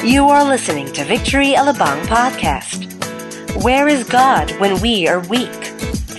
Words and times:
You 0.00 0.32
are 0.32 0.40
listening 0.40 0.88
to 0.96 1.04
Victory 1.04 1.52
Alabang 1.52 2.00
Podcast. 2.08 2.88
Where 3.60 3.84
is 3.84 4.00
God 4.08 4.48
when 4.56 4.80
we 4.80 5.04
are 5.04 5.20
weak? 5.28 5.52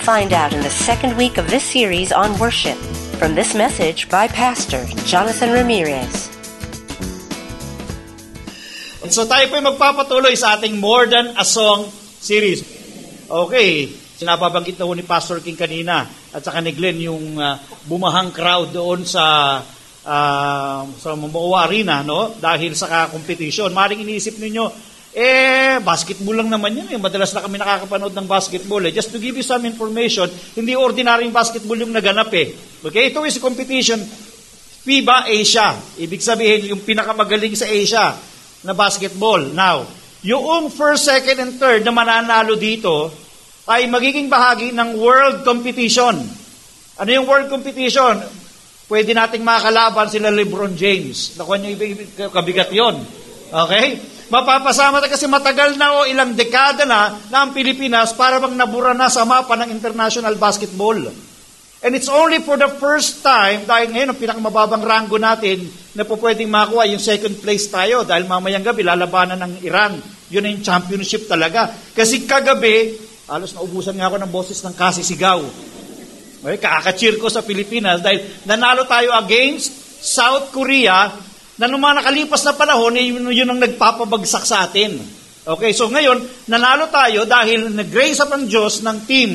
Find 0.05 0.37
out 0.37 0.53
in 0.53 0.61
the 0.61 0.69
second 0.69 1.17
week 1.17 1.41
of 1.41 1.49
this 1.49 1.65
series 1.65 2.13
on 2.13 2.37
worship 2.37 2.77
from 3.17 3.33
this 3.33 3.57
message 3.57 4.05
by 4.05 4.29
Pastor 4.29 4.85
Jonathan 5.09 5.49
Ramirez. 5.49 6.29
So 9.09 9.25
tayo 9.25 9.49
po 9.49 9.57
ay 9.57 9.65
magpapatuloy 9.65 10.37
sa 10.37 10.61
ating 10.61 10.77
More 10.77 11.09
Than 11.09 11.33
a 11.33 11.41
Song 11.41 11.89
series. 12.21 12.61
Okay, 13.25 13.89
sinababanggit 14.21 14.77
na 14.77 14.85
ho 14.85 14.93
ni 14.93 15.01
Pastor 15.01 15.41
King 15.41 15.57
kanina 15.57 16.05
at 16.05 16.45
saka 16.45 16.61
ni 16.61 16.69
Glenn 16.77 17.01
yung 17.01 17.33
uh, 17.33 17.57
bumahang 17.89 18.29
crowd 18.29 18.77
doon 18.77 19.09
sa 19.09 19.57
uh, 20.05 20.81
sa 20.97 21.09
Momoa 21.17 21.67
Arena 21.67 22.01
no 22.01 22.33
dahil 22.37 22.73
sa 22.77 23.09
competition. 23.09 23.69
Maring 23.73 24.05
iniisip 24.05 24.37
ninyo, 24.37 24.91
eh, 25.11 25.83
basketball 25.83 26.39
lang 26.39 26.47
naman 26.47 26.71
yan. 26.71 26.87
Eh. 26.95 26.99
Madalas 26.99 27.35
na 27.35 27.43
kami 27.43 27.59
nakakapanood 27.59 28.15
ng 28.15 28.27
basketball. 28.27 28.79
Eh. 28.87 28.95
Just 28.95 29.11
to 29.11 29.19
give 29.19 29.35
you 29.35 29.43
some 29.43 29.67
information, 29.67 30.31
hindi 30.55 30.71
ordinaryong 30.71 31.35
basketball 31.35 31.75
yung 31.75 31.91
naganap 31.91 32.31
eh. 32.31 32.55
Okay, 32.79 33.11
ito 33.11 33.19
is 33.27 33.35
competition 33.37 33.99
FIBA 34.81 35.29
Asia. 35.29 35.77
Ibig 36.01 36.21
sabihin, 36.25 36.73
yung 36.73 36.81
pinakamagaling 36.81 37.53
sa 37.53 37.69
Asia 37.69 38.17
na 38.65 38.73
basketball. 38.73 39.53
Now, 39.53 39.85
yung 40.25 40.73
first, 40.73 41.05
second, 41.05 41.37
and 41.37 41.53
third 41.61 41.85
na 41.85 41.93
mananalo 41.93 42.57
dito 42.57 43.13
ay 43.69 43.85
magiging 43.85 44.25
bahagi 44.25 44.73
ng 44.73 44.97
world 44.97 45.45
competition. 45.45 46.17
Ano 46.97 47.09
yung 47.13 47.29
world 47.29 47.49
competition? 47.53 48.40
Pwede 48.91 49.15
nating 49.15 49.39
makakalaban 49.39 50.11
sila 50.11 50.27
LeBron 50.27 50.75
James. 50.75 51.39
Nakuha 51.39 51.55
niyo 51.63 51.79
kabigat 52.27 52.75
yon. 52.75 52.99
Okay? 53.47 53.95
Mapapasama 54.27 54.99
tayo 54.99 55.15
kasi 55.15 55.31
matagal 55.31 55.79
na 55.79 55.95
o 55.95 56.03
ilang 56.03 56.35
dekada 56.35 56.83
na 56.83 57.15
na 57.31 57.47
ang 57.47 57.55
Pilipinas 57.55 58.11
para 58.11 58.43
bang 58.43 58.51
nabura 58.51 58.91
na 58.91 59.07
sa 59.07 59.23
mapa 59.23 59.55
ng 59.55 59.71
international 59.71 60.35
basketball. 60.35 60.99
And 61.81 61.91
it's 61.95 62.11
only 62.11 62.43
for 62.43 62.59
the 62.59 62.67
first 62.67 63.23
time, 63.23 63.63
dahil 63.63 63.95
ngayon 63.95 64.11
ang 64.11 64.19
pinakamababang 64.19 64.83
ranggo 64.83 65.15
natin 65.15 65.71
na 65.95 66.03
po 66.03 66.19
pwedeng 66.19 66.51
makuha 66.51 66.83
yung 66.91 66.99
second 66.99 67.39
place 67.39 67.71
tayo 67.71 68.03
dahil 68.03 68.27
mamayang 68.27 68.63
gabi 68.63 68.83
lalabanan 68.83 69.39
ng 69.39 69.53
Iran. 69.63 70.03
Yun 70.27 70.51
yung 70.51 70.67
championship 70.67 71.31
talaga. 71.31 71.71
Kasi 71.95 72.27
kagabi, 72.27 72.99
halos 73.31 73.55
naubusan 73.55 73.95
nga 73.95 74.11
ako 74.11 74.19
ng 74.19 74.31
boses 74.35 74.59
ng 74.67 74.75
kasisigaw. 74.75 75.39
Okay, 76.41 76.57
kakachir 76.57 77.15
ko 77.21 77.29
sa 77.29 77.45
Pilipinas 77.45 78.01
dahil 78.01 78.25
nanalo 78.49 78.89
tayo 78.89 79.13
against 79.21 79.69
South 80.01 80.49
Korea 80.49 81.13
na 81.61 81.69
nung 81.69 81.85
mga 81.85 82.01
nakalipas 82.01 82.41
na 82.41 82.57
panahon, 82.57 82.97
eh, 82.97 83.13
yun, 83.13 83.29
yun 83.29 83.49
ang 83.49 83.61
nagpapabagsak 83.61 84.43
sa 84.43 84.65
atin. 84.65 84.97
Okay, 85.45 85.69
so 85.73 85.85
ngayon, 85.89 86.17
nanalo 86.49 86.89
tayo 86.89 87.29
dahil 87.29 87.69
nag-grace 87.69 88.21
up 88.25 88.33
ang 88.33 88.49
Diyos 88.49 88.81
ng 88.81 88.97
team 89.05 89.31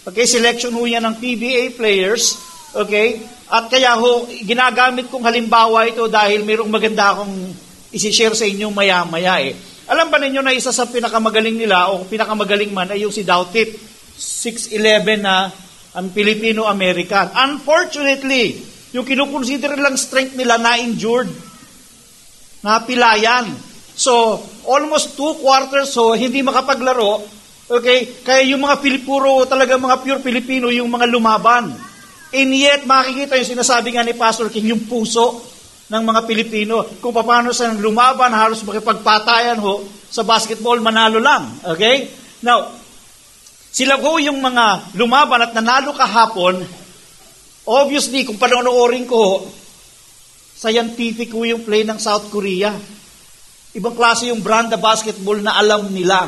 Okay, 0.00 0.24
selection 0.24 0.72
ho 0.72 0.88
yan 0.88 1.04
ng 1.04 1.20
PBA 1.20 1.76
players. 1.76 2.40
Okay? 2.72 3.20
At 3.52 3.68
kaya 3.68 3.92
ho, 4.00 4.24
ginagamit 4.24 5.12
kong 5.12 5.28
halimbawa 5.28 5.84
ito 5.84 6.08
dahil 6.08 6.40
mayroong 6.40 6.72
maganda 6.72 7.12
akong 7.12 7.52
isi-share 7.92 8.32
sa 8.32 8.48
inyo 8.48 8.72
maya-maya 8.72 9.44
eh. 9.44 9.52
Alam 9.92 10.08
ba 10.08 10.16
ninyo 10.16 10.40
na 10.40 10.56
isa 10.56 10.72
sa 10.72 10.88
pinakamagaling 10.88 11.58
nila 11.58 11.92
o 11.92 12.08
pinakamagaling 12.08 12.72
man 12.72 12.88
ay 12.88 13.04
yung 13.04 13.12
si 13.12 13.26
Doutit, 13.28 13.76
6'11 14.16 15.20
na 15.20 15.52
ang 15.94 16.06
Filipino-American. 16.14 17.34
Unfortunately, 17.34 18.58
yung 18.94 19.06
kinukonsider 19.06 19.74
lang 19.78 19.94
strength 19.98 20.34
nila 20.38 20.58
na 20.58 20.78
injured, 20.78 21.30
na 22.62 22.82
pilayan. 22.84 23.50
So, 23.96 24.38
almost 24.68 25.18
two 25.18 25.36
quarters 25.40 25.92
so 25.92 26.14
hindi 26.14 26.40
makapaglaro 26.40 27.40
Okay? 27.70 28.26
Kaya 28.26 28.42
yung 28.50 28.66
mga 28.66 28.82
Pilipuro, 28.82 29.46
talaga 29.46 29.78
mga 29.78 30.02
pure 30.02 30.18
Pilipino, 30.18 30.74
yung 30.74 30.90
mga 30.90 31.06
lumaban. 31.06 31.70
And 32.34 32.50
yet, 32.50 32.82
makikita 32.82 33.38
yung 33.38 33.54
sinasabi 33.54 33.94
nga 33.94 34.02
ni 34.02 34.18
Pastor 34.18 34.50
King, 34.50 34.74
yung 34.74 34.90
puso 34.90 35.38
ng 35.86 36.02
mga 36.02 36.26
Pilipino. 36.26 36.82
Kung 36.98 37.14
paano 37.14 37.54
sa 37.54 37.70
lumaban, 37.70 38.34
halos 38.34 38.66
makipagpatayan 38.66 39.62
ho, 39.62 39.86
sa 40.10 40.26
basketball, 40.26 40.82
manalo 40.82 41.22
lang. 41.22 41.46
Okay? 41.62 42.10
Now, 42.42 42.74
sila 43.70 43.98
ho 43.98 44.18
yung 44.18 44.42
mga 44.42 44.94
lumaban 44.98 45.46
at 45.46 45.54
nanalo 45.54 45.94
kahapon, 45.94 46.58
obviously, 47.66 48.26
kung 48.26 48.38
panonoorin 48.38 49.06
ko, 49.06 49.46
scientific 50.58 51.30
ho 51.30 51.46
yung 51.46 51.62
play 51.62 51.86
ng 51.86 51.96
South 51.96 52.28
Korea. 52.28 52.74
Ibang 53.70 53.94
klase 53.94 54.28
yung 54.28 54.42
brand 54.42 54.66
na 54.66 54.76
basketball 54.76 55.38
na 55.38 55.54
alam 55.54 55.86
nila. 55.88 56.26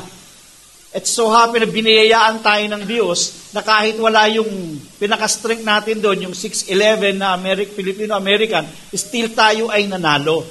At 0.93 1.09
so 1.09 1.33
happy 1.33 1.59
na 1.59 1.67
biniyayaan 1.67 2.45
tayo 2.45 2.65
ng 2.69 2.85
Diyos 2.85 3.51
na 3.57 3.65
kahit 3.65 3.97
wala 3.97 4.29
yung 4.29 4.77
pinaka-strength 5.01 5.65
natin 5.65 6.05
doon, 6.05 6.29
yung 6.29 6.37
6'11 6.37 7.17
na 7.17 7.33
American, 7.33 7.75
Filipino-American, 7.75 8.65
still 8.93 9.33
tayo 9.33 9.73
ay 9.73 9.89
nanalo. 9.89 10.45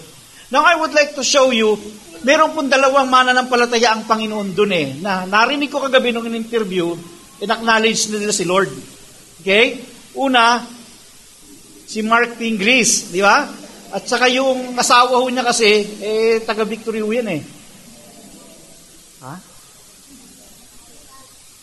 Now 0.51 0.65
I 0.67 0.75
would 0.75 0.91
like 0.91 1.15
to 1.15 1.23
show 1.23 1.53
you, 1.53 1.79
meron 2.21 2.53
pong 2.53 2.69
dalawang 2.69 3.09
mananampalataya 3.09 3.93
ang 3.93 4.05
Panginoon 4.05 4.53
doon 4.53 4.71
eh, 4.73 4.87
na 5.01 5.25
narinig 5.25 5.73
ko 5.73 5.81
kagabi 5.81 6.13
nung 6.13 6.25
in-interview, 6.29 6.93
in-acknowledge 7.41 8.13
nila 8.13 8.33
si 8.33 8.45
Lord. 8.45 8.69
Okay? 9.41 9.81
Una, 10.17 10.61
si 11.85 12.05
Mark 12.05 12.37
Pingris, 12.37 13.09
di 13.09 13.19
ba? 13.19 13.49
At 13.91 14.07
saka 14.07 14.31
yung 14.31 14.77
asawa 14.77 15.19
ho 15.19 15.27
niya 15.27 15.43
kasi, 15.43 15.83
eh, 15.99 16.39
taga-Victory 16.45 17.01
yan 17.03 17.27
eh. 17.27 17.41
Ha? 19.21 19.35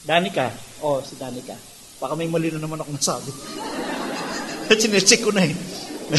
Danica. 0.05 0.53
Oh, 0.81 1.01
si 1.05 1.17
Danica. 1.17 1.57
Baka 1.99 2.15
may 2.15 2.31
malino 2.31 2.57
naman 2.57 2.81
ako 2.81 2.91
nasabi. 2.95 3.31
Chinecheck 4.81 5.25
ko 5.25 5.33
na 5.33 5.43
eh. 5.49 5.55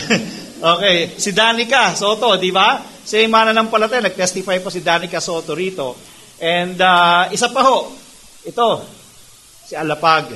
okay, 0.76 0.98
si 1.18 1.34
Danica 1.34 1.94
Soto, 1.94 2.38
di 2.38 2.54
ba? 2.54 2.99
Si 3.09 3.25
Mana 3.25 3.58
ng 3.58 3.74
Palatay, 3.74 4.06
nag-testify 4.06 4.62
po 4.62 4.70
si 4.70 4.86
Danica 4.86 5.18
Soto 5.18 5.58
rito. 5.58 5.97
And 6.38 6.78
uh, 6.78 7.25
isa 7.34 7.50
pa 7.50 7.66
ho, 7.66 7.90
ito, 8.46 8.70
si 9.66 9.74
Alapag. 9.74 10.30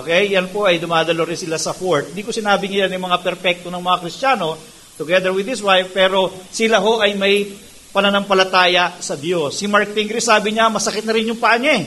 Okay, 0.00 0.32
yan 0.32 0.48
po 0.48 0.64
ay 0.64 0.80
dumadalo 0.80 1.28
rin 1.28 1.36
sila 1.36 1.60
sa 1.60 1.76
fort. 1.76 2.16
Hindi 2.16 2.24
ko 2.24 2.32
sinabi 2.32 2.72
yan 2.72 2.96
yung 2.96 3.12
mga 3.12 3.20
perpekto 3.20 3.68
ng 3.68 3.76
mga 3.76 4.00
Kristiyano, 4.00 4.56
together 4.96 5.36
with 5.36 5.44
his 5.44 5.60
wife, 5.60 5.92
pero 5.92 6.32
sila 6.48 6.80
ho 6.80 7.04
ay 7.04 7.12
may 7.12 7.44
pananampalataya 7.92 8.96
sa 9.04 9.20
Diyos. 9.20 9.60
Si 9.60 9.68
Mark 9.68 9.92
Pingree 9.92 10.24
sabi 10.24 10.56
niya, 10.56 10.72
masakit 10.72 11.04
na 11.04 11.12
rin 11.12 11.28
yung 11.28 11.36
paa 11.36 11.60
niya 11.60 11.76
eh. 11.76 11.84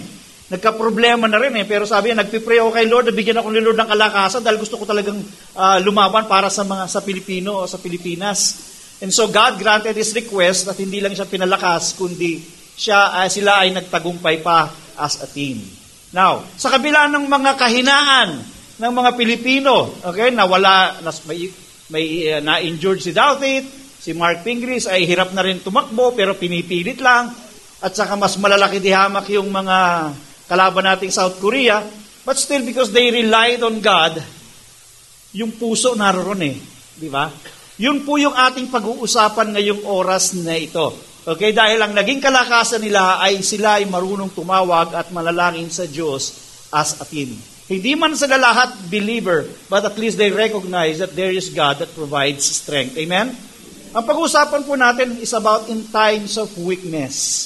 Nagka-problema 0.54 1.26
na 1.26 1.42
rin 1.42 1.58
eh. 1.58 1.66
Pero 1.66 1.90
sabi 1.90 2.14
niya, 2.14 2.22
nagpipray 2.22 2.62
ako 2.62 2.78
kay 2.78 2.86
Lord, 2.86 3.10
nabigyan 3.10 3.42
ako 3.42 3.50
ni 3.50 3.58
Lord 3.66 3.82
ng 3.82 3.90
kalakasan 3.90 4.46
dahil 4.46 4.62
gusto 4.62 4.78
ko 4.78 4.86
talagang 4.86 5.18
uh, 5.58 5.82
lumaban 5.82 6.30
para 6.30 6.54
sa 6.54 6.62
mga 6.62 6.86
sa 6.86 7.02
Pilipino 7.02 7.66
o 7.66 7.68
sa 7.68 7.82
Pilipinas. 7.82 8.67
And 8.98 9.14
so 9.14 9.30
God 9.30 9.62
granted 9.62 9.94
his 9.94 10.10
request 10.18 10.66
at 10.66 10.78
hindi 10.82 10.98
lang 10.98 11.14
siya 11.14 11.30
pinalakas, 11.30 11.94
kundi 11.94 12.42
siya, 12.74 13.22
uh, 13.22 13.30
sila 13.30 13.62
ay 13.62 13.74
nagtagumpay 13.74 14.42
pa 14.42 14.70
as 14.98 15.22
a 15.22 15.30
team. 15.30 15.62
Now, 16.14 16.46
sa 16.58 16.74
kabila 16.74 17.06
ng 17.10 17.26
mga 17.30 17.52
kahinaan 17.58 18.30
ng 18.78 18.94
mga 18.94 19.12
Pilipino, 19.18 19.90
okay, 20.02 20.30
na 20.34 20.46
wala, 20.46 20.98
may, 21.30 21.50
may 21.90 22.06
uh, 22.30 22.42
na-injured 22.42 23.02
si 23.02 23.14
Douthit, 23.14 23.66
si 23.98 24.14
Mark 24.14 24.46
Pingris 24.46 24.86
ay 24.86 25.06
hirap 25.06 25.34
na 25.34 25.46
rin 25.46 25.62
tumakbo 25.62 26.14
pero 26.14 26.38
pinipilit 26.38 27.02
lang, 27.02 27.34
at 27.82 27.94
saka 27.94 28.18
mas 28.18 28.34
malalaki 28.38 28.82
di 28.82 28.90
hamak 28.90 29.30
yung 29.34 29.50
mga 29.54 29.78
kalaban 30.50 30.86
nating 30.90 31.14
South 31.14 31.38
Korea, 31.38 31.86
but 32.26 32.38
still 32.38 32.66
because 32.66 32.90
they 32.90 33.14
relied 33.14 33.62
on 33.62 33.78
God, 33.78 34.18
yung 35.38 35.54
puso 35.54 35.94
naroon 35.94 36.42
eh. 36.46 36.58
Di 36.98 37.10
ba? 37.14 37.30
Yun 37.78 38.02
po 38.02 38.18
yung 38.18 38.34
ating 38.34 38.74
pag-uusapan 38.74 39.54
ngayong 39.54 39.86
oras 39.86 40.34
na 40.34 40.58
ito. 40.58 40.98
Okay, 41.28 41.54
dahil 41.54 41.78
ang 41.78 41.94
naging 41.94 42.18
kalakasan 42.18 42.82
nila 42.82 43.22
ay 43.22 43.46
sila 43.46 43.78
ay 43.78 43.86
marunong 43.86 44.34
tumawag 44.34 44.98
at 44.98 45.14
manalangin 45.14 45.70
sa 45.70 45.86
Diyos 45.86 46.34
as 46.74 46.98
a 46.98 47.06
team. 47.06 47.38
Hindi 47.68 47.94
man 47.94 48.18
sila 48.18 48.40
lahat 48.40 48.90
believer, 48.90 49.46
but 49.70 49.84
at 49.84 50.00
least 50.00 50.18
they 50.18 50.34
recognize 50.34 51.04
that 51.04 51.14
there 51.14 51.30
is 51.30 51.54
God 51.54 51.84
that 51.84 51.92
provides 51.94 52.48
strength. 52.48 52.98
Amen? 52.98 53.36
Ang 53.94 54.04
pag-uusapan 54.08 54.66
po 54.66 54.74
natin 54.74 55.20
is 55.22 55.36
about 55.38 55.70
in 55.70 55.86
times 55.92 56.40
of 56.42 56.50
weakness. 56.58 57.46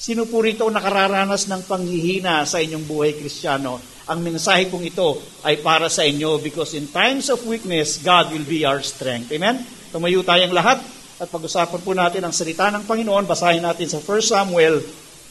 Sino 0.00 0.30
po 0.30 0.46
rito 0.46 0.68
nakararanas 0.70 1.50
ng 1.50 1.66
panghihina 1.66 2.46
sa 2.46 2.62
inyong 2.62 2.84
buhay 2.86 3.18
kristyano? 3.18 3.82
Ang 4.10 4.26
mensahe 4.26 4.66
kong 4.66 4.82
ito 4.82 5.22
ay 5.46 5.62
para 5.62 5.86
sa 5.86 6.02
inyo 6.02 6.42
because 6.42 6.74
in 6.74 6.90
times 6.90 7.30
of 7.30 7.46
weakness, 7.46 8.02
God 8.02 8.34
will 8.34 8.42
be 8.42 8.66
our 8.66 8.82
strength. 8.82 9.30
Amen? 9.30 9.62
Tumayo 9.94 10.26
tayong 10.26 10.50
lahat 10.50 10.82
at 11.22 11.30
pag-usapan 11.30 11.78
po 11.78 11.94
natin 11.94 12.26
ang 12.26 12.34
salita 12.34 12.74
ng 12.74 12.90
Panginoon. 12.90 13.22
Basahin 13.30 13.62
natin 13.62 13.86
sa 13.86 14.02
1 14.02 14.34
Samuel 14.34 14.82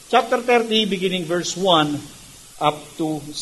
chapter 0.08 0.40
30 0.40 0.88
beginning 0.88 1.28
verse 1.28 1.52
1 1.60 2.64
up 2.64 2.80
to 2.96 3.20
6. 3.20 3.36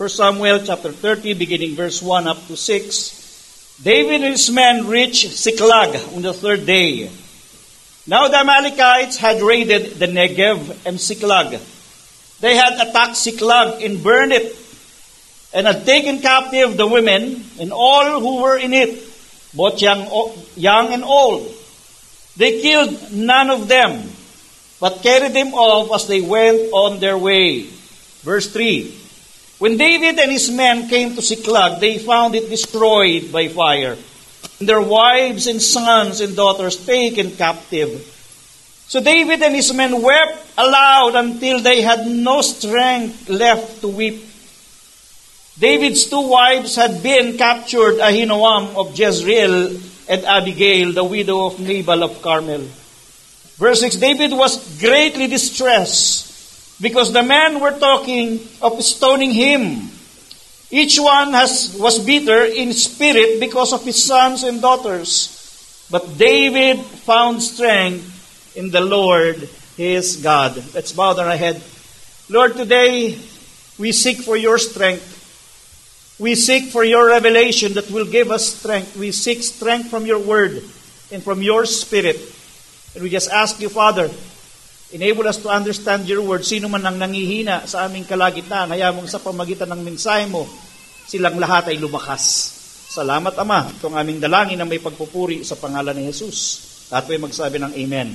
1 0.00 0.08
Samuel 0.08 0.64
chapter 0.64 0.88
30 0.96 1.36
beginning 1.36 1.76
verse 1.76 2.00
1 2.00 2.24
up 2.24 2.40
to 2.48 2.56
6 2.56 3.84
David 3.84 4.24
and 4.24 4.32
his 4.32 4.48
men 4.48 4.88
reached 4.88 5.28
Siklag 5.28 6.16
on 6.16 6.20
the 6.20 6.32
third 6.32 6.64
day. 6.64 7.08
Now 8.10 8.26
the 8.26 8.38
Amalekites 8.38 9.18
had 9.18 9.40
raided 9.40 10.00
the 10.00 10.06
Negev 10.06 10.58
and 10.84 10.98
Siklag. 10.98 11.62
They 12.40 12.56
had 12.56 12.72
attacked 12.74 13.14
Siklag 13.14 13.84
and 13.86 14.02
burned 14.02 14.32
it, 14.32 14.56
and 15.54 15.64
had 15.64 15.86
taken 15.86 16.18
captive 16.18 16.76
the 16.76 16.88
women 16.88 17.44
and 17.60 17.70
all 17.72 18.18
who 18.18 18.42
were 18.42 18.58
in 18.58 18.74
it, 18.74 18.98
both 19.54 19.80
young, 19.80 20.10
young 20.56 20.92
and 20.92 21.04
old. 21.04 21.54
They 22.36 22.60
killed 22.60 23.12
none 23.12 23.48
of 23.48 23.68
them, 23.68 24.10
but 24.80 25.04
carried 25.04 25.32
them 25.32 25.54
off 25.54 25.94
as 25.94 26.08
they 26.08 26.20
went 26.20 26.72
on 26.72 26.98
their 26.98 27.16
way. 27.16 27.70
Verse 28.26 28.50
3 28.50 28.92
when 29.60 29.76
David 29.76 30.18
and 30.18 30.32
his 30.32 30.50
men 30.50 30.88
came 30.88 31.14
to 31.14 31.20
Siklag, 31.20 31.78
they 31.78 31.98
found 31.98 32.34
it 32.34 32.48
destroyed 32.48 33.30
by 33.30 33.48
fire, 33.48 33.96
and 34.60 34.68
their 34.68 34.80
wives 34.80 35.46
and 35.46 35.60
sons 35.60 36.20
and 36.20 36.36
daughters 36.36 36.76
taken 36.76 37.32
captive. 37.32 37.88
So 38.86 39.00
David 39.00 39.42
and 39.42 39.54
his 39.54 39.72
men 39.72 40.02
wept 40.02 40.46
aloud 40.58 41.14
until 41.14 41.60
they 41.60 41.80
had 41.80 42.06
no 42.06 42.42
strength 42.42 43.28
left 43.28 43.80
to 43.80 43.88
weep. 43.88 44.26
David's 45.58 46.06
two 46.06 46.28
wives 46.28 46.76
had 46.76 47.02
been 47.02 47.38
captured, 47.38 48.00
Ahinoam 48.00 48.76
of 48.76 48.98
Jezreel 48.98 49.80
and 50.08 50.24
Abigail, 50.24 50.92
the 50.92 51.04
widow 51.04 51.46
of 51.46 51.60
Nabal 51.60 52.02
of 52.02 52.20
Carmel. 52.20 52.66
Verse 53.56 53.80
6 53.80 53.96
David 53.96 54.32
was 54.32 54.80
greatly 54.80 55.26
distressed 55.26 56.80
because 56.82 57.12
the 57.12 57.22
men 57.22 57.60
were 57.60 57.78
talking 57.78 58.40
of 58.60 58.82
stoning 58.82 59.32
him. 59.32 59.90
Each 60.70 60.98
one 60.98 61.32
has, 61.32 61.76
was 61.78 61.98
bitter 61.98 62.44
in 62.44 62.72
spirit 62.72 63.40
because 63.40 63.72
of 63.72 63.84
his 63.84 64.02
sons 64.02 64.44
and 64.44 64.62
daughters. 64.62 65.36
But 65.90 66.16
David 66.16 66.78
found 66.78 67.42
strength 67.42 68.54
in 68.56 68.70
the 68.70 68.80
Lord 68.80 69.48
his 69.76 70.16
God. 70.16 70.62
Let's 70.74 70.92
bow 70.92 71.14
down 71.14 71.26
our 71.26 71.36
head. 71.36 71.60
Lord, 72.28 72.54
today 72.54 73.18
we 73.78 73.92
seek 73.92 74.18
for 74.18 74.36
your 74.36 74.58
strength. 74.58 75.18
We 76.20 76.34
seek 76.34 76.70
for 76.70 76.84
your 76.84 77.06
revelation 77.06 77.72
that 77.74 77.90
will 77.90 78.04
give 78.04 78.30
us 78.30 78.54
strength. 78.54 78.96
We 78.96 79.10
seek 79.10 79.42
strength 79.42 79.90
from 79.90 80.06
your 80.06 80.18
word 80.18 80.62
and 81.10 81.22
from 81.22 81.42
your 81.42 81.64
spirit. 81.66 82.20
And 82.94 83.02
we 83.02 83.10
just 83.10 83.30
ask 83.30 83.60
you, 83.60 83.68
Father, 83.68 84.10
Enable 84.90 85.30
us 85.30 85.38
to 85.38 85.46
understand 85.46 86.02
your 86.10 86.26
word. 86.26 86.42
Sino 86.42 86.66
man 86.66 86.82
ang 86.82 86.98
nangihina 86.98 87.62
sa 87.62 87.86
aming 87.86 88.02
kalagitan, 88.10 88.74
hayaan 88.74 88.98
mong 88.98 89.06
sa 89.06 89.22
pamagitan 89.22 89.70
ng 89.70 89.82
mensahe 89.86 90.26
mo, 90.26 90.50
silang 91.06 91.38
lahat 91.38 91.70
ay 91.70 91.78
lumakas. 91.78 92.58
Salamat, 92.90 93.38
Ama. 93.38 93.70
Itong 93.78 93.94
aming 93.94 94.18
dalangin 94.18 94.58
na 94.58 94.66
may 94.66 94.82
pagpupuri 94.82 95.46
sa 95.46 95.54
pangalan 95.54 95.94
ni 95.94 96.10
Jesus. 96.10 96.66
Lahat 96.90 97.06
po 97.06 97.14
magsabi 97.22 97.62
ng 97.62 97.72
Amen. 97.78 98.08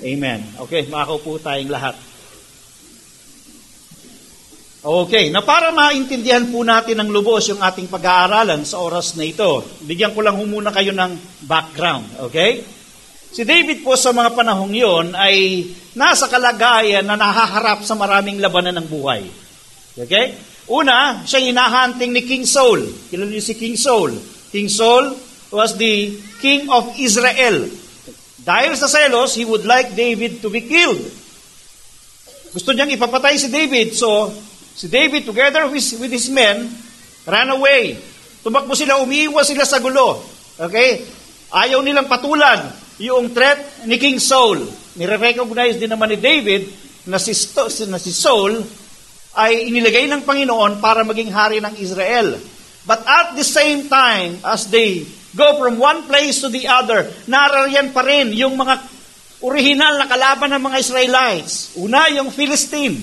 Amen. 0.00 0.40
Okay, 0.64 0.88
makakaupo 0.88 1.36
tayong 1.36 1.68
lahat. 1.68 2.00
Okay, 4.80 5.28
na 5.28 5.44
para 5.44 5.68
maintindihan 5.76 6.48
po 6.48 6.64
natin 6.64 6.96
ng 7.04 7.12
lubos 7.12 7.44
yung 7.52 7.60
ating 7.60 7.92
pag-aaralan 7.92 8.64
sa 8.64 8.80
oras 8.80 9.12
na 9.12 9.28
ito, 9.28 9.60
bigyan 9.84 10.16
ko 10.16 10.24
lang 10.24 10.40
muna 10.40 10.72
kayo 10.72 10.96
ng 10.96 11.44
background. 11.44 12.08
Okay? 12.32 12.79
Si 13.30 13.46
David 13.46 13.86
po 13.86 13.94
sa 13.94 14.10
mga 14.10 14.34
panahong 14.34 14.74
yon 14.74 15.14
ay 15.14 15.62
nasa 15.94 16.26
kalagayan 16.26 17.06
na 17.06 17.14
nahaharap 17.14 17.86
sa 17.86 17.94
maraming 17.94 18.42
labanan 18.42 18.82
ng 18.82 18.86
buhay. 18.90 19.22
Okay? 19.94 20.34
Una, 20.66 21.22
siya 21.22 21.38
hinahunting 21.38 22.10
ni 22.10 22.26
King 22.26 22.42
Saul. 22.42 22.82
Kilala 23.06 23.30
niyo 23.30 23.42
si 23.42 23.54
King 23.54 23.78
Saul. 23.78 24.18
King 24.50 24.66
Saul 24.66 25.14
was 25.54 25.78
the 25.78 26.10
king 26.42 26.66
of 26.74 26.90
Israel. 26.98 27.70
Dahil 28.42 28.74
sa 28.74 28.90
selos, 28.90 29.38
he 29.38 29.46
would 29.46 29.62
like 29.62 29.94
David 29.94 30.42
to 30.42 30.50
be 30.50 30.66
killed. 30.66 30.98
Gusto 32.50 32.74
niyang 32.74 32.90
ipapatay 32.90 33.38
si 33.38 33.46
David. 33.46 33.94
So, 33.94 34.34
si 34.74 34.90
David 34.90 35.22
together 35.22 35.70
with, 35.70 35.86
with 36.02 36.10
his 36.10 36.26
men 36.34 36.66
ran 37.30 37.46
away. 37.54 37.94
Tumakbo 38.42 38.74
sila, 38.74 38.98
umiiwas 38.98 39.46
sila 39.46 39.62
sa 39.62 39.78
gulo. 39.78 40.18
Okay? 40.58 41.06
Ayaw 41.54 41.78
nilang 41.78 42.10
patulan 42.10 42.89
yung 43.00 43.32
threat 43.32 43.88
ni 43.88 43.96
King 43.96 44.20
Saul. 44.20 44.60
Nire-recognize 45.00 45.80
din 45.80 45.88
naman 45.88 46.12
ni 46.12 46.20
David 46.20 46.68
na 47.08 47.16
si, 47.16 47.32
na 47.88 47.96
si 47.96 48.12
Saul 48.12 48.60
ay 49.40 49.72
inilagay 49.72 50.04
ng 50.04 50.20
Panginoon 50.28 50.84
para 50.84 51.00
maging 51.00 51.32
hari 51.32 51.64
ng 51.64 51.80
Israel. 51.80 52.36
But 52.84 53.00
at 53.08 53.32
the 53.32 53.46
same 53.46 53.88
time, 53.88 54.44
as 54.44 54.68
they 54.68 55.08
go 55.32 55.56
from 55.56 55.80
one 55.80 56.04
place 56.04 56.44
to 56.44 56.52
the 56.52 56.68
other, 56.68 57.08
narariyan 57.24 57.96
pa 57.96 58.04
rin 58.04 58.36
yung 58.36 58.60
mga 58.60 58.84
original 59.40 59.96
na 59.96 60.04
kalaban 60.04 60.52
ng 60.52 60.62
mga 60.62 60.76
Israelites. 60.84 61.72
Una, 61.80 62.12
yung 62.12 62.28
Philistine. 62.28 63.00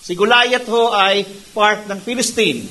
Si 0.00 0.14
Goliath 0.14 0.70
ho 0.70 0.94
ay 0.94 1.26
part 1.50 1.90
ng 1.90 1.98
Philistine. 1.98 2.62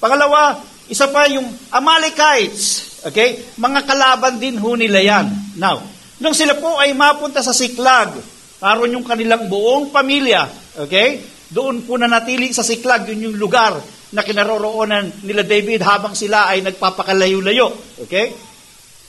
Pangalawa, 0.00 0.64
isa 0.88 1.12
pa 1.12 1.28
yung 1.28 1.44
Amalekites. 1.68 3.04
Okay? 3.04 3.52
Mga 3.60 3.80
kalaban 3.84 4.40
din 4.40 4.56
ho 4.56 4.72
nila 4.78 5.02
yan. 5.02 5.26
Now, 5.60 5.91
Nung 6.22 6.38
sila 6.38 6.54
po 6.54 6.78
ay 6.78 6.94
mapunta 6.94 7.42
sa 7.42 7.50
Siklag, 7.50 8.14
naroon 8.62 8.94
yung 8.94 9.02
kanilang 9.02 9.50
buong 9.50 9.90
pamilya, 9.90 10.46
okay? 10.78 11.18
Doon 11.50 11.82
po 11.82 11.98
na 11.98 12.06
natili 12.06 12.54
sa 12.54 12.62
Siklag, 12.62 13.10
yun 13.10 13.26
yung 13.26 13.36
lugar 13.42 13.74
na 14.14 14.22
kinaroroonan 14.22 15.24
nila 15.26 15.42
David 15.42 15.82
habang 15.82 16.14
sila 16.14 16.52
ay 16.52 16.62
nagpapakalayo-layo. 16.62 17.98
Okay? 18.06 18.30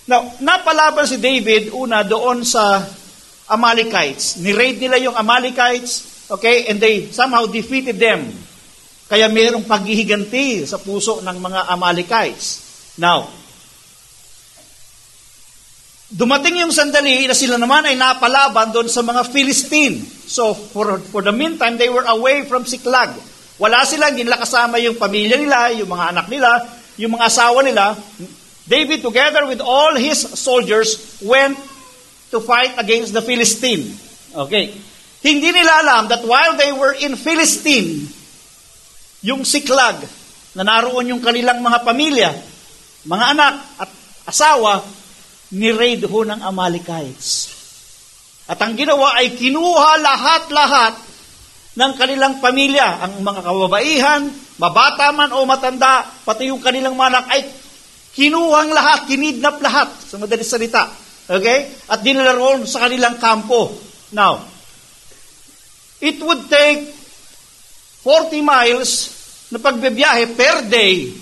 Now, 0.09 0.25
napalaban 0.41 1.05
si 1.05 1.21
David 1.21 1.69
una 1.75 2.01
doon 2.01 2.41
sa 2.41 2.81
Amalekites. 3.51 4.41
Ni-raid 4.41 4.79
nila 4.79 4.97
yung 4.97 5.15
Amalekites, 5.15 6.25
okay? 6.33 6.71
And 6.71 6.79
they 6.79 7.13
somehow 7.13 7.45
defeated 7.45 7.99
them. 7.99 8.25
Kaya 9.11 9.29
mayroong 9.29 9.67
paghihiganti 9.67 10.65
sa 10.65 10.79
puso 10.79 11.19
ng 11.21 11.37
mga 11.37 11.69
Amalekites. 11.69 12.63
Now, 12.97 13.42
Dumating 16.13 16.61
yung 16.61 16.69
sandali 16.69 17.25
na 17.25 17.33
sila 17.33 17.57
naman 17.57 17.89
ay 17.89 17.97
napalaban 17.97 18.69
doon 18.69 18.85
sa 18.85 19.01
mga 19.01 19.33
Philistine. 19.33 19.97
So, 20.29 20.53
for, 20.53 21.01
for 21.09 21.25
the 21.25 21.33
meantime, 21.33 21.81
they 21.81 21.89
were 21.89 22.05
away 22.05 22.45
from 22.45 22.69
Siklag. 22.69 23.17
Wala 23.57 23.81
silang 23.81 24.13
ginla 24.13 24.37
kasama 24.37 24.77
yung 24.77 24.93
pamilya 25.01 25.41
nila, 25.41 25.73
yung 25.73 25.89
mga 25.89 26.05
anak 26.13 26.27
nila, 26.29 26.49
yung 27.01 27.17
mga 27.17 27.25
asawa 27.33 27.65
nila. 27.65 27.97
David, 28.69 29.01
together 29.01 29.49
with 29.49 29.57
all 29.57 29.97
his 29.97 30.21
soldiers, 30.37 31.17
went 31.25 31.57
to 32.29 32.37
fight 32.45 32.77
against 32.77 33.09
the 33.09 33.21
Philistine. 33.25 33.89
Okay. 34.37 34.69
Hindi 35.25 35.49
nila 35.49 35.81
alam 35.81 36.13
that 36.13 36.21
while 36.29 36.53
they 36.53 36.69
were 36.69 36.93
in 36.93 37.17
Philistine, 37.17 38.05
yung 39.25 39.41
Siklag, 39.41 39.97
na 40.53 40.61
naroon 40.61 41.09
yung 41.09 41.21
kanilang 41.25 41.57
mga 41.57 41.79
pamilya, 41.81 42.29
mga 43.09 43.25
anak 43.33 43.53
at 43.81 43.89
asawa, 44.29 44.85
ni-raid 45.53 46.01
ho 46.09 46.19
ng 46.25 46.41
Amalekites. 46.41 47.53
At 48.49 48.59
ang 48.59 48.75
ginawa 48.75 49.21
ay 49.21 49.37
kinuha 49.37 50.01
lahat-lahat 50.01 50.93
ng 51.73 51.91
kanilang 51.95 52.37
pamilya, 52.43 53.05
ang 53.05 53.23
mga 53.23 53.41
kababaihan, 53.45 54.21
mabata 54.59 55.09
man 55.15 55.31
o 55.33 55.45
matanda, 55.47 56.05
pati 56.25 56.49
yung 56.49 56.61
kanilang 56.61 56.93
manak 56.93 57.25
ay 57.31 57.47
kinuhang 58.13 58.69
lahat, 58.69 59.09
kinidnap 59.09 59.57
lahat, 59.63 59.89
sa 59.89 60.21
madalis 60.21 60.49
salita. 60.49 60.89
Okay? 61.25 61.71
At 61.89 62.03
dinala 62.05 62.35
roon 62.35 62.67
sa 62.67 62.85
kanilang 62.85 63.17
kampo. 63.17 63.73
Now, 64.13 64.43
it 66.03 66.21
would 66.21 66.45
take 66.51 66.93
40 68.05 68.43
miles 68.43 68.91
na 69.49 69.57
pagbebiyahe 69.57 70.35
per 70.35 70.67
day 70.67 71.15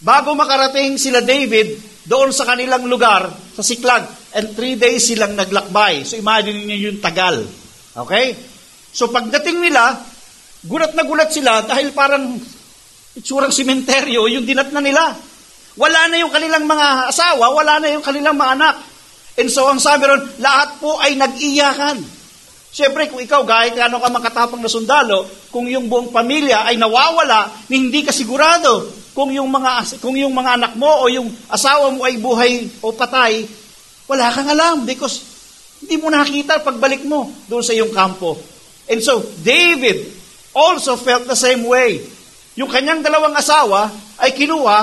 bago 0.00 0.32
makarating 0.32 0.96
sila 0.96 1.20
David 1.20 1.89
doon 2.06 2.32
sa 2.32 2.48
kanilang 2.48 2.88
lugar, 2.88 3.28
sa 3.52 3.60
Siklag, 3.60 4.08
and 4.32 4.56
three 4.56 4.78
days 4.80 5.10
silang 5.10 5.36
naglakbay. 5.36 6.06
So 6.06 6.16
imagine 6.16 6.64
niyo 6.64 6.92
yung 6.92 6.98
tagal. 7.02 7.44
Okay? 7.92 8.32
So 8.94 9.12
pagdating 9.12 9.60
nila, 9.60 10.00
gulat 10.64 10.96
na 10.96 11.04
gulat 11.04 11.30
sila 11.34 11.64
dahil 11.66 11.92
parang 11.92 12.40
itsurang 13.16 13.52
simenteryo 13.52 14.30
yung 14.30 14.46
dinat 14.46 14.72
na 14.72 14.80
nila. 14.80 15.12
Wala 15.76 16.00
na 16.08 16.16
yung 16.20 16.32
kanilang 16.32 16.64
mga 16.66 17.12
asawa, 17.12 17.52
wala 17.52 17.78
na 17.78 17.92
yung 17.92 18.04
kanilang 18.04 18.36
mga 18.36 18.52
anak. 18.58 18.76
And 19.38 19.48
so 19.48 19.68
ang 19.68 19.80
sabi 19.80 20.08
ron, 20.08 20.20
lahat 20.42 20.80
po 20.82 20.98
ay 20.98 21.16
nag-iyakan. 21.16 22.02
Siyempre, 22.70 23.10
kung 23.10 23.18
ikaw, 23.18 23.42
kahit 23.42 23.74
ano 23.82 23.98
ka 23.98 24.06
makatapang 24.14 24.62
na 24.62 24.70
sundalo, 24.70 25.26
kung 25.50 25.66
yung 25.66 25.90
buong 25.90 26.14
pamilya 26.14 26.70
ay 26.70 26.78
nawawala, 26.78 27.66
hindi 27.66 28.06
ka 28.06 28.14
sigurado 28.14 28.99
kung 29.12 29.30
yung 29.34 29.50
mga 29.50 29.98
kung 29.98 30.14
yung 30.14 30.34
mga 30.34 30.56
anak 30.56 30.72
mo 30.78 30.88
o 31.02 31.10
yung 31.10 31.28
asawa 31.50 31.90
mo 31.90 32.06
ay 32.06 32.16
buhay 32.18 32.70
o 32.82 32.94
patay, 32.94 33.46
wala 34.06 34.30
kang 34.30 34.50
alam 34.50 34.86
because 34.86 35.22
hindi 35.80 35.96
mo 35.96 36.12
nakita 36.12 36.60
pagbalik 36.60 37.02
mo 37.08 37.30
doon 37.48 37.64
sa 37.64 37.72
iyong 37.72 37.90
kampo. 37.90 38.36
And 38.90 39.00
so, 39.00 39.22
David 39.40 40.02
also 40.52 40.98
felt 40.98 41.24
the 41.30 41.38
same 41.38 41.62
way. 41.64 42.02
Yung 42.58 42.68
kanyang 42.68 43.00
dalawang 43.00 43.32
asawa 43.38 43.88
ay 44.18 44.34
kinuha 44.34 44.78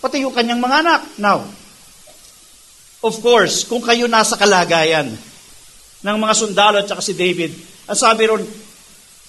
pati 0.00 0.24
yung 0.24 0.32
kanyang 0.32 0.62
mga 0.62 0.76
anak. 0.80 1.02
Now, 1.20 1.44
of 3.04 3.14
course, 3.20 3.68
kung 3.68 3.84
kayo 3.84 4.08
nasa 4.08 4.34
kalagayan 4.40 5.12
ng 6.00 6.16
mga 6.16 6.34
sundalo 6.34 6.80
at 6.80 6.88
saka 6.88 7.04
si 7.04 7.12
David, 7.12 7.52
ang 7.84 7.98
sabi 7.98 8.24
ron, 8.24 8.40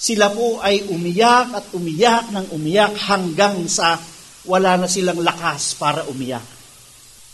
sila 0.01 0.31
po 0.33 0.57
ay 0.63 0.87
umiyak 0.89 1.47
at 1.53 1.65
umiyak 1.75 2.31
ng 2.31 2.45
umiyak 2.55 2.95
hanggang 3.05 3.67
sa 3.67 3.99
wala 4.45 4.77
na 4.77 4.87
silang 4.89 5.21
lakas 5.21 5.77
para 5.77 6.05
umiyak. 6.09 6.43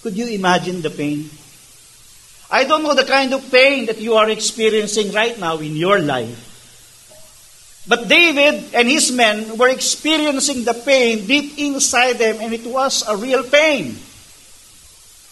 Could 0.03 0.15
you 0.15 0.27
imagine 0.31 0.81
the 0.83 0.91
pain? 0.91 1.27
I 2.47 2.63
don't 2.63 2.83
know 2.83 2.95
the 2.95 3.03
kind 3.03 3.33
of 3.35 3.43
pain 3.51 3.87
that 3.91 3.99
you 3.99 4.15
are 4.15 4.29
experiencing 4.31 5.11
right 5.11 5.35
now 5.35 5.59
in 5.59 5.75
your 5.75 5.99
life. 5.99 6.47
But 7.87 8.07
David 8.07 8.75
and 8.75 8.87
his 8.87 9.11
men 9.11 9.57
were 9.57 9.71
experiencing 9.71 10.63
the 10.63 10.75
pain 10.75 11.27
deep 11.27 11.55
inside 11.59 12.19
them 12.19 12.39
and 12.39 12.51
it 12.51 12.67
was 12.67 13.03
a 13.07 13.15
real 13.15 13.43
pain. 13.43 13.95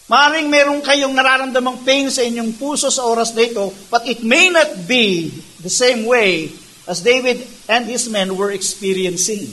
Maring 0.06 0.48
meron 0.48 0.80
kayong 0.80 1.12
nararamdamang 1.12 1.84
pain 1.84 2.08
sa 2.08 2.22
inyong 2.22 2.56
puso 2.56 2.88
sa 2.88 3.04
oras 3.04 3.34
na 3.34 3.42
ito, 3.44 3.74
but 3.90 4.06
it 4.06 4.22
may 4.22 4.48
not 4.48 4.86
be 4.86 5.28
the 5.60 5.72
same 5.72 6.06
way 6.06 6.48
as 6.86 7.02
David 7.02 7.42
and 7.66 7.84
his 7.90 8.08
men 8.08 8.38
were 8.38 8.54
experiencing. 8.54 9.50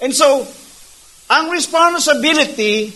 And 0.00 0.14
so, 0.14 0.46
ang 1.28 1.50
responsibility, 1.50 2.90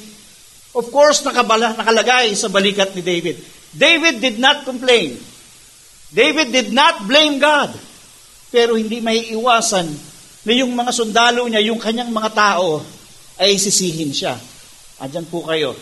of 0.75 0.87
course, 0.91 1.23
nakabala, 1.23 1.77
nakalagay 1.77 2.35
sa 2.35 2.51
balikat 2.51 2.93
ni 2.95 3.03
David. 3.03 3.37
David 3.77 4.23
did 4.23 4.37
not 4.41 4.65
complain. 4.65 5.19
David 6.11 6.49
did 6.55 6.71
not 6.73 7.05
blame 7.05 7.37
God. 7.37 7.75
Pero 8.49 8.79
hindi 8.79 9.03
may 9.03 9.35
iwasan 9.35 9.87
na 10.47 10.53
yung 10.55 10.73
mga 10.73 10.95
sundalo 10.95 11.45
niya, 11.51 11.67
yung 11.67 11.83
kanyang 11.83 12.15
mga 12.15 12.31
tao, 12.33 12.81
ay 13.37 13.59
sisihin 13.61 14.15
siya. 14.15 14.39
Andyan 15.03 15.29
po 15.29 15.45
kayo. 15.45 15.77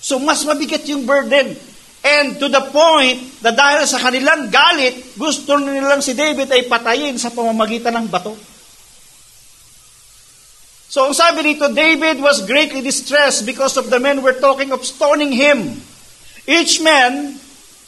So 0.00 0.16
mas 0.22 0.40
mabigat 0.46 0.86
yung 0.88 1.04
burden. 1.04 1.52
And 2.00 2.40
to 2.40 2.48
the 2.48 2.72
point 2.72 3.44
na 3.44 3.52
dahil 3.52 3.84
sa 3.84 4.00
kanilang 4.00 4.48
galit, 4.48 5.20
gusto 5.20 5.60
nilang 5.60 6.00
si 6.00 6.16
David 6.16 6.48
ay 6.48 6.64
patayin 6.64 7.20
sa 7.20 7.28
pamamagitan 7.28 7.92
ng 7.92 8.08
bato. 8.08 8.32
So 10.90 11.06
ang 11.06 11.14
sabi 11.14 11.54
dito, 11.54 11.70
David 11.70 12.18
was 12.18 12.42
greatly 12.42 12.82
distressed 12.82 13.46
because 13.46 13.78
of 13.78 13.94
the 13.94 14.02
men 14.02 14.26
were 14.26 14.34
talking 14.34 14.74
of 14.74 14.82
stoning 14.82 15.30
him. 15.30 15.78
Each 16.50 16.82
man 16.82 17.38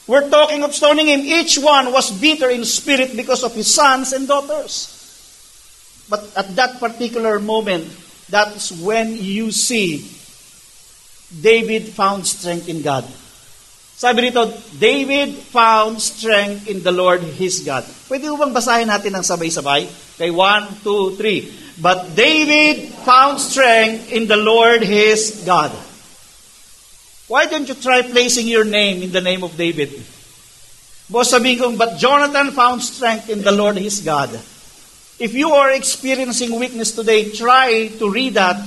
were 0.07 0.31
talking 0.31 0.63
of 0.63 0.71
stoning 0.71 1.11
him. 1.11 1.19
Each 1.19 1.59
one 1.59 1.91
was 1.91 2.15
bitter 2.15 2.47
in 2.47 2.63
spirit 2.63 3.11
because 3.11 3.43
of 3.43 3.51
his 3.51 3.67
sons 3.67 4.15
and 4.15 4.23
daughters. 4.23 4.87
But 6.07 6.31
at 6.31 6.55
that 6.55 6.79
particular 6.79 7.43
moment, 7.43 7.91
that's 8.31 8.71
when 8.71 9.19
you 9.19 9.51
see 9.51 10.07
David 11.27 11.91
found 11.91 12.23
strength 12.23 12.71
in 12.71 12.87
God. 12.87 13.03
Sabi 13.99 14.31
rito, 14.31 14.47
David 14.79 15.35
found 15.51 15.99
strength 15.99 16.71
in 16.71 16.79
the 16.87 16.95
Lord 16.95 17.19
his 17.35 17.67
God. 17.67 17.83
Pwede 18.07 18.31
bang 18.31 18.55
basahin 18.55 18.87
natin 18.87 19.11
ng 19.11 19.27
sabay-sabay? 19.27 19.91
Okay, 20.15 20.31
one, 20.31 20.71
two, 20.79 21.19
three. 21.19 21.62
But 21.81 22.15
David 22.15 22.89
found 23.05 23.39
strength 23.39 24.11
in 24.11 24.27
the 24.27 24.37
Lord 24.37 24.83
his 24.83 25.43
God. 25.45 25.71
Why 27.27 27.45
don't 27.45 27.67
you 27.67 27.73
try 27.73 28.01
placing 28.01 28.47
your 28.47 28.65
name 28.65 29.01
in 29.01 29.11
the 29.11 29.21
name 29.21 29.43
of 29.43 29.57
David? 29.57 30.03
But 31.09 31.97
Jonathan 31.97 32.51
found 32.51 32.81
strength 32.81 33.29
in 33.29 33.41
the 33.41 33.51
Lord 33.51 33.77
his 33.77 34.01
God. 34.01 34.29
If 35.19 35.33
you 35.33 35.51
are 35.51 35.71
experiencing 35.71 36.59
weakness 36.59 36.91
today, 36.91 37.31
try 37.31 37.87
to 37.99 38.09
read 38.09 38.33
that 38.35 38.57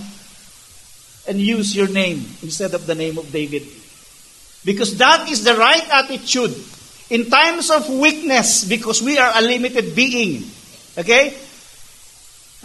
and 1.28 1.40
use 1.40 1.74
your 1.74 1.88
name 1.88 2.24
instead 2.42 2.74
of 2.74 2.86
the 2.86 2.94
name 2.94 3.18
of 3.18 3.30
David. 3.32 3.66
Because 4.64 4.96
that 4.98 5.28
is 5.28 5.44
the 5.44 5.54
right 5.54 5.86
attitude 5.90 6.54
in 7.10 7.30
times 7.30 7.70
of 7.70 7.88
weakness 7.88 8.64
because 8.64 9.02
we 9.02 9.18
are 9.18 9.32
a 9.34 9.42
limited 9.42 9.94
being. 9.94 10.44
Okay? 10.98 11.34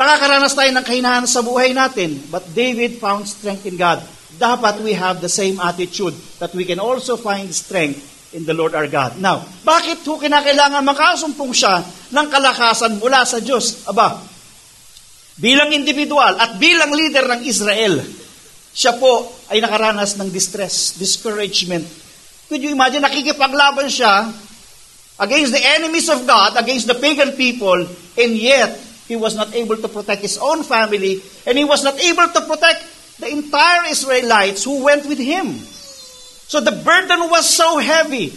Nakakaranas 0.01 0.57
tayo 0.57 0.73
ng 0.73 0.81
kahinahan 0.81 1.29
sa 1.29 1.45
buhay 1.45 1.77
natin, 1.77 2.17
but 2.33 2.41
David 2.57 2.97
found 2.97 3.29
strength 3.29 3.69
in 3.69 3.77
God. 3.77 4.01
Dapat 4.33 4.81
we 4.81 4.97
have 4.97 5.21
the 5.21 5.29
same 5.29 5.61
attitude 5.61 6.17
that 6.41 6.49
we 6.57 6.65
can 6.65 6.81
also 6.81 7.13
find 7.13 7.45
strength 7.53 8.01
in 8.33 8.41
the 8.41 8.57
Lord 8.57 8.73
our 8.73 8.89
God. 8.89 9.21
Now, 9.21 9.45
bakit 9.61 10.01
ho 10.09 10.17
kinakailangan 10.17 10.81
makasumpong 10.81 11.53
siya 11.53 11.85
ng 12.17 12.27
kalakasan 12.33 12.97
mula 12.97 13.21
sa 13.29 13.37
Diyos? 13.45 13.85
Aba, 13.85 14.17
bilang 15.37 15.69
individual 15.69 16.33
at 16.33 16.57
bilang 16.57 16.89
leader 16.97 17.29
ng 17.37 17.45
Israel, 17.45 18.01
siya 18.73 18.97
po 18.97 19.29
ay 19.53 19.61
nakaranas 19.61 20.17
ng 20.17 20.33
distress, 20.33 20.97
discouragement. 20.97 21.85
Could 22.49 22.65
you 22.65 22.73
imagine, 22.73 23.05
nakikipaglaban 23.05 23.85
siya 23.85 24.33
against 25.21 25.53
the 25.53 25.61
enemies 25.61 26.09
of 26.09 26.25
God, 26.25 26.57
against 26.57 26.89
the 26.89 26.97
pagan 26.97 27.37
people, 27.37 27.85
and 28.17 28.33
yet, 28.33 28.89
he 29.11 29.19
was 29.19 29.35
not 29.35 29.51
able 29.51 29.75
to 29.75 29.91
protect 29.91 30.23
his 30.23 30.39
own 30.39 30.63
family, 30.63 31.19
and 31.43 31.59
he 31.59 31.67
was 31.67 31.83
not 31.83 31.99
able 31.99 32.31
to 32.31 32.41
protect 32.47 32.79
the 33.19 33.27
entire 33.27 33.91
Israelites 33.91 34.63
who 34.63 34.87
went 34.87 35.03
with 35.03 35.19
him. 35.19 35.59
So 36.47 36.63
the 36.63 36.71
burden 36.71 37.27
was 37.27 37.43
so 37.43 37.75
heavy. 37.75 38.31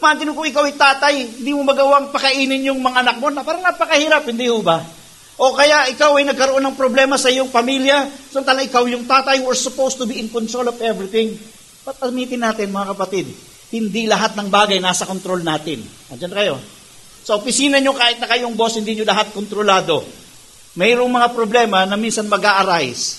Imagine 0.00 0.32
kung 0.32 0.48
ikaw 0.48 0.64
ay 0.64 0.76
tatay, 0.76 1.14
hindi 1.40 1.52
mo 1.52 1.68
magawang 1.68 2.08
pakainin 2.12 2.64
yung 2.64 2.80
mga 2.80 3.04
anak 3.04 3.16
mo, 3.20 3.28
na 3.28 3.44
parang 3.44 3.60
napakahirap, 3.60 4.24
hindi 4.24 4.48
ho 4.48 4.64
ba? 4.64 4.80
O 5.36 5.52
kaya 5.52 5.92
ikaw 5.92 6.16
ay 6.16 6.24
nagkaroon 6.32 6.64
ng 6.64 6.76
problema 6.80 7.20
sa 7.20 7.28
iyong 7.28 7.52
pamilya, 7.52 8.08
samantala 8.32 8.64
ikaw 8.64 8.88
yung 8.88 9.04
tatay 9.04 9.44
who 9.44 9.52
are 9.52 9.56
supposed 9.56 10.00
to 10.00 10.08
be 10.08 10.16
in 10.16 10.32
control 10.32 10.64
of 10.64 10.80
everything. 10.80 11.36
But 11.84 12.00
admitin 12.00 12.40
natin 12.40 12.72
mga 12.72 12.96
kapatid, 12.96 13.28
hindi 13.68 14.08
lahat 14.08 14.32
ng 14.32 14.48
bagay 14.48 14.80
nasa 14.80 15.04
control 15.04 15.44
natin. 15.44 15.84
Andiyan 16.08 16.32
kayo. 16.32 16.56
Sa 17.26 17.42
opisina 17.42 17.82
nyo, 17.82 17.90
kahit 17.90 18.22
na 18.22 18.30
kayong 18.30 18.54
boss, 18.54 18.78
hindi 18.78 18.94
nyo 18.94 19.02
lahat 19.02 19.34
kontrolado. 19.34 20.06
Mayroong 20.78 21.10
mga 21.10 21.34
problema 21.34 21.82
na 21.82 21.98
minsan 21.98 22.30
mag-a-arise. 22.30 23.18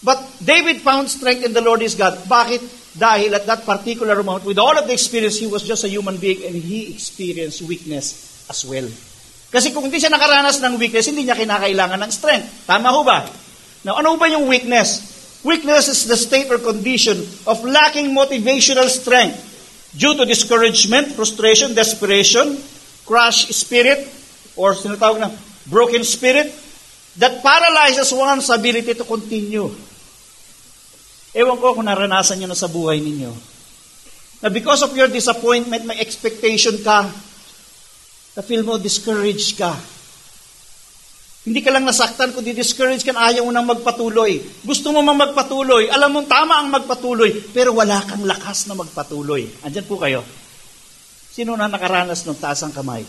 But 0.00 0.40
David 0.40 0.80
found 0.80 1.12
strength 1.12 1.44
in 1.44 1.52
the 1.52 1.60
Lord 1.60 1.84
his 1.84 1.92
God. 1.92 2.16
Bakit? 2.24 2.64
Dahil 2.96 3.36
at 3.36 3.44
that 3.44 3.68
particular 3.68 4.16
moment, 4.24 4.48
with 4.48 4.56
all 4.56 4.72
of 4.72 4.88
the 4.88 4.96
experience, 4.96 5.36
he 5.36 5.44
was 5.44 5.60
just 5.68 5.84
a 5.84 5.90
human 5.92 6.16
being 6.16 6.48
and 6.48 6.56
he 6.56 6.96
experienced 6.96 7.60
weakness 7.60 8.40
as 8.48 8.64
well. 8.64 8.88
Kasi 9.52 9.68
kung 9.68 9.84
hindi 9.84 10.00
siya 10.00 10.16
nakaranas 10.16 10.56
ng 10.64 10.80
weakness, 10.80 11.04
hindi 11.04 11.28
niya 11.28 11.36
kinakailangan 11.36 12.00
ng 12.08 12.12
strength. 12.16 12.64
Tama 12.64 12.88
ho 12.88 13.04
ba? 13.04 13.20
Now, 13.84 14.00
ano 14.00 14.16
ba 14.16 14.32
yung 14.32 14.48
weakness? 14.48 15.12
Weakness 15.44 15.92
is 15.92 16.08
the 16.08 16.16
state 16.16 16.48
or 16.48 16.56
condition 16.56 17.20
of 17.44 17.60
lacking 17.68 18.16
motivational 18.16 18.88
strength 18.88 19.36
due 19.92 20.16
to 20.16 20.24
discouragement, 20.24 21.12
frustration, 21.12 21.76
desperation, 21.76 22.56
crushed 23.06 23.54
spirit, 23.54 24.04
or 24.58 24.74
sinatawag 24.74 25.22
na 25.22 25.30
broken 25.70 26.02
spirit, 26.02 26.50
that 27.16 27.40
paralyzes 27.40 28.12
one's 28.12 28.50
ability 28.52 28.92
to 28.92 29.06
continue. 29.06 29.70
Ewan 31.36 31.60
ko 31.60 31.76
kung 31.76 31.86
naranasan 31.86 32.42
nyo 32.42 32.48
na 32.50 32.58
sa 32.58 32.68
buhay 32.68 33.00
ninyo. 33.00 33.32
Na 34.44 34.48
because 34.52 34.84
of 34.84 34.92
your 34.92 35.08
disappointment, 35.08 35.86
may 35.88 35.96
expectation 36.02 36.76
ka, 36.84 37.08
na 38.36 38.40
feel 38.44 38.64
mo 38.64 38.76
discouraged 38.76 39.56
ka. 39.56 39.72
Hindi 41.46 41.62
ka 41.62 41.70
lang 41.70 41.86
nasaktan, 41.86 42.34
kundi 42.34 42.50
discouraged 42.52 43.06
ka 43.06 43.14
na 43.14 43.30
ayaw 43.30 43.46
mo 43.46 43.54
nang 43.54 43.70
magpatuloy. 43.70 44.42
Gusto 44.66 44.90
mo 44.90 44.98
mang 45.00 45.16
magpatuloy. 45.16 45.88
Alam 45.88 46.10
mo, 46.10 46.20
tama 46.26 46.58
ang 46.58 46.74
magpatuloy, 46.74 47.54
pero 47.54 47.70
wala 47.70 48.02
kang 48.02 48.26
lakas 48.26 48.66
na 48.66 48.74
magpatuloy. 48.74 49.46
Andyan 49.62 49.86
po 49.86 49.94
kayo. 49.96 50.26
Sino 51.36 51.52
na 51.52 51.68
nakaranas 51.68 52.24
ng 52.24 52.40
taas 52.40 52.64
kamay? 52.72 53.04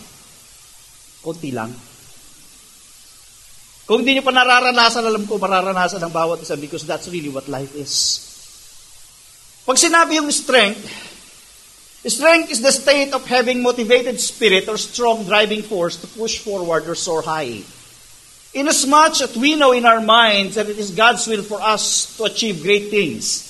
Kunti 1.24 1.55
lang. 1.55 1.72
Kung 3.88 4.03
hindi 4.03 4.19
nyo 4.19 4.24
pa 4.27 4.36
nararanasan, 4.36 5.07
alam 5.07 5.24
ko 5.24 5.39
mararanasan 5.39 6.03
ng 6.03 6.12
bawat 6.12 6.43
isa 6.43 6.60
because 6.60 6.84
that's 6.84 7.07
really 7.07 7.31
what 7.31 7.48
life 7.48 7.72
is. 7.72 8.19
Pag 9.63 9.79
sinabi 9.79 10.19
yung 10.19 10.27
strength, 10.27 11.07
Strength 12.07 12.51
is 12.51 12.62
the 12.62 12.72
state 12.72 13.12
of 13.12 13.27
having 13.27 13.60
motivated 13.60 14.15
spirit 14.22 14.69
or 14.69 14.77
strong 14.77 15.25
driving 15.27 15.60
force 15.60 16.00
to 16.00 16.07
push 16.07 16.39
forward 16.39 16.88
or 16.88 16.96
soar 16.96 17.22
high. 17.22 17.60
Inasmuch 18.53 19.19
that 19.19 19.36
we 19.36 19.60
know 19.60 19.74
in 19.75 19.84
our 19.84 20.00
minds 20.00 20.55
that 20.55 20.69
it 20.69 20.79
is 20.79 20.96
God's 20.96 21.27
will 21.27 21.43
for 21.43 21.60
us 21.60 22.15
to 22.15 22.24
achieve 22.24 22.63
great 22.63 22.88
things. 22.88 23.43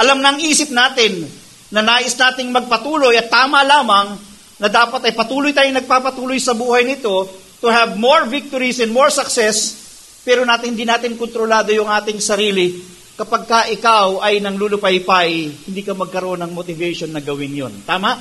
Alam 0.00 0.24
ng 0.24 0.40
isip 0.40 0.72
natin 0.72 1.28
na 1.72 1.82
nais 1.82 2.14
nating 2.14 2.50
magpatuloy 2.54 3.18
at 3.18 3.30
tama 3.30 3.66
lamang 3.66 4.14
na 4.56 4.68
dapat 4.70 5.10
ay 5.10 5.12
patuloy 5.12 5.52
tayong 5.52 5.82
nagpapatuloy 5.82 6.38
sa 6.40 6.56
buhay 6.56 6.86
nito 6.86 7.28
to 7.60 7.68
have 7.68 7.98
more 7.98 8.24
victories 8.28 8.80
and 8.80 8.92
more 8.92 9.10
success, 9.10 9.74
pero 10.22 10.44
natin 10.44 10.76
hindi 10.76 10.86
natin 10.86 11.18
kontrolado 11.18 11.72
yung 11.72 11.90
ating 11.90 12.22
sarili 12.22 12.96
kapag 13.16 13.42
ka 13.48 13.60
ikaw 13.72 14.20
ay 14.20 14.44
nang 14.44 14.60
lulupaypay, 14.60 15.64
hindi 15.64 15.80
ka 15.80 15.96
magkaroon 15.96 16.44
ng 16.44 16.52
motivation 16.52 17.08
na 17.08 17.24
gawin 17.24 17.56
yon. 17.56 17.74
Tama? 17.88 18.12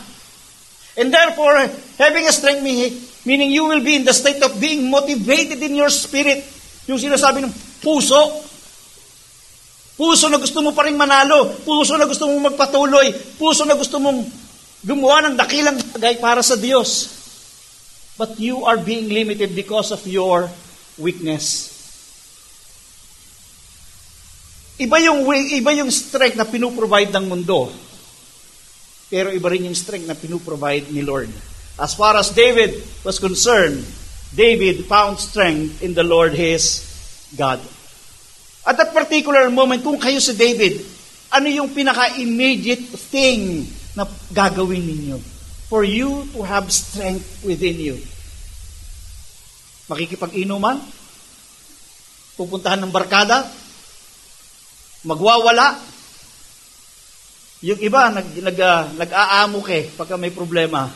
And 0.96 1.12
therefore, 1.12 1.68
having 2.00 2.24
a 2.24 2.32
strength 2.32 2.64
meaning 2.64 3.52
you 3.52 3.68
will 3.68 3.84
be 3.84 4.00
in 4.00 4.08
the 4.08 4.16
state 4.16 4.40
of 4.40 4.56
being 4.56 4.88
motivated 4.88 5.60
in 5.60 5.75
your 5.75 5.92
spirit. 5.92 6.40
Yung 6.88 6.96
sinasabi 6.96 7.44
ng 7.44 7.52
puso. 7.84 8.40
Puso 9.96 10.28
na 10.28 10.36
gusto 10.36 10.60
mo 10.60 10.75
pa 10.75 10.84
rin 10.84 11.00
manalo. 11.00 11.56
Puso 11.64 11.96
na 11.96 12.04
gusto 12.04 12.28
mong 12.28 12.52
magpatuloy. 12.52 13.16
Puso 13.40 13.64
na 13.64 13.80
gusto 13.80 13.96
mong 13.96 14.28
gumawa 14.84 15.32
ng 15.32 15.36
dakilang 15.40 15.80
bagay 15.96 16.20
para 16.20 16.44
sa 16.44 16.60
Diyos. 16.60 17.16
But 18.20 18.36
you 18.40 18.64
are 18.68 18.80
being 18.80 19.08
limited 19.08 19.56
because 19.56 19.96
of 19.96 20.04
your 20.04 20.52
weakness. 21.00 21.72
Iba 24.75 25.00
yung, 25.00 25.24
iba 25.32 25.72
yung 25.72 25.92
strength 25.92 26.36
na 26.36 26.44
pinuprovide 26.44 27.12
ng 27.16 27.25
mundo. 27.32 27.72
Pero 29.08 29.32
iba 29.32 29.48
rin 29.48 29.72
yung 29.72 29.78
strength 29.78 30.08
na 30.08 30.16
pinuprovide 30.16 30.92
ni 30.92 31.00
Lord. 31.00 31.32
As 31.80 31.96
far 31.96 32.20
as 32.20 32.36
David 32.36 32.84
was 33.04 33.20
concerned, 33.20 33.84
David 34.36 34.88
found 34.92 35.20
strength 35.20 35.80
in 35.80 35.96
the 35.96 36.04
Lord 36.04 36.36
his 36.36 36.84
God. 37.36 37.64
At 38.66 38.76
that 38.82 38.92
particular 38.92 39.46
moment, 39.54 39.86
kung 39.86 40.02
kayo 40.02 40.18
si 40.18 40.34
David, 40.34 40.82
ano 41.30 41.48
yung 41.48 41.70
pinaka-immediate 41.70 42.90
thing 43.14 43.70
na 43.94 44.10
gagawin 44.34 44.82
ninyo? 44.82 45.18
For 45.70 45.86
you 45.86 46.26
to 46.34 46.42
have 46.42 46.70
strength 46.74 47.46
within 47.46 47.78
you. 47.78 47.98
Makikipag-inuman? 49.90 50.82
Pupuntahan 52.36 52.82
ng 52.82 52.94
barkada? 52.94 53.46
magwawala. 55.06 55.78
Yung 57.66 57.80
iba, 57.80 58.10
nag, 58.12 58.28
nag, 58.42 58.58
uh, 58.58 58.84
nag-aamok 59.00 59.68
eh 59.72 59.84
pagka 59.96 60.18
may 60.20 60.34
problema. 60.34 60.90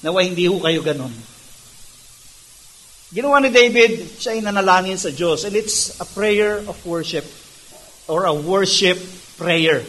Nawa 0.00 0.24
hindi 0.24 0.46
ho 0.46 0.56
kayo 0.60 0.80
ganon. 0.84 1.12
Ginawa 3.10 3.42
ni 3.42 3.50
David, 3.50 4.22
siya 4.22 4.38
ay 4.38 4.40
nanalangin 4.40 4.94
sa 4.94 5.10
Diyos. 5.10 5.42
And 5.42 5.58
it's 5.58 5.98
a 5.98 6.06
prayer 6.06 6.62
of 6.62 6.78
worship 6.86 7.26
or 8.06 8.30
a 8.30 8.34
worship 8.34 9.02
prayer. 9.34 9.82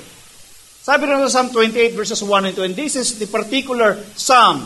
Sabi 0.81 1.05
rin 1.05 1.21
sa 1.29 1.45
Psalm 1.45 1.53
28 1.53 1.93
verses 1.93 2.25
1 2.25 2.49
and 2.49 2.55
2, 2.57 2.65
and 2.65 2.73
this 2.73 2.97
is 2.97 3.21
the 3.21 3.29
particular 3.29 4.01
psalm 4.17 4.65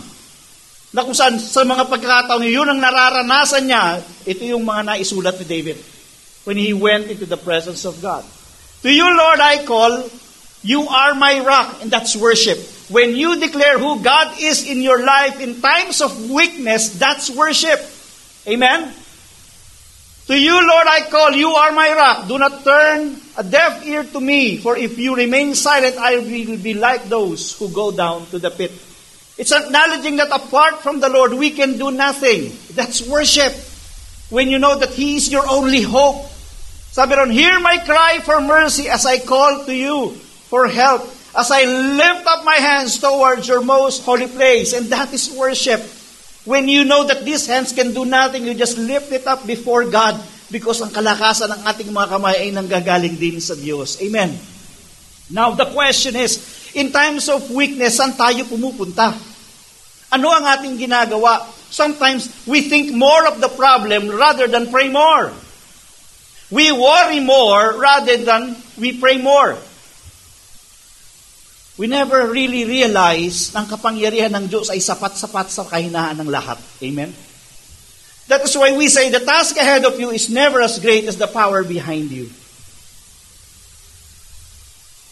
na 0.95 1.03
kung 1.03 1.11
saan 1.11 1.35
sa 1.35 1.67
mga 1.67 1.91
pagkakataon 1.91 2.47
yun 2.47 2.71
ang 2.71 2.79
nararanasan 2.79 3.67
niya, 3.67 3.99
ito 4.23 4.47
yung 4.47 4.63
mga 4.63 4.95
naisulat 4.95 5.35
ni 5.43 5.45
David 5.51 5.75
when 6.47 6.55
he 6.55 6.71
went 6.71 7.11
into 7.11 7.27
the 7.27 7.35
presence 7.35 7.83
of 7.83 7.99
God. 7.99 8.23
To 8.85 8.87
you, 8.87 9.03
Lord, 9.03 9.43
I 9.43 9.67
call. 9.67 10.07
You 10.63 10.87
are 10.87 11.13
my 11.13 11.43
rock, 11.43 11.83
and 11.83 11.91
that's 11.91 12.15
worship. 12.15 12.57
When 12.87 13.13
you 13.13 13.37
declare 13.37 13.77
who 13.77 13.99
God 13.99 14.39
is 14.39 14.63
in 14.65 14.81
your 14.81 15.03
life 15.03 15.37
in 15.43 15.61
times 15.61 15.99
of 15.99 16.31
weakness, 16.31 16.95
that's 16.95 17.29
worship. 17.29 17.83
Amen? 18.47 18.93
To 20.27 20.33
you, 20.33 20.53
Lord, 20.53 20.87
I 20.87 21.01
call. 21.09 21.31
You 21.31 21.49
are 21.49 21.71
my 21.71 21.93
rock. 21.93 22.27
Do 22.27 22.39
not 22.39 22.63
turn 22.63 23.15
a 23.37 23.43
deaf 23.43 23.85
ear 23.85 24.03
to 24.03 24.19
me, 24.19 24.57
for 24.57 24.75
if 24.75 24.97
you 24.97 25.15
remain 25.15 25.53
silent, 25.53 25.97
I 25.97 26.17
will 26.17 26.57
be 26.57 26.73
like 26.73 27.05
those 27.05 27.57
who 27.57 27.69
go 27.69 27.91
down 27.91 28.25
to 28.27 28.39
the 28.39 28.49
pit. 28.49 28.71
It's 29.37 29.51
acknowledging 29.51 30.15
that 30.17 30.31
apart 30.31 30.81
from 30.81 30.99
the 30.99 31.09
Lord, 31.09 31.33
we 31.33 31.51
can 31.51 31.77
do 31.77 31.91
nothing. 31.91 32.51
That's 32.73 33.05
worship. 33.07 33.53
When 34.29 34.49
you 34.49 34.57
know 34.57 34.77
that 34.79 34.89
He 34.89 35.17
is 35.17 35.31
your 35.31 35.47
only 35.47 35.81
hope, 35.81 36.25
sabi 36.89 37.15
ron, 37.15 37.29
hear 37.29 37.59
my 37.59 37.77
cry 37.85 38.19
for 38.23 38.41
mercy 38.41 38.89
as 38.89 39.05
I 39.05 39.19
call 39.19 39.65
to 39.65 39.75
you 39.75 40.11
for 40.49 40.67
help, 40.67 41.03
as 41.37 41.51
I 41.51 41.65
lift 41.65 42.25
up 42.25 42.45
my 42.45 42.55
hands 42.55 42.97
towards 42.97 43.47
your 43.47 43.61
most 43.61 44.03
holy 44.03 44.27
place. 44.27 44.73
And 44.73 44.87
that 44.87 45.13
is 45.13 45.29
worship. 45.37 45.83
When 46.45 46.69
you 46.69 46.85
know 46.85 47.03
that 47.09 47.25
these 47.25 47.49
hands 47.49 47.73
can 47.73 47.91
do 47.93 48.05
nothing, 48.05 48.45
you 48.45 48.53
just 48.53 48.77
lift 48.77 49.09
it 49.09 49.25
up 49.25 49.49
before 49.49 49.89
God 49.89 50.13
because 50.53 50.77
ang 50.85 50.93
kalakasan 50.93 51.49
ng 51.49 51.61
ating 51.65 51.89
mga 51.89 52.07
kamay 52.13 52.35
ay 52.37 52.49
nanggagaling 52.53 53.17
din 53.17 53.41
sa 53.41 53.57
Diyos. 53.57 53.97
Amen. 53.97 54.29
Now, 55.33 55.57
the 55.57 55.65
question 55.73 56.13
is, 56.13 56.37
in 56.77 56.93
times 56.93 57.33
of 57.33 57.49
weakness, 57.49 57.97
saan 57.97 58.13
tayo 58.13 58.45
pumupunta? 58.45 59.09
Ano 60.13 60.29
ang 60.29 60.45
ating 60.45 60.77
ginagawa? 60.77 61.49
Sometimes 61.73 62.29
we 62.45 62.61
think 62.61 62.93
more 62.93 63.25
of 63.25 63.41
the 63.41 63.49
problem 63.49 64.13
rather 64.13 64.45
than 64.45 64.69
pray 64.69 64.85
more. 64.85 65.33
We 66.53 66.69
worry 66.69 67.25
more 67.25 67.73
rather 67.81 68.21
than 68.21 68.53
we 68.77 69.01
pray 69.01 69.17
more. 69.17 69.57
We 71.75 71.91
never 71.91 72.31
really 72.31 72.63
realize 72.63 73.51
na 73.51 73.63
ang 73.63 73.67
kapangyarihan 73.67 74.31
ng 74.31 74.47
Diyos 74.47 74.71
ay 74.71 74.79
sapat-sapat 74.79 75.51
sa 75.51 75.67
kahinaan 75.67 76.15
ng 76.23 76.31
lahat. 76.31 76.55
Amen? 76.79 77.11
That 78.31 78.47
is 78.47 78.55
why 78.55 78.71
we 78.71 78.87
say 78.87 79.11
the 79.11 79.19
task 79.19 79.59
ahead 79.59 79.83
of 79.83 79.99
you 79.99 80.09
is 80.15 80.31
never 80.31 80.63
as 80.63 80.79
great 80.79 81.03
as 81.05 81.19
the 81.19 81.27
power 81.27 81.67
behind 81.67 82.15
you. 82.15 82.31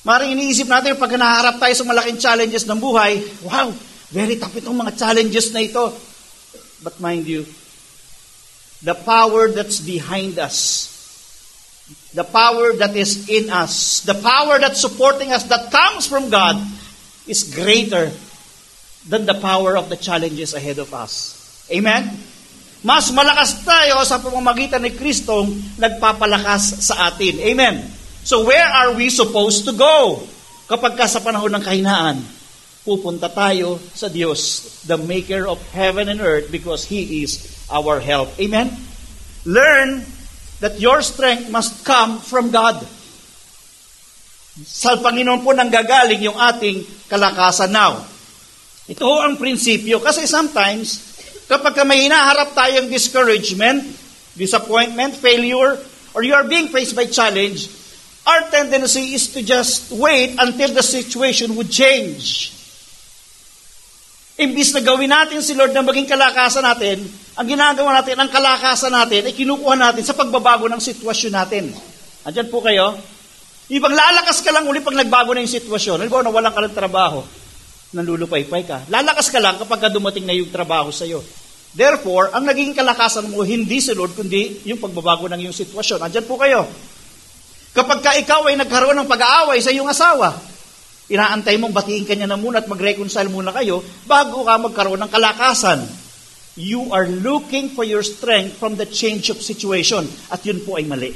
Maring 0.08 0.39
iniisip 0.39 0.67
natin 0.67 0.95
pag 0.95 1.15
naharap 1.15 1.60
tayo 1.60 1.76
sa 1.76 1.84
malaking 1.84 2.19
challenges 2.19 2.63
ng 2.63 2.80
buhay, 2.80 3.23
wow, 3.43 3.71
very 4.12 4.39
tough 4.39 4.56
itong 4.56 4.76
mga 4.76 4.95
challenges 4.99 5.52
na 5.52 5.63
ito. 5.63 5.91
But 6.84 6.99
mind 7.04 7.28
you, 7.28 7.43
the 8.84 8.95
power 8.95 9.52
that's 9.52 9.80
behind 9.80 10.39
us 10.39 10.91
the 12.13 12.23
power 12.23 12.73
that 12.78 12.93
is 12.95 13.30
in 13.30 13.49
us, 13.49 14.02
the 14.06 14.13
power 14.13 14.62
that's 14.62 14.80
supporting 14.80 15.34
us, 15.34 15.43
that 15.49 15.73
comes 15.73 16.06
from 16.06 16.30
God, 16.30 16.62
is 17.26 17.49
greater 17.54 18.13
than 19.10 19.26
the 19.26 19.36
power 19.36 19.76
of 19.76 19.89
the 19.89 19.97
challenges 19.97 20.54
ahead 20.54 20.78
of 20.78 20.93
us. 20.93 21.34
Amen? 21.73 22.13
Mas 22.84 23.10
malakas 23.15 23.63
tayo 23.63 24.04
sa 24.04 24.19
pamamagitan 24.19 24.84
ni 24.84 24.91
Kristo 24.91 25.47
nagpapalakas 25.80 26.84
sa 26.84 27.10
atin. 27.12 27.39
Amen? 27.39 27.80
So 28.23 28.43
where 28.43 28.67
are 28.67 28.93
we 28.93 29.08
supposed 29.08 29.65
to 29.65 29.73
go? 29.73 30.21
Kapag 30.67 30.95
ka 30.95 31.08
sa 31.08 31.19
panahon 31.23 31.52
ng 31.56 31.63
kahinaan, 31.63 32.19
pupunta 32.84 33.32
tayo 33.32 33.80
sa 33.95 34.12
Diyos, 34.12 34.84
the 34.84 34.99
maker 34.99 35.47
of 35.47 35.60
heaven 35.71 36.12
and 36.12 36.19
earth, 36.19 36.52
because 36.52 36.84
He 36.84 37.23
is 37.23 37.39
our 37.71 38.04
help. 38.04 38.32
Amen? 38.36 38.71
Learn 39.47 40.04
that 40.63 40.80
your 40.80 41.04
strength 41.04 41.52
must 41.52 41.84
come 41.84 42.23
from 42.23 42.47
God. 42.47 42.80
Sa 44.63 44.95
Panginoon 44.95 45.43
po 45.43 45.52
nang 45.52 45.67
gagaling 45.67 46.23
yung 46.23 46.39
ating 46.39 46.88
kalakasan 47.12 47.67
now. 47.67 47.99
Ito 48.88 49.04
ho 49.04 49.28
ang 49.28 49.36
prinsipyo. 49.36 49.99
Kasi 49.99 50.23
sometimes, 50.23 51.04
kapag 51.52 51.76
may 51.84 52.08
hinaharap 52.08 52.56
tayong 52.56 52.88
discouragement, 52.88 53.84
disappointment, 54.39 55.19
failure, 55.19 55.76
or 56.15 56.23
you 56.23 56.32
are 56.32 56.47
being 56.47 56.71
faced 56.71 56.95
by 56.95 57.12
challenge, 57.12 57.67
our 58.23 58.47
tendency 58.47 59.19
is 59.19 59.36
to 59.36 59.43
just 59.43 59.91
wait 59.91 60.39
until 60.39 60.71
the 60.71 60.86
situation 60.86 61.60
would 61.60 61.67
change. 61.67 62.56
Imbis 64.34 64.74
na 64.74 64.82
gawin 64.82 65.13
natin 65.13 65.46
si 65.46 65.54
Lord 65.54 65.78
na 65.78 65.86
maging 65.86 66.10
kalakasan 66.10 66.65
natin, 66.65 67.06
ang 67.38 67.46
ginagawa 67.46 68.02
natin, 68.02 68.17
ang 68.17 68.30
kalakasan 68.34 68.89
natin, 68.89 69.30
ay 69.30 69.34
kinukuha 69.38 69.78
natin 69.78 70.02
sa 70.02 70.17
pagbabago 70.17 70.65
ng 70.65 70.82
sitwasyon 70.82 71.34
natin. 71.34 71.69
Andyan 72.26 72.50
po 72.50 72.65
kayo? 72.65 72.98
Ibang 73.69 73.93
lalakas 73.93 74.41
ka 74.41 74.50
lang 74.50 74.65
uli 74.65 74.82
pag 74.82 74.98
nagbago 74.98 75.38
na 75.38 75.46
yung 75.46 75.54
sitwasyon. 75.54 76.02
Halimbawa, 76.02 76.26
nawalan 76.26 76.50
ka 76.50 76.62
ng 76.65 76.78
trabaho, 76.78 77.22
nanlulupay-pay 77.93 78.63
ka. 78.65 78.78
Lalakas 78.89 79.30
ka 79.30 79.38
lang 79.38 79.62
kapag 79.62 79.93
dumating 79.93 80.26
na 80.26 80.34
yung 80.34 80.50
trabaho 80.50 80.89
sa 80.89 81.06
iyo. 81.06 81.22
Therefore, 81.74 82.34
ang 82.34 82.46
naging 82.46 82.74
kalakasan 82.74 83.30
mo, 83.30 83.46
hindi 83.46 83.82
si 83.82 83.93
Lord, 83.93 84.17
kundi 84.17 84.65
yung 84.65 84.82
pagbabago 84.82 85.30
ng 85.30 85.46
iyong 85.46 85.58
sitwasyon. 85.58 86.10
Andyan 86.10 86.26
po 86.26 86.41
kayo. 86.41 86.65
Kapag 87.74 88.02
ka 88.02 88.17
ikaw 88.17 88.50
ay 88.50 88.58
nagkaroon 88.58 88.98
ng 88.98 89.10
pag-aaway 89.10 89.62
sa 89.62 89.74
iyong 89.74 89.89
asawa, 89.89 90.53
Inaantay 91.12 91.60
mong 91.60 91.76
batiin 91.76 92.08
kanya 92.08 92.32
na 92.32 92.39
muna 92.39 92.63
at 92.63 92.72
mag-reconcile 92.72 93.28
muna 93.28 93.52
kayo 93.52 93.84
bago 94.08 94.48
ka 94.48 94.56
magkaroon 94.56 95.04
ng 95.04 95.12
kalakasan. 95.12 95.84
You 96.56 96.94
are 96.96 97.10
looking 97.10 97.74
for 97.76 97.84
your 97.84 98.06
strength 98.06 98.56
from 98.62 98.78
the 98.80 98.86
change 98.88 99.28
of 99.34 99.42
situation. 99.42 100.08
At 100.32 100.46
yun 100.46 100.63
po 100.63 100.80
ay 100.80 100.86
mali. 100.88 101.12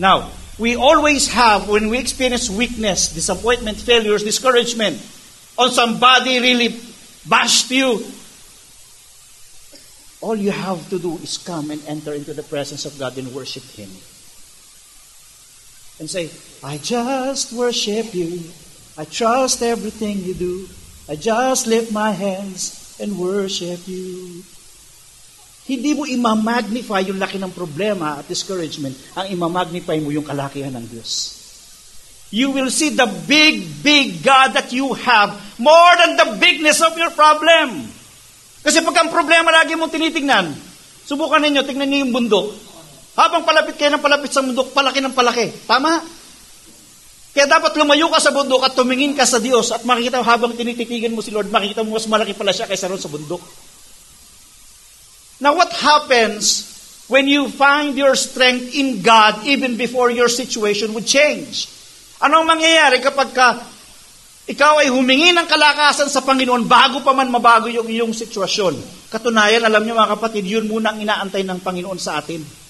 Now, 0.00 0.32
we 0.58 0.74
always 0.74 1.28
have, 1.30 1.68
when 1.68 1.92
we 1.92 2.00
experience 2.00 2.48
weakness, 2.48 3.12
disappointment, 3.12 3.76
failures, 3.76 4.24
discouragement, 4.24 4.98
or 5.54 5.68
somebody 5.68 6.40
really 6.40 6.80
bashed 7.28 7.70
you, 7.70 8.02
all 10.24 10.36
you 10.36 10.50
have 10.50 10.80
to 10.90 10.98
do 10.98 11.20
is 11.20 11.38
come 11.38 11.70
and 11.70 11.80
enter 11.86 12.16
into 12.16 12.32
the 12.32 12.42
presence 12.42 12.88
of 12.88 12.98
God 12.98 13.16
and 13.20 13.30
worship 13.36 13.64
Him 13.76 13.92
and 15.98 16.08
say, 16.08 16.28
I 16.62 16.76
just 16.78 17.52
worship 17.52 18.12
you. 18.14 18.42
I 18.96 19.04
trust 19.04 19.60
everything 19.60 20.24
you 20.24 20.34
do. 20.34 20.68
I 21.08 21.16
just 21.16 21.66
lift 21.66 21.92
my 21.92 22.10
hands 22.10 22.96
and 23.00 23.18
worship 23.20 23.84
you. 23.86 24.42
Hindi 25.66 25.98
mo 25.98 26.06
imamagnify 26.06 27.10
yung 27.10 27.18
laki 27.18 27.42
ng 27.42 27.50
problema 27.50 28.22
at 28.22 28.30
discouragement. 28.30 28.94
Ang 29.18 29.34
imamagnify 29.34 29.98
mo 29.98 30.14
yung 30.14 30.22
kalakihan 30.22 30.70
ng 30.78 30.86
Diyos. 30.86 31.34
You 32.30 32.50
will 32.50 32.70
see 32.70 32.90
the 32.90 33.06
big, 33.26 33.82
big 33.82 34.22
God 34.22 34.54
that 34.58 34.74
you 34.74 34.94
have 34.94 35.34
more 35.58 35.92
than 35.98 36.18
the 36.18 36.28
bigness 36.38 36.82
of 36.82 36.94
your 36.98 37.10
problem. 37.14 37.86
Kasi 38.66 38.82
pag 38.82 39.06
ang 39.06 39.10
problema 39.14 39.54
lagi 39.54 39.78
mong 39.78 39.94
tinitingnan, 39.94 40.50
subukan 41.06 41.38
ninyo, 41.38 41.62
tingnan 41.62 41.86
niyo 41.86 41.98
yung 42.02 42.14
bundok. 42.14 42.50
Habang 43.16 43.48
palapit 43.48 43.80
kayo 43.80 43.96
ng 43.96 44.04
palapit 44.04 44.28
sa 44.28 44.44
bundok, 44.44 44.76
palaki 44.76 45.00
ng 45.00 45.16
palaki. 45.16 45.48
Tama? 45.64 46.04
Kaya 47.36 47.48
dapat 47.48 47.76
lumayo 47.76 48.08
ka 48.08 48.20
sa 48.20 48.32
bundok 48.32 48.64
at 48.64 48.72
tumingin 48.72 49.12
ka 49.12 49.28
sa 49.28 49.36
Diyos 49.36 49.68
at 49.68 49.84
makikita 49.84 50.20
mo 50.20 50.24
habang 50.24 50.56
tinititigan 50.56 51.12
mo 51.12 51.20
si 51.20 51.32
Lord, 51.32 51.52
makikita 51.52 51.84
mo 51.84 51.96
mas 51.96 52.08
malaki 52.08 52.32
pala 52.32 52.52
siya 52.52 52.64
kaysa 52.64 52.88
ron 52.88 52.96
sa 52.96 53.12
bundok. 53.12 53.40
Now 55.44 55.52
what 55.52 55.68
happens 55.68 56.64
when 57.12 57.28
you 57.28 57.52
find 57.52 57.92
your 57.92 58.16
strength 58.16 58.72
in 58.72 59.04
God 59.04 59.44
even 59.44 59.76
before 59.76 60.08
your 60.08 60.32
situation 60.32 60.96
would 60.96 61.04
change? 61.04 61.68
Anong 62.24 62.48
mangyayari 62.48 63.04
kapag 63.04 63.36
ka 63.36 63.48
ikaw 64.48 64.80
ay 64.80 64.88
humingi 64.88 65.36
ng 65.36 65.44
kalakasan 65.44 66.08
sa 66.08 66.24
Panginoon 66.24 66.64
bago 66.64 67.04
pa 67.04 67.12
man 67.12 67.28
mabago 67.28 67.68
yung 67.68 67.84
iyong 67.84 68.16
sitwasyon? 68.16 68.80
Katunayan, 69.12 69.60
alam 69.60 69.84
niyo 69.84 69.92
mga 69.92 70.16
kapatid, 70.16 70.48
yun 70.48 70.64
muna 70.64 70.96
ang 70.96 71.04
inaantay 71.04 71.44
ng 71.44 71.60
Panginoon 71.60 72.00
sa 72.00 72.16
atin. 72.16 72.65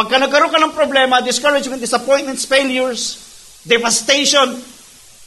Pagka 0.00 0.16
nagkaroon 0.16 0.48
ka 0.48 0.56
ng 0.56 0.72
problema, 0.72 1.20
discouragement, 1.20 1.76
disappointments, 1.76 2.48
failures, 2.48 3.20
devastation, 3.68 4.56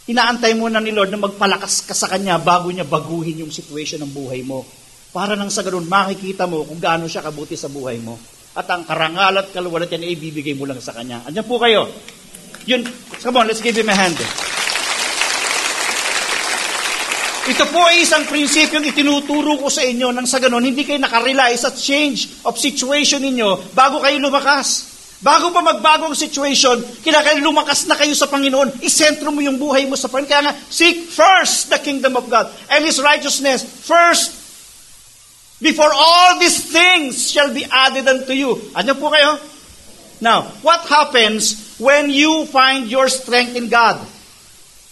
inaantay 0.09 0.57
mo 0.57 0.65
na 0.65 0.81
ni 0.81 0.89
Lord 0.89 1.13
na 1.13 1.21
magpalakas 1.21 1.86
ka 1.86 1.93
sa 1.93 2.09
Kanya 2.09 2.41
bago 2.41 2.73
niya 2.73 2.81
baguhin 2.81 3.45
yung 3.45 3.53
situation 3.53 4.01
ng 4.01 4.09
buhay 4.09 4.41
mo. 4.41 4.65
Para 5.13 5.38
nang 5.38 5.53
sa 5.53 5.62
ganun, 5.62 5.86
makikita 5.86 6.49
mo 6.49 6.65
kung 6.65 6.81
gaano 6.81 7.05
siya 7.05 7.21
kabuti 7.21 7.53
sa 7.53 7.69
buhay 7.69 8.01
mo. 8.01 8.17
At 8.57 8.65
ang 8.73 8.81
karangal 8.81 9.45
at 9.45 9.53
kaluwalat 9.53 9.93
yan 9.93 10.09
ay 10.09 10.17
ibibigay 10.17 10.57
mo 10.57 10.65
lang 10.65 10.81
sa 10.81 10.97
Kanya. 10.97 11.21
Andiyan 11.21 11.45
po 11.45 11.62
kayo. 11.62 11.86
Yun, 12.65 12.81
come 13.21 13.38
on, 13.38 13.45
let's 13.45 13.62
give 13.62 13.77
him 13.77 13.93
a 13.93 13.93
hand. 13.93 14.17
Ito 17.43 17.67
po 17.67 17.84
ay 17.84 18.08
isang 18.08 18.23
prinsipyo 18.23 18.79
yung 18.79 18.88
itinuturo 18.88 19.60
ko 19.60 19.67
sa 19.67 19.84
inyo 19.84 20.15
nang 20.15 20.23
sa 20.23 20.39
ganun, 20.39 20.63
hindi 20.63 20.88
kayo 20.88 20.95
nakarely 20.95 21.51
sa 21.60 21.75
change 21.75 22.39
of 22.47 22.56
situation 22.56 23.19
ninyo 23.19 23.75
bago 23.75 23.99
kayo 23.99 24.15
lumakas. 24.15 24.95
Bago 25.19 25.51
pa 25.51 25.60
magbago 25.60 26.08
ang 26.08 26.15
situation, 26.15 26.79
kailangan 27.03 27.43
lumakas 27.43 27.84
na 27.88 27.99
kayo 27.99 28.15
sa 28.15 28.32
Panginoon. 28.32 28.79
Isentro 28.84 29.32
mo 29.32 29.43
yung 29.43 29.60
buhay 29.60 29.84
mo 29.88 29.99
sa 29.99 30.08
Panginoon. 30.08 30.32
Kaya 30.32 30.43
nga, 30.51 30.56
seek 30.56 31.12
first 31.12 31.67
the 31.67 31.79
kingdom 31.84 32.15
of 32.15 32.32
God 32.32 32.47
and 32.71 32.84
His 32.84 32.99
righteousness. 32.99 33.63
First, 33.63 34.36
before 35.63 35.91
all 35.91 36.39
these 36.39 36.71
things 36.71 37.32
shall 37.32 37.51
be 37.51 37.63
added 37.67 38.08
unto 38.08 38.36
you. 38.36 38.56
Ano 38.75 38.95
po 38.95 39.12
kayo? 39.12 39.39
Now, 40.23 40.47
what 40.63 40.88
happens 40.88 41.75
when 41.79 42.08
you 42.08 42.47
find 42.51 42.88
your 42.88 43.08
strength 43.08 43.56
in 43.56 43.67
God? 43.67 43.99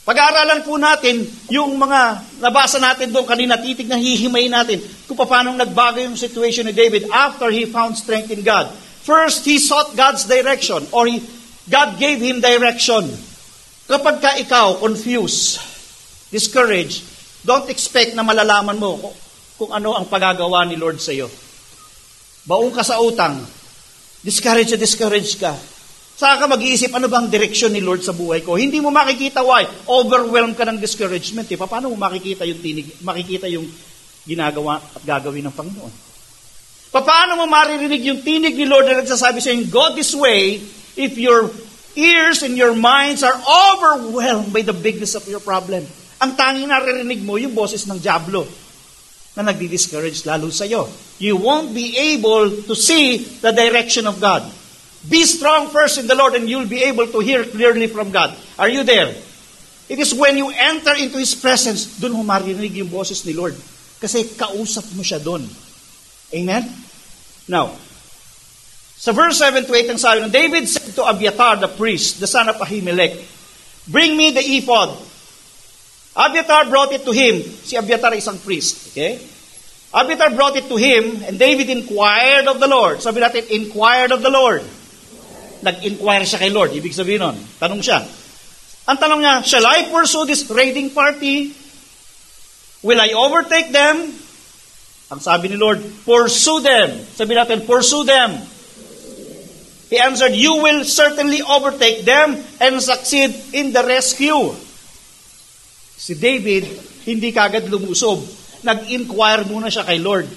Pag-aaralan 0.02 0.66
po 0.66 0.82
natin 0.82 1.22
yung 1.54 1.78
mga 1.78 2.26
nabasa 2.42 2.82
natin 2.82 3.14
doon 3.14 3.28
kanina, 3.30 3.62
titig 3.62 3.86
na 3.86 4.02
hihimay 4.02 4.50
natin 4.50 4.82
kung 5.06 5.14
paano 5.14 5.54
nagbago 5.54 6.02
yung 6.02 6.18
situation 6.18 6.66
ni 6.66 6.74
David 6.74 7.06
after 7.14 7.54
he 7.54 7.70
found 7.70 7.94
strength 7.94 8.34
in 8.34 8.42
God. 8.42 8.66
First, 9.06 9.46
he 9.46 9.62
sought 9.62 9.94
God's 9.94 10.26
direction 10.26 10.82
or 10.90 11.06
he, 11.06 11.22
God 11.70 12.02
gave 12.02 12.18
him 12.18 12.42
direction. 12.42 13.14
Kapag 13.86 14.18
ka 14.18 14.32
ikaw 14.42 14.82
confused, 14.82 15.62
discouraged, 16.34 17.06
don't 17.46 17.70
expect 17.70 18.18
na 18.18 18.26
malalaman 18.26 18.82
mo 18.82 18.98
kung, 18.98 19.16
kung 19.62 19.72
ano 19.74 19.94
ang 19.94 20.10
pagagawa 20.10 20.66
ni 20.66 20.82
Lord 20.82 20.98
sa 20.98 21.14
iyo. 21.14 21.30
Baong 22.50 22.74
ka 22.74 22.82
sa 22.82 22.98
utang, 22.98 23.38
discouraged 24.26 24.74
na 24.74 24.82
discouraged 24.82 25.38
ka. 25.38 25.54
Saka 26.18 26.44
ka 26.44 26.46
mag-iisip, 26.46 26.94
ano 26.94 27.10
bang 27.10 27.28
direksyon 27.32 27.74
ni 27.74 27.82
Lord 27.82 28.06
sa 28.06 28.14
buhay 28.14 28.46
ko? 28.46 28.60
Hindi 28.60 28.78
mo 28.78 28.94
makikita 28.94 29.42
why. 29.42 29.66
Overwhelmed 29.90 30.54
ka 30.54 30.68
ng 30.70 30.78
discouragement. 30.78 31.50
Eh. 31.50 31.58
Paano 31.58 31.90
mo 31.90 31.98
makikita 31.98 32.46
yung 32.46 32.62
tinig, 32.62 32.88
makikita 33.02 33.50
yung 33.50 33.66
ginagawa 34.28 34.78
at 34.78 35.02
gagawin 35.02 35.50
ng 35.50 35.56
Panginoon? 35.56 35.94
Paano 36.92 37.40
mo 37.40 37.48
maririnig 37.48 38.04
yung 38.04 38.20
tinig 38.20 38.54
ni 38.54 38.68
Lord 38.68 38.86
na 38.86 39.00
nagsasabi 39.00 39.40
sa 39.40 39.50
inyo, 39.56 39.72
go 39.72 39.96
this 39.96 40.12
way, 40.12 40.60
if 41.00 41.16
your 41.16 41.48
ears 41.96 42.44
and 42.44 42.56
your 42.56 42.76
minds 42.76 43.24
are 43.24 43.36
overwhelmed 43.36 44.52
by 44.54 44.62
the 44.62 44.76
bigness 44.76 45.16
of 45.16 45.28
your 45.28 45.40
problem. 45.40 45.84
Ang 46.22 46.32
tanging 46.38 46.70
naririnig 46.70 47.24
mo, 47.26 47.36
yung 47.36 47.56
boses 47.56 47.88
ng 47.90 47.98
Diablo 47.98 48.46
na 49.36 49.48
nagdi-discourage 49.48 50.28
lalo 50.28 50.52
sa 50.52 50.68
iyo. 50.68 50.88
You 51.18 51.40
won't 51.40 51.72
be 51.72 51.96
able 52.16 52.68
to 52.68 52.76
see 52.76 53.24
the 53.40 53.56
direction 53.56 54.06
of 54.06 54.20
God. 54.20 54.44
Be 55.10 55.26
strong 55.26 55.70
first 55.74 55.98
in 55.98 56.06
the 56.06 56.14
Lord 56.14 56.36
and 56.36 56.50
you'll 56.50 56.70
be 56.70 56.84
able 56.84 57.08
to 57.08 57.20
hear 57.20 57.44
clearly 57.44 57.88
from 57.88 58.12
God. 58.12 58.38
Are 58.60 58.70
you 58.70 58.84
there? 58.84 59.10
It 59.90 60.00
is 60.00 60.14
when 60.14 60.38
you 60.38 60.54
enter 60.54 60.96
into 60.96 61.18
His 61.18 61.34
presence, 61.36 62.00
doon 62.00 62.14
mo 62.14 62.24
maririnig 62.24 62.78
yung 62.78 62.88
boses 62.88 63.26
ni 63.26 63.34
Lord. 63.34 63.58
Kasi 64.00 64.38
kausap 64.38 64.88
mo 64.94 65.04
siya 65.04 65.20
doon. 65.20 65.44
Amen? 66.32 66.64
Now, 67.50 67.76
sa 69.02 69.12
verse 69.12 69.42
7 69.42 69.66
to 69.66 69.74
8 69.74 69.92
ang 69.92 70.00
sabi 70.00 70.22
ng 70.22 70.30
David 70.30 70.70
said 70.70 70.94
to 70.94 71.02
Abiathar 71.02 71.58
the 71.58 71.74
priest, 71.74 72.22
the 72.22 72.30
son 72.30 72.46
of 72.48 72.62
Ahimelech, 72.62 73.18
Bring 73.90 74.14
me 74.16 74.30
the 74.30 74.46
ephod. 74.46 74.94
Abiathar 76.16 76.70
brought 76.70 76.94
it 76.94 77.02
to 77.02 77.12
him. 77.12 77.42
Si 77.42 77.74
Abiathar 77.74 78.14
isang 78.14 78.38
priest. 78.38 78.94
Okay? 78.94 79.18
Abiathar 79.90 80.38
brought 80.38 80.56
it 80.56 80.70
to 80.70 80.78
him, 80.78 81.24
and 81.26 81.40
David 81.40 81.68
inquired 81.68 82.48
of 82.48 82.62
the 82.62 82.70
Lord. 82.70 83.02
Sabi 83.02 83.20
natin, 83.20 83.50
inquired 83.50 84.14
of 84.14 84.22
the 84.22 84.30
Lord. 84.30 84.64
Nag-inquire 85.62 86.26
siya 86.26 86.42
kay 86.42 86.52
Lord. 86.54 86.74
Ibig 86.74 86.94
sabihin 86.94 87.22
nun, 87.22 87.38
tanong 87.62 87.82
siya. 87.82 88.02
Ang 88.90 88.98
tanong 88.98 89.22
niya, 89.22 89.36
Shall 89.46 89.66
I 89.66 89.90
pursue 89.94 90.26
this 90.26 90.46
raiding 90.50 90.92
party? 90.92 91.54
Will 92.82 92.98
I 92.98 93.14
overtake 93.14 93.70
them? 93.70 94.10
Ang 95.12 95.20
sabi 95.22 95.54
ni 95.54 95.58
Lord, 95.60 95.84
pursue 96.08 96.64
them. 96.64 96.98
Sabi 97.14 97.38
natin, 97.38 97.68
pursue 97.68 98.08
them. 98.08 98.32
He 99.92 100.00
answered, 100.00 100.32
you 100.32 100.64
will 100.64 100.88
certainly 100.88 101.44
overtake 101.44 102.08
them 102.08 102.40
and 102.64 102.80
succeed 102.80 103.36
in 103.52 103.76
the 103.76 103.84
rescue. 103.84 104.56
Si 106.00 106.16
David, 106.16 106.64
hindi 107.04 107.36
kagad 107.36 107.68
lumusob. 107.68 108.24
Nag-inquire 108.64 109.44
muna 109.52 109.68
siya 109.68 109.84
kay 109.84 110.00
Lord. 110.00 110.32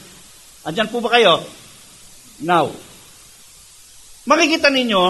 Andyan 0.67 0.91
po 0.91 0.99
ba 0.99 1.15
kayo? 1.15 1.39
Now, 2.43 2.75
makikita 4.25 4.73
ninyo 4.73 5.03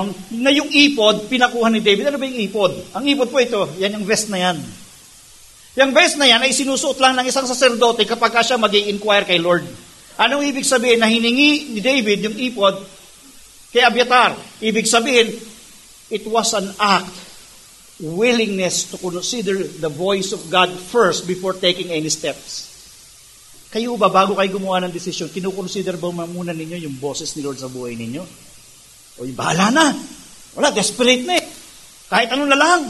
na 0.42 0.50
yung 0.50 0.70
ipod, 0.70 1.30
pinakuha 1.30 1.70
ni 1.70 1.78
David. 1.78 2.10
Ano 2.10 2.18
ba 2.18 2.26
yung 2.26 2.40
ipod? 2.42 2.72
Ang 2.94 3.04
ipod 3.06 3.30
po 3.30 3.38
ito, 3.38 3.70
yan 3.78 3.94
yung 3.98 4.06
vest 4.06 4.26
na 4.30 4.38
yan. 4.42 4.58
Yung 5.74 5.90
vest 5.90 6.18
na 6.18 6.26
yan 6.26 6.42
ay 6.42 6.54
sinusuot 6.54 6.98
lang 7.02 7.18
ng 7.18 7.26
isang 7.26 7.46
saserdote 7.46 8.06
kapag 8.06 8.34
siya 8.42 8.58
mag 8.58 8.74
inquire 8.74 9.26
kay 9.26 9.42
Lord. 9.42 9.66
Anong 10.14 10.46
ibig 10.46 10.62
sabihin 10.62 11.02
na 11.02 11.10
hiningi 11.10 11.74
ni 11.74 11.80
David 11.82 12.22
yung 12.30 12.38
ipod 12.38 12.78
kay 13.74 13.82
Abiatar? 13.82 14.38
Ibig 14.62 14.86
sabihin, 14.86 15.34
it 16.10 16.22
was 16.30 16.54
an 16.54 16.70
act, 16.78 17.10
willingness 17.98 18.86
to 18.90 18.98
consider 18.98 19.66
the 19.66 19.90
voice 19.90 20.30
of 20.30 20.46
God 20.46 20.70
first 20.70 21.26
before 21.26 21.58
taking 21.58 21.90
any 21.90 22.10
steps. 22.10 22.70
Kayo 23.74 23.98
ba, 23.98 24.06
bago 24.06 24.38
kayo 24.38 24.54
gumawa 24.54 24.86
ng 24.86 24.94
desisyon, 24.94 25.34
kinukonsider 25.34 25.98
ba 25.98 26.14
muna 26.14 26.54
ninyo 26.54 26.86
yung 26.86 26.94
boses 27.02 27.34
ni 27.34 27.42
Lord 27.42 27.58
sa 27.58 27.66
buhay 27.66 27.98
ninyo? 27.98 28.53
O 29.18 29.26
bahala 29.30 29.70
na. 29.70 29.86
Wala, 30.54 30.70
desperate 30.74 31.22
na 31.26 31.38
eh. 31.38 31.46
Kahit 32.10 32.30
ano 32.34 32.46
na 32.46 32.58
lang. 32.58 32.80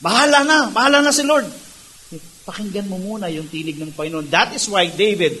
Bahala 0.00 0.40
na, 0.48 0.58
bahala 0.72 1.04
na 1.04 1.12
si 1.12 1.20
Lord. 1.24 1.44
Pakinggan 2.48 2.88
mo 2.88 2.96
muna 2.96 3.28
yung 3.28 3.52
tinig 3.52 3.76
ng 3.76 3.92
Panginoon. 3.92 4.32
That 4.32 4.56
is 4.56 4.64
why 4.68 4.88
David 4.88 5.36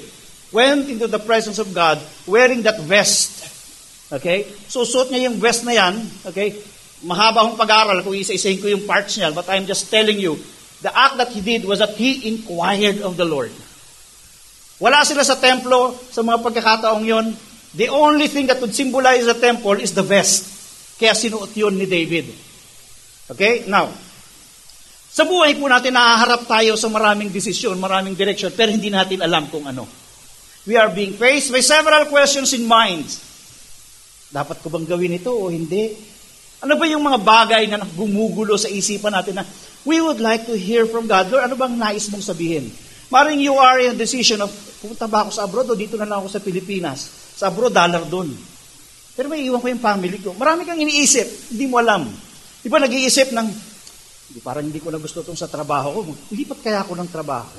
went 0.52 0.92
into 0.92 1.08
the 1.08 1.18
presence 1.18 1.56
of 1.56 1.72
God 1.72 1.96
wearing 2.28 2.60
that 2.68 2.76
vest. 2.84 3.40
Okay? 4.12 4.44
So, 4.68 4.84
suot 4.84 5.08
niya 5.08 5.32
yung 5.32 5.40
vest 5.40 5.64
na 5.64 5.72
yan. 5.72 5.96
Okay? 6.28 6.60
Mahaba 7.00 7.48
akong 7.48 7.56
pag-aaral 7.56 8.04
kung 8.04 8.12
isa-isahin 8.12 8.60
ko 8.60 8.68
yung 8.68 8.84
parts 8.84 9.16
niya. 9.16 9.32
But 9.32 9.48
I'm 9.48 9.64
just 9.64 9.88
telling 9.88 10.20
you, 10.20 10.36
the 10.84 10.92
act 10.92 11.16
that 11.16 11.32
he 11.32 11.40
did 11.40 11.64
was 11.64 11.80
that 11.80 11.96
he 11.96 12.28
inquired 12.28 13.00
of 13.00 13.16
the 13.16 13.24
Lord. 13.24 13.52
Wala 14.76 15.04
sila 15.08 15.24
sa 15.24 15.40
templo 15.40 15.96
sa 16.12 16.20
mga 16.20 16.40
pagkakataong 16.44 17.04
yon. 17.04 17.32
The 17.74 17.88
only 17.90 18.26
thing 18.26 18.50
that 18.50 18.58
would 18.58 18.74
symbolize 18.74 19.26
the 19.26 19.38
temple 19.38 19.78
is 19.78 19.94
the 19.94 20.02
vest. 20.02 20.46
Kaya 20.98 21.14
sinuot 21.14 21.54
yun 21.54 21.78
ni 21.78 21.86
David. 21.86 22.26
Okay? 23.30 23.64
Now, 23.70 23.88
sa 25.10 25.26
buhay 25.26 25.58
po 25.58 25.66
natin, 25.66 25.94
nahaharap 25.94 26.46
tayo 26.46 26.78
sa 26.78 26.86
maraming 26.86 27.34
desisyon, 27.34 27.78
maraming 27.82 28.14
direction, 28.14 28.50
pero 28.54 28.70
hindi 28.70 28.90
natin 28.90 29.22
alam 29.22 29.50
kung 29.50 29.66
ano. 29.66 29.86
We 30.66 30.78
are 30.78 30.90
being 30.90 31.18
faced 31.18 31.50
by 31.50 31.62
several 31.62 32.06
questions 32.06 32.54
in 32.54 32.62
mind. 32.62 33.10
Dapat 34.30 34.62
ko 34.62 34.70
bang 34.70 34.86
gawin 34.86 35.18
ito 35.18 35.34
o 35.34 35.50
hindi? 35.50 35.98
Ano 36.62 36.78
ba 36.78 36.86
yung 36.86 37.02
mga 37.02 37.18
bagay 37.26 37.66
na 37.66 37.82
gumugulo 37.82 38.54
sa 38.54 38.70
isipan 38.70 39.10
natin 39.10 39.40
na 39.40 39.44
we 39.82 39.98
would 39.98 40.22
like 40.22 40.46
to 40.46 40.54
hear 40.54 40.86
from 40.86 41.10
God? 41.10 41.26
Lord, 41.26 41.50
ano 41.50 41.58
bang 41.58 41.74
nais 41.74 42.06
mong 42.06 42.22
sabihin? 42.22 42.70
Maring 43.10 43.42
you 43.42 43.58
are 43.58 43.82
in 43.82 43.96
a 43.96 43.98
decision 43.98 44.38
of, 44.38 44.54
pumunta 44.78 45.10
ba 45.10 45.26
ako 45.26 45.30
sa 45.34 45.42
abroad 45.42 45.66
o 45.66 45.74
dito 45.74 45.98
na 45.98 46.06
lang 46.06 46.22
ako 46.22 46.38
sa 46.38 46.38
Pilipinas? 46.38 47.19
Sa 47.40 47.48
abroad, 47.48 47.72
dollar 47.72 48.04
doon. 48.04 48.28
Pero 49.16 49.32
may 49.32 49.40
iwan 49.48 49.64
ko 49.64 49.72
yung 49.72 49.80
family 49.80 50.20
ko. 50.20 50.36
Marami 50.36 50.68
kang 50.68 50.76
iniisip, 50.76 51.56
hindi 51.56 51.64
mo 51.64 51.80
alam. 51.80 52.04
Di 52.60 52.68
ba 52.68 52.76
nag-iisip 52.76 53.32
ng, 53.32 53.48
hindi, 54.28 54.40
parang 54.44 54.68
hindi 54.68 54.76
ko 54.76 54.92
na 54.92 55.00
gusto 55.00 55.24
itong 55.24 55.40
sa 55.40 55.48
trabaho 55.48 56.04
ko. 56.04 56.12
Lipat 56.36 56.60
kaya 56.60 56.84
ako 56.84 56.92
ng 57.00 57.08
trabaho. 57.08 57.56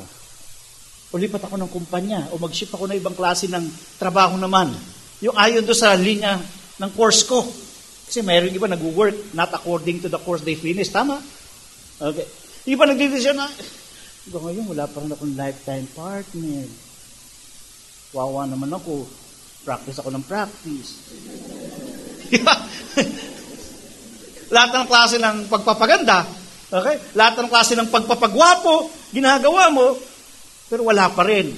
O 1.10 1.18
lipat 1.18 1.50
ako 1.50 1.58
ng 1.58 1.72
kumpanya, 1.74 2.30
o 2.30 2.38
mag-ship 2.38 2.70
ako 2.70 2.94
ng 2.94 3.02
ibang 3.02 3.18
klase 3.18 3.50
ng 3.50 3.66
trabaho 3.98 4.38
naman. 4.38 4.70
Yung 5.26 5.34
ayon 5.34 5.66
do 5.66 5.74
sa 5.74 5.98
linya 5.98 6.38
ng 6.78 6.92
course 6.94 7.26
ko. 7.26 7.42
Kasi 8.06 8.22
mayroon 8.22 8.54
iba 8.54 8.70
nag-work 8.70 9.34
not 9.34 9.50
according 9.50 9.98
to 9.98 10.14
the 10.14 10.22
course 10.22 10.46
they 10.46 10.54
finish. 10.54 10.94
Tama? 10.94 11.18
Okay. 11.98 12.30
Iba 12.70 12.86
nagdidesisyon 12.86 13.34
na, 13.34 13.50
Ito 14.30 14.38
ngayon, 14.38 14.70
wala 14.70 14.86
pa 14.86 15.02
rin 15.02 15.10
akong 15.10 15.34
lifetime 15.34 15.90
partner. 15.98 16.70
Wawa 18.14 18.46
naman 18.46 18.70
ako. 18.70 19.10
Practice 19.62 19.98
ako 20.02 20.10
ng 20.10 20.26
practice. 20.26 20.90
Lahat 24.56 24.72
ng 24.76 24.86
klase 24.90 25.16
ng 25.22 25.48
pagpapaganda, 25.48 26.28
okay? 26.74 27.00
Lahat 27.16 27.40
ng 27.40 27.48
klase 27.48 27.78
ng 27.78 27.88
pagpapagwapo, 27.88 28.90
ginagawa 29.16 29.72
mo, 29.72 29.96
pero 30.68 30.84
wala 30.88 31.08
pa 31.14 31.24
rin. 31.24 31.56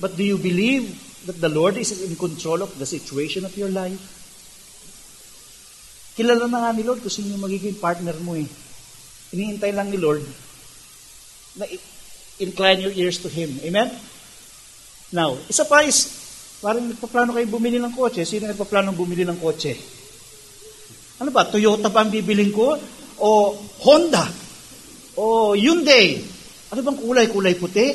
But 0.00 0.16
do 0.16 0.24
you 0.24 0.40
believe 0.40 0.88
that 1.28 1.36
the 1.36 1.52
Lord 1.52 1.76
is 1.76 1.92
in 1.92 2.16
control 2.16 2.64
of 2.64 2.72
the 2.80 2.88
situation 2.88 3.44
of 3.44 3.52
your 3.56 3.68
life? 3.68 4.00
Kilala 6.16 6.48
na 6.48 6.68
nga 6.68 6.76
ni 6.76 6.84
Lord 6.84 7.00
kung 7.00 7.12
sino 7.12 7.32
yung 7.32 7.44
magiging 7.44 7.80
partner 7.80 8.16
mo 8.20 8.36
eh. 8.36 8.48
Iniintay 9.32 9.72
lang 9.72 9.88
ni 9.88 9.96
Lord 10.00 10.24
na 11.56 11.64
incline 12.40 12.84
your 12.84 12.92
ears 12.92 13.20
to 13.24 13.28
Him. 13.28 13.56
Amen? 13.64 13.88
Now, 15.12 15.40
isa 15.48 15.64
pa 15.64 15.82
is, 15.82 16.19
parang 16.60 16.86
nagpaplano 16.86 17.32
kayo 17.32 17.48
bumili 17.48 17.80
ng 17.80 17.96
kotse. 17.96 18.28
Sino 18.28 18.44
nagpaplano 18.46 18.92
bumili 18.92 19.24
ng 19.24 19.40
kotse? 19.40 19.72
Ano 21.20 21.32
ba, 21.32 21.48
Toyota 21.48 21.88
ba 21.92 22.04
ang 22.04 22.12
bibiling 22.12 22.52
ko? 22.52 22.76
O 23.20 23.52
Honda? 23.84 24.24
O 25.16 25.52
Hyundai? 25.56 26.16
Ano 26.72 26.80
bang 26.80 26.98
kulay? 27.00 27.26
Kulay 27.28 27.54
puti? 27.56 27.86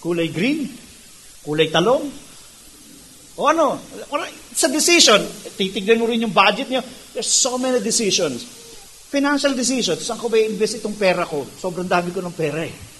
Kulay 0.00 0.28
green? 0.32 0.68
Kulay 1.44 1.68
talong? 1.68 2.04
O 3.36 3.48
ano? 3.48 3.80
It's 4.52 4.64
a 4.64 4.72
decision. 4.72 5.20
Titignan 5.56 6.00
mo 6.00 6.08
rin 6.08 6.24
yung 6.24 6.32
budget 6.36 6.68
niyo. 6.68 6.84
There's 7.16 7.28
so 7.28 7.56
many 7.56 7.80
decisions. 7.80 8.44
Financial 9.12 9.52
decisions. 9.52 10.04
Saan 10.04 10.20
ko 10.20 10.32
ba 10.32 10.40
i-invest 10.40 10.80
itong 10.80 10.96
pera 10.96 11.28
ko? 11.28 11.44
Sobrang 11.44 11.88
dami 11.88 12.12
ko 12.12 12.24
ng 12.24 12.36
pera 12.36 12.64
eh. 12.64 12.91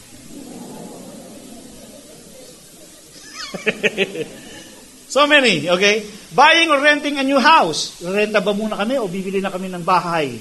so 5.15 5.29
many, 5.29 5.69
okay? 5.69 6.07
Buying 6.33 6.73
or 6.73 6.81
renting 6.81 7.21
a 7.21 7.25
new 7.27 7.39
house. 7.39 8.01
Renta 8.01 8.41
ba 8.41 8.57
muna 8.57 8.81
kami 8.81 8.97
o 8.97 9.09
bibili 9.09 9.39
na 9.45 9.53
kami 9.53 9.69
ng 9.69 9.85
bahay? 9.85 10.41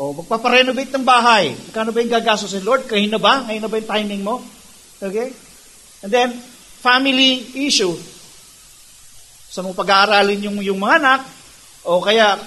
O 0.00 0.16
magpaparenovate 0.16 0.92
ng 0.96 1.04
bahay. 1.04 1.52
Kano 1.70 1.92
ba 1.92 2.00
yung 2.00 2.12
gagastos 2.12 2.56
Lord? 2.64 2.88
Kahin 2.88 3.12
na 3.12 3.20
ba? 3.20 3.44
Ngayon 3.44 3.62
na 3.62 3.70
ba 3.70 3.76
yung 3.76 3.90
timing 3.92 4.22
mo? 4.24 4.40
Okay? 5.02 5.28
And 6.02 6.10
then, 6.10 6.32
family 6.82 7.44
issue. 7.62 7.94
Sa 9.52 9.60
mo 9.60 9.76
pag-aaralin 9.76 10.48
yung, 10.48 10.58
yung 10.64 10.80
mga 10.80 10.96
anak, 10.98 11.20
o 11.84 12.00
kaya 12.00 12.40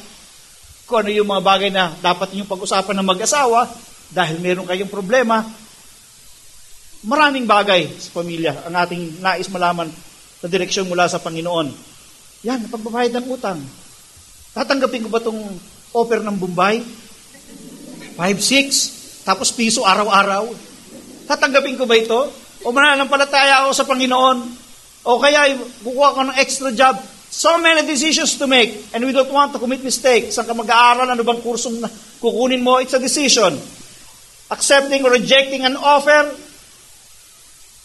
kung 0.90 1.06
ano 1.06 1.10
yung 1.14 1.30
mga 1.30 1.44
bagay 1.46 1.70
na 1.70 1.94
dapat 2.02 2.34
ninyong 2.34 2.50
pag-usapan 2.50 2.96
ng 2.98 3.08
mag-asawa, 3.08 3.70
dahil 4.10 4.38
meron 4.42 4.70
kayong 4.70 4.90
problema, 4.90 5.46
maraming 7.06 7.46
bagay 7.46 7.86
sa 8.02 8.10
pamilya 8.18 8.66
ang 8.66 8.74
ating 8.76 9.22
nais 9.22 9.48
malaman 9.54 9.90
sa 10.42 10.48
direksyon 10.50 10.90
mula 10.90 11.06
sa 11.06 11.22
Panginoon. 11.22 11.70
Yan, 12.46 12.70
pagbabayad 12.70 13.14
ng 13.18 13.26
utang. 13.30 13.62
Tatanggapin 14.54 15.06
ko 15.06 15.10
ba 15.10 15.22
itong 15.22 15.42
offer 15.94 16.22
ng 16.22 16.36
Bombay? 16.38 16.82
5-6, 18.18 19.26
tapos 19.26 19.54
piso 19.54 19.86
araw-araw. 19.86 20.50
Tatanggapin 21.26 21.78
ko 21.78 21.86
ba 21.90 21.98
ito? 21.98 22.20
O 22.66 22.74
mananampalataya 22.74 23.66
ako 23.66 23.72
sa 23.74 23.86
Panginoon? 23.86 24.38
O 25.06 25.22
kaya 25.22 25.54
kukuha 25.86 26.10
ko 26.18 26.22
ng 26.26 26.38
extra 26.42 26.70
job? 26.74 26.98
So 27.30 27.60
many 27.60 27.84
decisions 27.84 28.40
to 28.40 28.48
make 28.48 28.94
and 28.96 29.04
we 29.04 29.12
don't 29.12 29.30
want 29.30 29.52
to 29.54 29.60
commit 29.60 29.84
mistakes. 29.84 30.40
Saan 30.40 30.48
ka 30.48 30.56
mag-aaral? 30.56 31.10
Ano 31.10 31.22
bang 31.22 31.42
kursong 31.44 31.84
kukunin 32.24 32.64
mo? 32.64 32.80
It's 32.80 32.96
a 32.96 33.02
decision. 33.02 33.60
Accepting 34.50 35.04
or 35.04 35.12
rejecting 35.12 35.66
an 35.66 35.76
offer, 35.76 36.32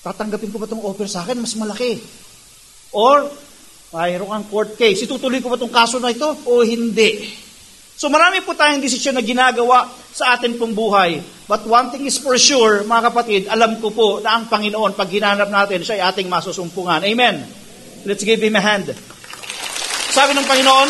tatanggapin 0.00 0.50
ko 0.52 0.58
ba 0.60 0.66
itong 0.68 0.84
offer 0.84 1.08
sa 1.08 1.24
akin? 1.24 1.40
Mas 1.40 1.56
malaki. 1.56 2.00
Or, 2.96 3.28
mayroon 3.94 4.30
kang 4.30 4.46
court 4.48 4.74
case. 4.78 5.04
Itutuloy 5.04 5.42
ko 5.42 5.52
ba 5.52 5.56
itong 5.58 5.74
kaso 5.74 5.98
na 5.98 6.14
ito 6.14 6.26
o 6.26 6.62
hindi? 6.64 7.30
So 8.00 8.08
marami 8.08 8.40
po 8.40 8.56
tayong 8.56 8.80
desisyon 8.80 9.20
na 9.20 9.24
ginagawa 9.24 9.84
sa 10.08 10.32
atin 10.32 10.56
pong 10.56 10.72
buhay. 10.72 11.20
But 11.44 11.68
one 11.68 11.92
thing 11.92 12.08
is 12.08 12.16
for 12.16 12.40
sure, 12.40 12.80
mga 12.88 13.12
kapatid, 13.12 13.42
alam 13.44 13.76
ko 13.76 13.92
po 13.92 14.24
na 14.24 14.40
ang 14.40 14.48
Panginoon, 14.48 14.96
pag 14.96 15.12
hinanap 15.12 15.52
natin, 15.52 15.84
siya 15.84 16.00
ay 16.00 16.02
ating 16.08 16.32
masusumpungan. 16.32 17.04
Amen. 17.04 17.44
Let's 18.08 18.24
give 18.24 18.40
Him 18.40 18.56
a 18.56 18.62
hand. 18.64 18.88
Sabi 20.16 20.32
ng 20.32 20.48
Panginoon, 20.48 20.88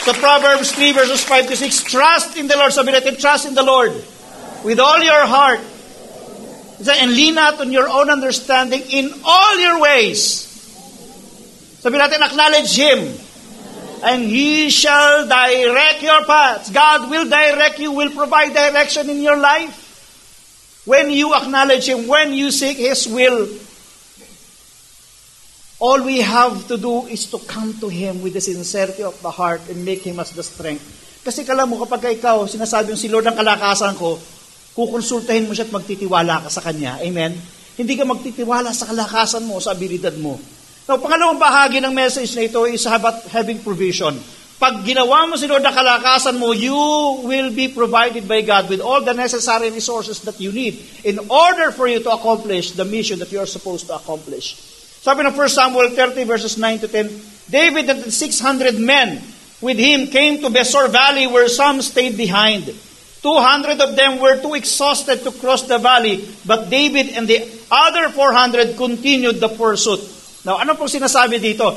sa 0.00 0.12
Proverbs 0.18 0.74
3 0.74 0.90
verses 0.96 1.22
5 1.22 1.52
to 1.52 1.56
6, 1.56 1.86
Trust 1.86 2.34
in 2.34 2.50
the 2.50 2.58
Lord. 2.58 2.74
Sabi 2.74 2.90
natin, 2.90 3.14
trust 3.14 3.46
in 3.46 3.54
the 3.54 3.62
Lord. 3.62 3.94
With 4.66 4.82
all 4.82 4.98
your 4.98 5.22
heart. 5.28 5.62
And 6.80 7.12
lean 7.12 7.36
not 7.36 7.60
on 7.60 7.72
your 7.72 7.88
own 7.88 8.08
understanding 8.08 8.80
in 8.88 9.12
all 9.24 9.60
your 9.60 9.80
ways. 9.80 10.48
Sabi 11.80 12.00
natin, 12.00 12.24
acknowledge 12.24 12.72
Him 12.72 13.04
and 14.04 14.24
He 14.24 14.72
shall 14.72 15.28
direct 15.28 16.00
your 16.00 16.24
paths. 16.24 16.72
God 16.72 17.08
will 17.12 17.28
direct 17.28 17.78
you, 17.80 17.92
will 17.92 18.12
provide 18.12 18.52
direction 18.56 19.08
in 19.08 19.20
your 19.20 19.36
life. 19.36 19.76
When 20.88 21.12
you 21.12 21.36
acknowledge 21.36 21.88
Him, 21.88 22.08
when 22.08 22.32
you 22.32 22.50
seek 22.50 22.80
His 22.80 23.04
will, 23.04 23.48
all 25.80 26.04
we 26.04 26.20
have 26.20 26.68
to 26.68 26.76
do 26.76 27.08
is 27.08 27.28
to 27.32 27.40
come 27.44 27.76
to 27.80 27.88
Him 27.88 28.20
with 28.20 28.32
the 28.36 28.40
sincerity 28.40 29.04
of 29.04 29.20
the 29.20 29.30
heart 29.30 29.60
and 29.68 29.84
make 29.84 30.00
Him 30.00 30.20
as 30.20 30.32
the 30.32 30.44
strength. 30.44 30.84
Kasi 31.24 31.44
kala 31.44 31.68
mo, 31.68 31.80
kapag 31.84 32.20
ikaw, 32.20 32.48
sinasabi 32.48 32.96
yung 32.96 33.00
si 33.00 33.08
Lord 33.12 33.28
ang 33.28 33.36
kalakasan 33.36 33.96
ko, 33.96 34.16
kukonsultahin 34.86 35.44
mo 35.44 35.52
siya 35.52 35.68
at 35.68 35.74
magtitiwala 35.74 36.46
ka 36.46 36.48
sa 36.48 36.64
Kanya. 36.64 36.96
Amen? 37.04 37.36
Hindi 37.76 37.94
ka 37.96 38.04
magtitiwala 38.08 38.72
sa 38.72 38.88
kalakasan 38.88 39.44
mo, 39.44 39.60
sa 39.60 39.76
abilidad 39.76 40.16
mo. 40.16 40.40
Now, 40.88 40.98
pangalawang 40.98 41.38
bahagi 41.38 41.78
ng 41.78 41.92
message 41.92 42.34
na 42.34 42.48
ito 42.48 42.66
is 42.66 42.82
about 42.88 43.22
having 43.30 43.60
provision. 43.62 44.16
Pag 44.60 44.84
ginawa 44.84 45.24
mo 45.24 45.40
si 45.40 45.48
Lord 45.48 45.64
na 45.64 45.72
kalakasan 45.72 46.36
mo, 46.36 46.52
you 46.52 46.76
will 47.24 47.48
be 47.48 47.72
provided 47.72 48.28
by 48.28 48.44
God 48.44 48.68
with 48.68 48.84
all 48.84 49.00
the 49.00 49.16
necessary 49.16 49.72
resources 49.72 50.20
that 50.28 50.36
you 50.36 50.52
need 50.52 50.76
in 51.00 51.16
order 51.32 51.72
for 51.72 51.88
you 51.88 52.04
to 52.04 52.12
accomplish 52.12 52.76
the 52.76 52.84
mission 52.84 53.16
that 53.24 53.32
you 53.32 53.40
are 53.40 53.48
supposed 53.48 53.88
to 53.88 53.96
accomplish. 53.96 54.52
Sabi 55.00 55.24
ng 55.24 55.32
1 55.32 55.48
Samuel 55.48 55.96
30 55.96 56.28
verses 56.28 56.60
9 56.60 56.84
to 56.84 56.88
10, 56.92 57.48
David 57.48 57.88
and 57.88 58.12
600 58.12 58.76
men 58.76 59.24
with 59.64 59.80
him 59.80 60.12
came 60.12 60.44
to 60.44 60.52
Besor 60.52 60.92
Valley 60.92 61.24
where 61.24 61.48
some 61.48 61.80
stayed 61.80 62.20
behind. 62.20 62.68
200 63.20 63.80
of 63.84 63.96
them 63.96 64.16
were 64.16 64.40
too 64.40 64.56
exhausted 64.56 65.20
to 65.24 65.30
cross 65.36 65.68
the 65.68 65.76
valley, 65.76 66.24
but 66.48 66.72
David 66.72 67.12
and 67.12 67.28
the 67.28 67.44
other 67.68 68.08
400 68.08 68.76
continued 68.80 69.40
the 69.40 69.52
pursuit. 69.52 70.00
Now, 70.44 70.56
ano 70.56 70.72
pong 70.72 70.88
sinasabi 70.88 71.36
dito? 71.36 71.76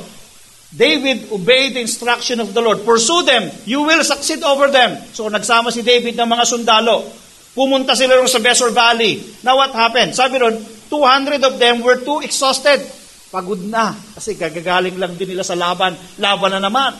David 0.73 1.29
obeyed 1.29 1.75
the 1.77 1.83
instruction 1.83 2.39
of 2.39 2.55
the 2.55 2.63
Lord. 2.63 2.81
Pursue 2.81 3.27
them. 3.27 3.51
You 3.67 3.85
will 3.85 4.01
succeed 4.01 4.41
over 4.41 4.71
them. 4.71 4.97
So, 5.13 5.27
nagsama 5.29 5.69
si 5.69 5.85
David 5.85 6.17
ng 6.17 6.25
mga 6.25 6.47
sundalo. 6.47 7.05
Pumunta 7.53 7.93
sila 7.93 8.17
rin 8.17 8.25
sa 8.25 8.41
Besor 8.41 8.73
Valley. 8.73 9.21
Now, 9.45 9.61
what 9.61 9.69
happened? 9.75 10.17
Sabi 10.17 10.41
ron, 10.41 10.57
200 10.89 11.43
of 11.45 11.61
them 11.61 11.85
were 11.85 12.01
too 12.01 12.25
exhausted. 12.25 12.81
Pagod 13.29 13.61
na. 13.61 13.93
Kasi 14.17 14.33
gagagaling 14.33 14.97
lang 14.97 15.13
din 15.13 15.37
nila 15.37 15.45
sa 15.45 15.53
laban. 15.53 15.93
Laban 16.17 16.57
na 16.57 16.61
naman. 16.65 16.97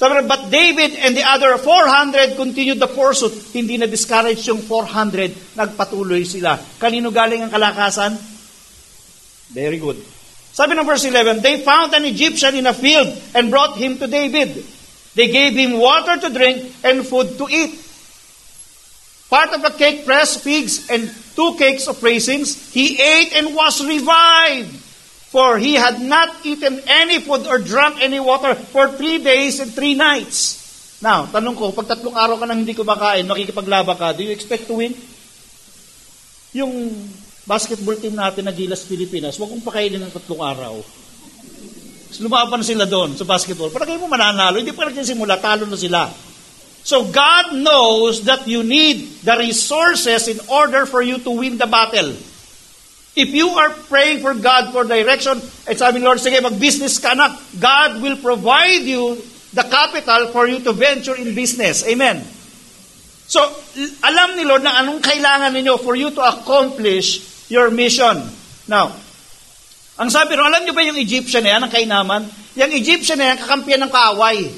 Sabi 0.00 0.24
but 0.24 0.48
David 0.48 0.96
and 0.96 1.12
the 1.12 1.28
other 1.28 1.60
400 1.60 2.40
continued 2.40 2.80
the 2.80 2.88
pursuit. 2.88 3.36
Hindi 3.52 3.76
na 3.76 3.84
discourage 3.84 4.40
yung 4.48 4.64
400. 4.64 5.60
Nagpatuloy 5.60 6.24
sila. 6.24 6.56
Kanino 6.80 7.12
galing 7.12 7.44
ang 7.44 7.52
kalakasan? 7.52 8.16
Very 9.52 9.76
good. 9.76 10.00
Sabi 10.56 10.72
ng 10.72 10.88
verse 10.88 11.04
11, 11.04 11.44
they 11.44 11.60
found 11.60 11.92
an 11.92 12.08
Egyptian 12.08 12.56
in 12.56 12.64
a 12.64 12.72
field 12.72 13.12
and 13.36 13.52
brought 13.52 13.76
him 13.76 14.00
to 14.00 14.08
David. 14.08 14.64
They 15.20 15.28
gave 15.28 15.52
him 15.52 15.76
water 15.76 16.16
to 16.16 16.32
drink 16.32 16.80
and 16.80 17.04
food 17.04 17.36
to 17.36 17.44
eat. 17.52 17.76
Part 19.28 19.52
of 19.52 19.60
a 19.68 19.76
cake 19.76 20.08
pressed 20.08 20.40
figs 20.40 20.88
and 20.88 21.12
two 21.36 21.60
cakes 21.60 21.92
of 21.92 22.00
raisins. 22.00 22.72
He 22.72 22.96
ate 22.96 23.36
and 23.36 23.52
was 23.52 23.84
revived. 23.84 24.79
For 25.30 25.62
he 25.62 25.78
had 25.78 26.02
not 26.02 26.42
eaten 26.42 26.82
any 26.90 27.22
food 27.22 27.46
or 27.46 27.62
drunk 27.62 28.02
any 28.02 28.18
water 28.18 28.58
for 28.58 28.90
three 28.98 29.22
days 29.22 29.62
and 29.62 29.70
three 29.70 29.94
nights. 29.94 30.58
Now, 30.98 31.30
tanong 31.30 31.54
ko, 31.54 31.70
pag 31.70 31.86
tatlong 31.86 32.18
araw 32.18 32.36
ka 32.42 32.50
nang 32.50 32.66
hindi 32.66 32.74
kumakain, 32.74 33.24
makikipaglaba 33.30 33.94
ka, 33.94 34.10
do 34.12 34.26
you 34.26 34.34
expect 34.34 34.66
to 34.66 34.82
win? 34.82 34.92
Yung 36.52 36.92
basketball 37.46 37.94
team 37.94 38.18
natin 38.18 38.44
na 38.44 38.52
Gilas 38.52 38.82
Pilipinas, 38.84 39.38
huwag 39.38 39.54
kong 39.54 39.64
pakainin 39.64 40.02
ng 40.02 40.12
tatlong 40.12 40.42
araw. 40.42 40.74
Lumaban 42.20 42.60
sila 42.66 42.84
doon 42.84 43.14
sa 43.16 43.24
basketball. 43.24 43.70
Para 43.72 43.86
kayo 43.86 44.02
mo 44.02 44.10
mananalo, 44.10 44.60
hindi 44.60 44.74
pa 44.74 44.84
nagsisimula, 44.84 45.40
talo 45.40 45.64
na 45.64 45.78
sila. 45.78 46.10
So 46.82 47.06
God 47.08 47.54
knows 47.54 48.26
that 48.28 48.44
you 48.50 48.66
need 48.66 49.22
the 49.22 49.36
resources 49.40 50.26
in 50.28 50.42
order 50.50 50.84
for 50.84 51.00
you 51.00 51.22
to 51.22 51.30
win 51.32 51.56
the 51.56 51.70
battle. 51.70 52.12
If 53.20 53.36
you 53.36 53.52
are 53.52 53.68
praying 53.92 54.24
for 54.24 54.32
God 54.32 54.72
for 54.72 54.88
direction, 54.88 55.36
at 55.68 55.76
sabi 55.76 56.00
ni 56.00 56.08
Lord, 56.08 56.24
sige, 56.24 56.40
mag-business 56.40 56.96
ka 56.96 57.12
anak. 57.12 57.36
God 57.60 58.00
will 58.00 58.16
provide 58.16 58.88
you 58.88 59.20
the 59.52 59.60
capital 59.68 60.32
for 60.32 60.48
you 60.48 60.64
to 60.64 60.72
venture 60.72 61.20
in 61.20 61.36
business. 61.36 61.84
Amen. 61.84 62.24
So, 63.28 63.44
alam 64.00 64.40
ni 64.40 64.48
Lord 64.48 64.64
na 64.64 64.80
anong 64.80 65.04
kailangan 65.04 65.52
ninyo 65.52 65.76
for 65.84 65.94
you 66.00 66.08
to 66.16 66.22
accomplish 66.24 67.20
your 67.52 67.68
mission. 67.68 68.24
Now, 68.64 68.88
ang 70.00 70.08
sabi 70.08 70.32
ro, 70.32 70.48
alam 70.48 70.64
niyo 70.64 70.72
ba 70.72 70.80
yung 70.80 70.96
Egyptian 70.96 71.44
na 71.44 71.60
yan, 71.60 71.62
ang 71.68 71.72
kainaman? 71.76 72.22
Yung 72.56 72.72
Egyptian 72.72 73.20
na 73.20 73.34
yan, 73.34 73.38
kakampiyan 73.38 73.84
ng 73.84 73.92
kaaway. 73.92 74.48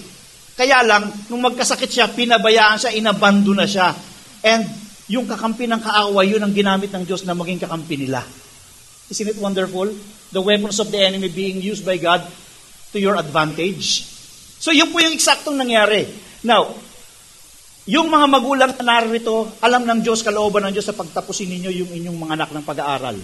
Kaya 0.54 0.86
lang, 0.86 1.10
nung 1.26 1.42
magkasakit 1.42 1.90
siya, 1.90 2.06
pinabayaan 2.14 2.78
siya, 2.78 2.94
inabando 2.94 3.50
na 3.50 3.66
siya. 3.66 3.90
And 4.46 4.62
yung 5.10 5.26
kakampi 5.26 5.66
ng 5.66 5.82
kaaway, 5.82 6.30
yun 6.30 6.46
ang 6.46 6.54
ginamit 6.54 6.94
ng 6.94 7.02
Diyos 7.02 7.26
na 7.26 7.34
maging 7.34 7.58
kakampi 7.58 8.06
nila. 8.06 8.22
Isn't 9.10 9.30
it 9.32 9.38
wonderful? 9.40 9.90
The 10.30 10.42
weapons 10.42 10.78
of 10.78 10.92
the 10.92 11.00
enemy 11.00 11.32
being 11.32 11.58
used 11.58 11.82
by 11.82 11.98
God 11.98 12.22
to 12.92 12.98
your 13.00 13.16
advantage. 13.16 14.06
So 14.62 14.70
yun 14.70 14.92
po 14.92 15.00
yung 15.02 15.16
eksaktong 15.16 15.58
nangyari. 15.58 16.06
Now, 16.46 16.70
yung 17.82 18.06
mga 18.06 18.26
magulang 18.30 18.70
na 18.78 19.02
narito, 19.02 19.58
alam 19.58 19.82
ng 19.82 20.06
Diyos, 20.06 20.22
kalooban 20.22 20.62
ng 20.70 20.72
Diyos 20.74 20.86
sa 20.86 20.94
pagtapusin 20.94 21.50
ninyo 21.50 21.70
yung 21.82 21.90
inyong 21.90 22.18
mga 22.18 22.32
anak 22.38 22.50
ng 22.54 22.62
pag-aaral. 22.62 23.18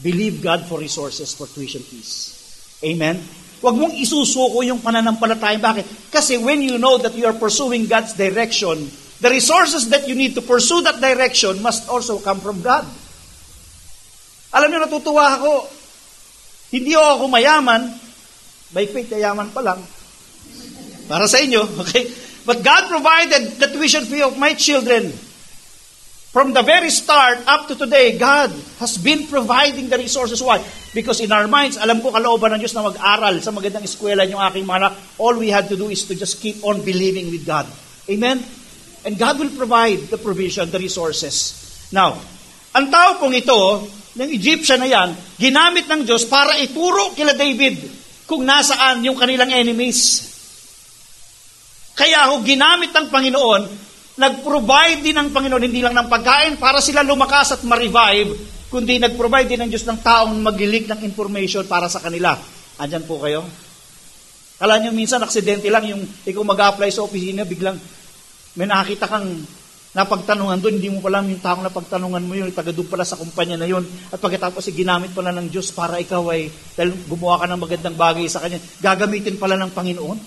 Believe 0.00 0.40
God 0.40 0.64
for 0.64 0.80
resources 0.80 1.36
for 1.36 1.44
tuition 1.44 1.84
fees. 1.84 2.40
Amen? 2.80 3.20
Huwag 3.60 3.76
mong 3.76 3.92
isusuko 3.92 4.64
yung 4.64 4.80
pananampalataya. 4.80 5.60
Bakit? 5.60 6.08
Kasi 6.08 6.40
when 6.40 6.64
you 6.64 6.80
know 6.80 6.96
that 6.96 7.12
you 7.12 7.28
are 7.28 7.36
pursuing 7.36 7.84
God's 7.84 8.16
direction, 8.16 8.88
the 9.20 9.28
resources 9.28 9.92
that 9.92 10.08
you 10.08 10.16
need 10.16 10.32
to 10.32 10.40
pursue 10.40 10.80
that 10.80 10.96
direction 10.96 11.60
must 11.60 11.84
also 11.92 12.16
come 12.24 12.40
from 12.40 12.64
God. 12.64 12.88
Alam 14.50 14.68
niyo, 14.70 14.80
natutuwa 14.82 15.38
ako. 15.38 15.52
Hindi 16.70 16.94
ako 16.94 17.26
mayaman. 17.26 17.82
By 18.70 18.86
faith, 18.86 19.10
yayaman 19.10 19.50
pa 19.50 19.62
lang. 19.62 19.82
Para 21.10 21.26
sa 21.26 21.42
inyo, 21.42 21.66
okay? 21.82 22.06
But 22.46 22.62
God 22.62 22.86
provided 22.86 23.58
the 23.58 23.68
tuition 23.70 24.06
fee 24.06 24.22
of 24.22 24.38
my 24.38 24.54
children. 24.54 25.10
From 26.30 26.54
the 26.54 26.62
very 26.62 26.94
start 26.94 27.42
up 27.50 27.66
to 27.66 27.74
today, 27.74 28.14
God 28.14 28.54
has 28.78 28.94
been 28.94 29.26
providing 29.26 29.90
the 29.90 29.98
resources. 29.98 30.38
Why? 30.38 30.62
Because 30.94 31.18
in 31.18 31.34
our 31.34 31.50
minds, 31.50 31.74
alam 31.74 31.98
ko 31.98 32.14
kalooban 32.14 32.54
ng 32.54 32.62
Diyos 32.62 32.70
na 32.70 32.86
mag-aral 32.86 33.42
sa 33.42 33.50
magandang 33.50 33.82
eskwela 33.82 34.22
yung 34.22 34.38
aking 34.38 34.62
mga 34.62 34.78
anak. 34.78 34.94
All 35.18 35.34
we 35.34 35.50
had 35.50 35.66
to 35.74 35.76
do 35.76 35.90
is 35.90 36.06
to 36.06 36.14
just 36.14 36.38
keep 36.38 36.62
on 36.62 36.86
believing 36.86 37.34
with 37.34 37.42
God. 37.42 37.66
Amen? 38.06 38.38
And 39.02 39.18
God 39.18 39.42
will 39.42 39.50
provide 39.50 40.06
the 40.06 40.22
provision, 40.22 40.70
the 40.70 40.78
resources. 40.78 41.58
Now, 41.90 42.14
ang 42.78 42.94
tao 42.94 43.18
pong 43.18 43.34
ito, 43.34 43.90
ng 44.16 44.30
Egyptian 44.34 44.82
na 44.82 44.88
yan, 44.90 45.08
ginamit 45.38 45.86
ng 45.86 46.02
Diyos 46.02 46.26
para 46.26 46.58
ituro 46.58 47.14
kila 47.14 47.36
David 47.36 47.78
kung 48.26 48.42
nasaan 48.42 49.06
yung 49.06 49.14
kanilang 49.14 49.50
enemies. 49.54 50.30
Kaya 51.94 52.32
ho, 52.32 52.42
ginamit 52.42 52.90
ng 52.90 53.06
Panginoon, 53.12 53.62
nag-provide 54.18 55.00
din 55.04 55.16
ng 55.18 55.28
Panginoon, 55.30 55.64
hindi 55.66 55.82
lang 55.84 55.94
ng 55.94 56.08
pagkain 56.08 56.54
para 56.58 56.82
sila 56.82 57.06
lumakas 57.06 57.58
at 57.58 57.62
ma-revive, 57.62 58.34
kundi 58.72 58.98
nag-provide 58.98 59.50
din 59.50 59.60
ng 59.66 59.70
Diyos 59.70 59.86
ng 59.86 60.00
taong 60.00 60.32
mag-leak 60.40 60.90
ng 60.90 61.00
information 61.06 61.66
para 61.66 61.86
sa 61.86 62.02
kanila. 62.02 62.34
Andyan 62.80 63.04
po 63.04 63.20
kayo? 63.20 63.44
Kala 64.60 64.76
nyo 64.76 64.92
minsan, 64.92 65.24
aksidente 65.24 65.68
lang 65.72 65.86
yung 65.88 66.02
ikaw 66.24 66.44
mag-apply 66.44 66.90
sa 66.92 67.04
opisina, 67.04 67.48
biglang 67.48 67.76
may 68.58 68.66
nakakita 68.66 69.06
kang 69.06 69.28
napagtanungan 69.90 70.62
doon, 70.62 70.78
hindi 70.78 70.86
mo 70.86 71.02
pala 71.02 71.18
yung 71.26 71.42
taong 71.42 71.66
napagtanungan 71.66 72.22
mo 72.22 72.34
yun, 72.38 72.54
taga 72.54 72.70
doon 72.70 72.86
pala 72.86 73.02
sa 73.02 73.18
kumpanya 73.18 73.58
na 73.58 73.66
yun, 73.66 73.82
at 74.14 74.22
pagkatapos 74.22 74.70
ay 74.70 74.74
ginamit 74.78 75.10
pala 75.10 75.34
ng 75.34 75.50
Diyos 75.50 75.74
para 75.74 75.98
ikaw 75.98 76.30
ay, 76.30 76.46
dahil 76.78 76.94
gumawa 77.10 77.42
ka 77.42 77.46
ng 77.50 77.58
magandang 77.58 77.96
bagay 77.98 78.26
sa 78.30 78.38
Kanya, 78.38 78.62
gagamitin 78.78 79.34
pala 79.34 79.58
ng 79.58 79.74
Panginoon. 79.74 80.18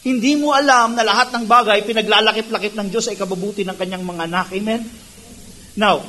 Hindi 0.00 0.32
mo 0.40 0.56
alam 0.56 0.96
na 0.96 1.04
lahat 1.04 1.28
ng 1.28 1.44
bagay 1.44 1.84
pinaglalakip-lakip 1.84 2.72
ng 2.72 2.88
Diyos 2.88 3.12
ay 3.12 3.20
kababuti 3.20 3.68
ng 3.68 3.76
kanyang 3.76 4.00
mga 4.00 4.32
anak. 4.32 4.48
Amen? 4.56 4.80
Now, 5.76 6.00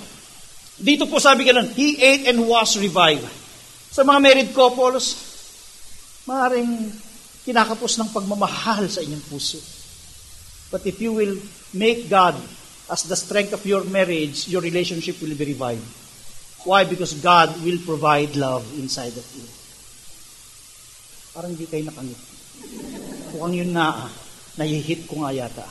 dito 0.79 1.11
po 1.11 1.19
sabi 1.19 1.43
ganun, 1.43 1.67
He 1.75 1.99
ate 1.99 2.31
and 2.31 2.39
was 2.47 2.79
revived. 2.79 3.27
Sa 3.91 4.07
mga 4.07 4.19
married 4.23 4.51
couples, 4.55 5.19
maaaring 6.23 6.87
kinakapos 7.43 7.99
ng 7.99 8.09
pagmamahal 8.15 8.87
sa 8.87 9.03
inyong 9.03 9.27
puso. 9.27 9.59
But 10.71 10.87
if 10.87 11.03
you 11.03 11.11
will 11.11 11.35
make 11.75 12.07
God 12.07 12.39
as 12.91 13.07
the 13.07 13.15
strength 13.15 13.55
of 13.55 13.63
your 13.63 13.87
marriage, 13.87 14.51
your 14.51 14.59
relationship 14.59 15.15
will 15.23 15.31
be 15.31 15.55
revived. 15.55 15.87
Why? 16.67 16.83
Because 16.83 17.15
God 17.15 17.55
will 17.63 17.79
provide 17.87 18.35
love 18.35 18.67
inside 18.75 19.15
of 19.15 19.23
you. 19.31 19.47
Parang 21.31 21.55
hindi 21.55 21.65
kayo 21.71 21.87
nakangit. 21.87 22.19
Mukhang 23.31 23.55
yun 23.55 23.71
na, 23.71 24.05
ah, 24.05 24.11
nahihit 24.59 25.07
ko 25.07 25.23
nga 25.23 25.31
yata. 25.31 25.63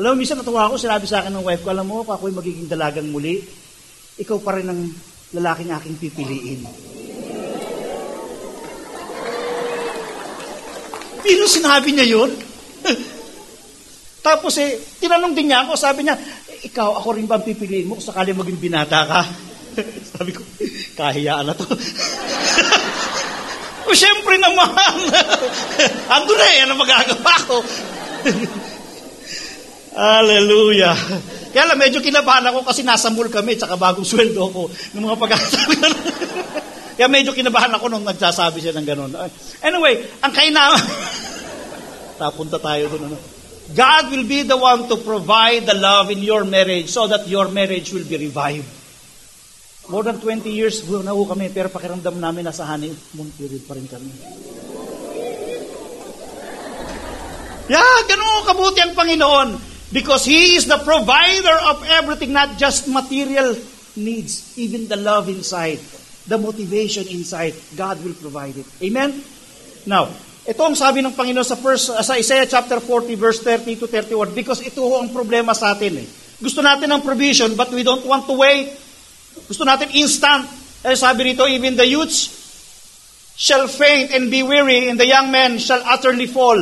Alam 0.00 0.16
mo, 0.16 0.24
minsan 0.24 0.40
natuwa 0.40 0.64
ako, 0.64 0.80
sinabi 0.80 1.04
sa 1.04 1.20
akin 1.20 1.36
ng 1.36 1.44
wife 1.44 1.60
ko, 1.60 1.68
alam 1.68 1.84
mo, 1.84 2.00
ako 2.00 2.16
ako'y 2.16 2.32
magiging 2.32 2.64
dalagang 2.64 3.12
muli, 3.12 3.44
ikaw 4.16 4.40
pa 4.40 4.56
rin 4.56 4.72
ang 4.72 4.80
lalaking 5.36 5.68
aking 5.68 6.00
pipiliin. 6.00 6.64
Pero 11.20 11.44
sinabi 11.44 11.92
niya 11.92 12.08
yun? 12.08 12.30
Tapos 14.28 14.56
eh, 14.56 14.80
tinanong 14.98 15.36
din 15.36 15.52
niya 15.52 15.68
ako, 15.68 15.76
sabi 15.76 16.08
niya, 16.08 16.16
ikaw, 16.66 16.98
ako 16.98 17.08
rin 17.14 17.30
ba 17.30 17.38
ang 17.38 17.46
pipiliin 17.46 17.86
mo 17.86 17.94
kung 17.98 18.06
sakali 18.06 18.34
maging 18.34 18.58
binata 18.58 19.06
ka? 19.06 19.20
sabi 20.14 20.34
ko, 20.34 20.42
kahiyaan 20.98 21.46
na 21.46 21.54
to. 21.54 21.64
o 23.86 23.94
syempre 23.94 24.34
naman, 24.42 24.94
ando 26.18 26.32
na 26.34 26.46
eh, 26.50 26.58
ano 26.66 26.74
magagawa 26.74 27.34
ko? 27.46 27.56
Hallelujah. 29.98 30.94
Kaya 31.50 31.74
lang, 31.74 31.80
medyo 31.80 31.98
kinabahan 31.98 32.46
ako 32.50 32.66
kasi 32.66 32.86
nasa 32.86 33.10
mall 33.10 33.30
kami, 33.30 33.58
tsaka 33.58 33.74
bagong 33.74 34.06
sweldo 34.06 34.42
ko 34.52 34.62
ng 34.68 35.02
mga 35.02 35.18
pag-aasabi. 35.18 35.74
Kaya 36.98 37.06
medyo 37.06 37.30
kinabahan 37.30 37.70
ako 37.74 37.90
nung 37.90 38.06
nagsasabi 38.06 38.58
siya 38.58 38.74
ng 38.74 38.86
ganun. 38.86 39.10
Anyway, 39.62 40.02
ang 40.22 40.34
kainaman, 40.34 40.82
tapunta 42.18 42.58
tayo 42.58 42.90
doon. 42.90 43.14
Ano? 43.14 43.37
God 43.74 44.10
will 44.10 44.24
be 44.24 44.42
the 44.42 44.56
one 44.56 44.88
to 44.88 44.96
provide 44.96 45.66
the 45.66 45.74
love 45.76 46.10
in 46.10 46.24
your 46.24 46.44
marriage 46.44 46.88
so 46.88 47.06
that 47.06 47.28
your 47.28 47.48
marriage 47.48 47.92
will 47.92 48.04
be 48.04 48.16
revived. 48.16 48.64
More 49.88 50.04
than 50.04 50.20
20 50.20 50.48
years 50.52 50.84
na 50.88 51.12
ho 51.12 51.24
kami, 51.24 51.48
pero 51.48 51.68
pakiramdam 51.68 52.16
namin 52.20 52.44
nasa 52.44 52.64
honeymoon 52.64 53.28
period 53.36 53.64
pa 53.64 53.72
rin 53.76 53.88
kami. 53.88 54.12
Yeah, 57.68 57.96
ganun 58.08 58.48
kabuti 58.48 58.80
ang 58.80 58.96
Panginoon. 58.96 59.48
Because 59.92 60.24
He 60.24 60.56
is 60.56 60.68
the 60.68 60.80
provider 60.84 61.56
of 61.72 61.84
everything, 61.88 62.32
not 62.32 62.60
just 62.60 62.88
material 62.88 63.56
needs, 63.96 64.56
even 64.60 64.88
the 64.88 64.96
love 64.96 65.28
inside, 65.28 65.80
the 66.28 66.36
motivation 66.36 67.08
inside. 67.08 67.56
God 67.76 68.00
will 68.04 68.16
provide 68.16 68.56
it. 68.56 68.68
Amen? 68.84 69.24
Now, 69.88 70.12
ito 70.48 70.64
ang 70.64 70.72
sabi 70.72 71.04
ng 71.04 71.12
Panginoon 71.12 71.44
sa, 71.44 71.60
first, 71.60 71.92
sa 71.92 72.16
Isaiah 72.16 72.48
chapter 72.48 72.80
40 72.80 73.20
verse 73.20 73.44
30 73.44 73.84
to 73.84 73.86
31 73.86 74.32
because 74.32 74.64
ito 74.64 74.80
ang 74.96 75.12
problema 75.12 75.52
sa 75.52 75.76
atin. 75.76 76.00
Eh. 76.00 76.08
Gusto 76.40 76.64
natin 76.64 76.88
ng 76.88 77.04
provision 77.04 77.52
but 77.52 77.68
we 77.68 77.84
don't 77.84 78.00
want 78.08 78.24
to 78.24 78.32
wait. 78.32 78.72
Gusto 79.44 79.68
natin 79.68 79.92
instant. 79.92 80.48
Eh, 80.88 80.96
sabi 80.96 81.36
rito, 81.36 81.44
even 81.44 81.76
the 81.76 81.84
youths 81.84 82.32
shall 83.36 83.68
faint 83.68 84.08
and 84.16 84.32
be 84.32 84.40
weary 84.40 84.88
and 84.88 84.96
the 84.96 85.04
young 85.04 85.28
men 85.28 85.60
shall 85.60 85.84
utterly 85.84 86.24
fall. 86.24 86.56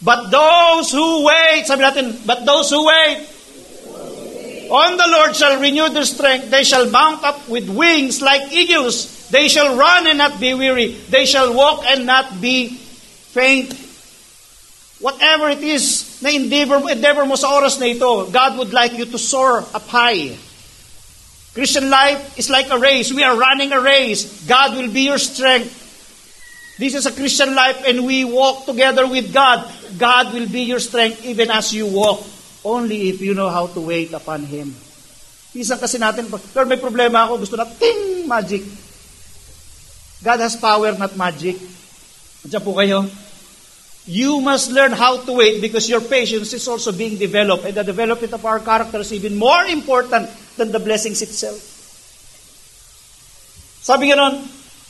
But 0.00 0.32
those 0.32 0.88
who 0.88 1.28
wait, 1.28 1.68
sabi 1.68 1.84
natin, 1.84 2.24
but 2.24 2.48
those 2.48 2.72
who 2.72 2.80
wait 2.80 3.28
on 4.72 4.96
the 4.96 5.08
Lord 5.12 5.36
shall 5.36 5.60
renew 5.60 5.92
their 5.92 6.08
strength. 6.08 6.48
They 6.48 6.64
shall 6.64 6.88
mount 6.88 7.28
up 7.28 7.44
with 7.44 7.68
wings 7.68 8.24
like 8.24 8.56
eagles. 8.56 9.28
They 9.28 9.52
shall 9.52 9.76
run 9.76 10.08
and 10.08 10.16
not 10.16 10.40
be 10.40 10.56
weary. 10.56 10.96
They 11.12 11.28
shall 11.28 11.52
walk 11.52 11.84
and 11.84 12.08
not 12.08 12.40
be 12.40 12.85
faint. 13.36 13.68
Whatever 14.96 15.52
it 15.52 15.60
is 15.60 16.24
na 16.24 16.32
endeavor, 16.32 16.80
endeavor 16.88 17.28
mo 17.28 17.36
sa 17.36 17.52
oras 17.52 17.76
na 17.76 17.92
ito, 17.92 18.32
God 18.32 18.56
would 18.56 18.72
like 18.72 18.96
you 18.96 19.04
to 19.04 19.20
soar 19.20 19.60
up 19.60 19.84
high. 19.92 20.32
Christian 21.52 21.92
life 21.92 22.40
is 22.40 22.48
like 22.48 22.72
a 22.72 22.80
race. 22.80 23.12
We 23.12 23.20
are 23.20 23.36
running 23.36 23.76
a 23.76 23.80
race. 23.80 24.48
God 24.48 24.76
will 24.76 24.88
be 24.88 25.04
your 25.04 25.20
strength. 25.20 25.84
This 26.80 26.96
is 26.96 27.04
a 27.04 27.12
Christian 27.12 27.52
life 27.52 27.84
and 27.84 28.04
we 28.04 28.24
walk 28.24 28.64
together 28.64 29.04
with 29.08 29.32
God. 29.32 29.64
God 29.96 30.32
will 30.32 30.48
be 30.48 30.68
your 30.68 30.80
strength 30.80 31.24
even 31.24 31.52
as 31.52 31.72
you 31.72 31.88
walk. 31.88 32.24
Only 32.64 33.08
if 33.08 33.20
you 33.20 33.32
know 33.32 33.48
how 33.48 33.68
to 33.72 33.80
wait 33.80 34.12
upon 34.12 34.44
Him. 34.44 34.76
Minsan 35.56 35.80
kasi 35.80 35.96
natin, 35.96 36.28
Lord, 36.28 36.68
may 36.68 36.76
problema 36.76 37.24
ako, 37.24 37.40
gusto 37.40 37.56
na, 37.56 37.64
ting, 37.64 38.28
magic. 38.28 38.60
God 40.20 40.40
has 40.44 40.60
power, 40.60 40.92
not 40.92 41.16
magic. 41.16 41.56
Diyan 42.44 42.60
po 42.60 42.76
kayo. 42.76 43.08
You 44.06 44.40
must 44.40 44.70
learn 44.70 44.92
how 44.92 45.18
to 45.18 45.32
wait 45.32 45.60
because 45.60 45.90
your 45.90 46.00
patience 46.00 46.52
is 46.54 46.66
also 46.68 46.92
being 46.92 47.18
developed 47.18 47.66
and 47.66 47.74
the 47.74 47.82
development 47.82 48.32
of 48.32 48.44
our 48.46 48.60
character 48.60 48.98
is 49.02 49.12
even 49.12 49.34
more 49.34 49.64
important 49.66 50.30
than 50.56 50.70
the 50.70 50.78
blessings 50.78 51.22
itself. 51.22 51.58
Sabi 53.82 54.10
ganon, 54.10 54.46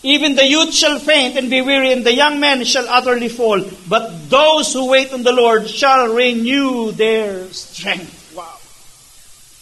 Even 0.07 0.39
the 0.39 0.47
youth 0.47 0.71
shall 0.71 1.03
faint 1.03 1.35
and 1.35 1.51
be 1.51 1.59
weary, 1.67 1.91
and 1.91 2.07
the 2.07 2.15
young 2.15 2.39
men 2.39 2.63
shall 2.63 2.87
utterly 2.87 3.27
fall. 3.27 3.59
But 3.89 4.31
those 4.31 4.71
who 4.71 4.87
wait 4.95 5.11
on 5.11 5.27
the 5.27 5.35
Lord 5.35 5.67
shall 5.67 6.15
renew 6.15 6.93
their 6.93 7.51
strength. 7.51 8.15
Wow. 8.31 8.55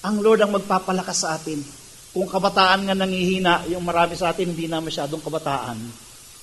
Ang 0.04 0.20
Lord 0.20 0.44
ang 0.44 0.52
magpapalakas 0.52 1.24
sa 1.24 1.40
atin. 1.40 1.64
Kung 2.12 2.28
kabataan 2.28 2.84
nga 2.84 2.92
nangihina, 2.92 3.64
yung 3.72 3.88
marami 3.88 4.20
sa 4.20 4.36
atin 4.36 4.52
hindi 4.52 4.68
na 4.68 4.84
masyadong 4.84 5.24
kabataan. 5.24 5.80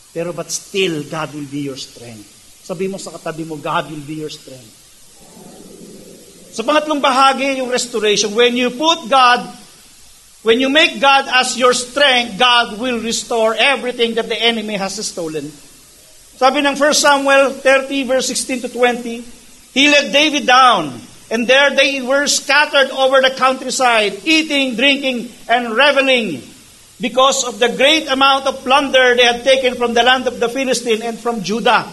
Pero 0.09 0.34
but 0.34 0.49
still, 0.49 1.05
God 1.05 1.38
will 1.38 1.45
be 1.45 1.70
your 1.70 1.78
strength. 1.78 2.41
Sabi 2.72 2.88
mo 2.88 2.95
sa 2.95 3.11
katabi 3.11 3.43
mo, 3.43 3.59
God 3.59 3.91
will 3.91 4.05
be 4.07 4.24
your 4.24 4.32
strength. 4.32 4.80
Sa 6.55 6.63
pangatlong 6.63 7.03
bahagi, 7.03 7.59
yung 7.59 7.67
restoration. 7.67 8.32
When 8.32 8.55
you 8.55 8.72
put 8.72 9.11
God 9.11 9.43
When 10.41 10.59
you 10.59 10.69
make 10.69 10.99
God 10.99 11.30
as 11.30 11.53
your 11.53 11.74
strength, 11.74 12.39
God 12.39 12.82
will 12.82 12.97
restore 12.97 13.53
everything 13.53 14.15
that 14.15 14.26
the 14.26 14.41
enemy 14.41 14.74
has 14.74 14.97
stolen. 15.05 15.53
Sabi 16.41 16.65
ng 16.65 16.74
1 16.74 16.82
Samuel 16.97 17.53
30 17.61 18.09
verse 18.09 18.26
16 18.26 18.65
to 18.65 18.69
20, 18.74 19.22
He 19.78 19.86
led 19.86 20.09
David 20.09 20.49
down, 20.49 20.97
and 21.30 21.45
there 21.45 21.69
they 21.78 22.01
were 22.01 22.26
scattered 22.26 22.89
over 22.89 23.22
the 23.22 23.38
countryside, 23.38 24.26
eating, 24.26 24.74
drinking, 24.74 25.30
and 25.45 25.78
reveling, 25.78 26.41
because 26.97 27.45
of 27.45 27.61
the 27.61 27.69
great 27.78 28.09
amount 28.09 28.49
of 28.49 28.65
plunder 28.65 29.13
they 29.13 29.30
had 29.30 29.45
taken 29.45 29.78
from 29.78 29.93
the 29.93 30.01
land 30.01 30.26
of 30.26 30.41
the 30.41 30.49
Philistine 30.49 31.05
and 31.05 31.22
from 31.22 31.45
Judah. 31.45 31.86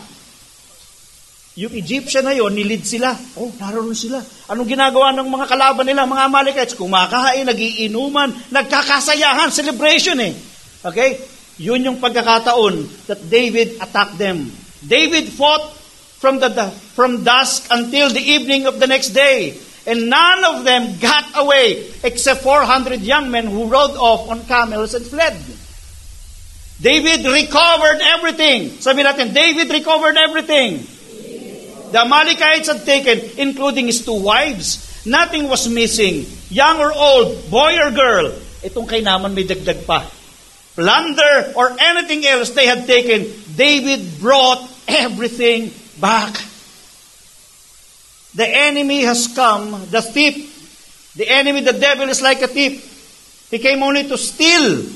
Yung 1.59 1.75
Egyptian 1.75 2.23
na 2.23 2.31
yon, 2.31 2.55
nilid 2.55 2.87
sila. 2.87 3.19
Oh, 3.35 3.51
naroon 3.59 3.91
sila. 3.91 4.23
Anong 4.47 4.79
ginagawa 4.79 5.11
ng 5.11 5.27
mga 5.27 5.47
kalaban 5.51 5.91
nila, 5.91 6.07
mga 6.07 6.31
Amalekites? 6.31 6.79
Kumakain, 6.79 7.43
nagiinuman, 7.51 8.31
nagkakasayahan, 8.55 9.51
celebration 9.51 10.23
eh. 10.23 10.39
Okay? 10.87 11.19
Yun 11.59 11.83
yung 11.83 11.99
pagkakataon 11.99 12.87
that 13.11 13.19
David 13.27 13.75
attacked 13.83 14.15
them. 14.23 14.47
David 14.87 15.27
fought 15.35 15.75
from 16.23 16.39
the 16.39 16.51
from 16.95 17.27
dusk 17.27 17.67
until 17.75 18.07
the 18.15 18.23
evening 18.23 18.71
of 18.71 18.79
the 18.79 18.87
next 18.87 19.11
day. 19.11 19.59
And 19.83 20.07
none 20.07 20.47
of 20.47 20.63
them 20.63 21.03
got 21.03 21.35
away 21.43 21.91
except 22.07 22.47
400 22.47 23.03
young 23.03 23.35
men 23.35 23.51
who 23.51 23.67
rode 23.67 23.99
off 23.99 24.31
on 24.31 24.47
camels 24.47 24.95
and 24.95 25.03
fled. 25.03 25.35
David 26.79 27.27
recovered 27.27 27.99
everything. 27.99 28.79
Sabi 28.79 29.03
natin, 29.03 29.35
David 29.35 29.67
recovered 29.75 30.15
everything. 30.15 30.87
The 31.93 32.01
Amalekites 32.01 32.69
had 32.69 32.85
taken, 32.85 33.39
including 33.39 33.87
his 33.87 34.05
two 34.05 34.21
wives. 34.21 35.07
Nothing 35.07 35.49
was 35.49 35.69
missing. 35.69 36.27
Young 36.51 36.81
or 36.81 36.93
old, 36.93 37.51
boy 37.51 37.79
or 37.79 37.91
girl. 37.91 38.33
Itong 38.61 38.89
kay 38.89 39.03
naman 39.03 39.35
may 39.35 39.45
dagdag 39.45 39.87
pa. 39.87 40.05
Plunder 40.75 41.53
or 41.57 41.75
anything 41.79 42.27
else 42.27 42.51
they 42.51 42.67
had 42.67 42.87
taken, 42.87 43.27
David 43.57 44.21
brought 44.21 44.63
everything 44.87 45.73
back. 46.01 46.39
The 48.35 48.47
enemy 48.47 49.03
has 49.03 49.27
come, 49.27 49.73
the 49.91 50.03
thief. 50.03 51.15
The 51.17 51.29
enemy, 51.29 51.63
the 51.63 51.73
devil 51.73 52.09
is 52.09 52.23
like 52.23 52.43
a 52.43 52.47
thief. 52.47 53.49
He 53.51 53.59
came 53.59 53.83
only 53.83 54.07
to 54.07 54.19
steal, 54.19 54.87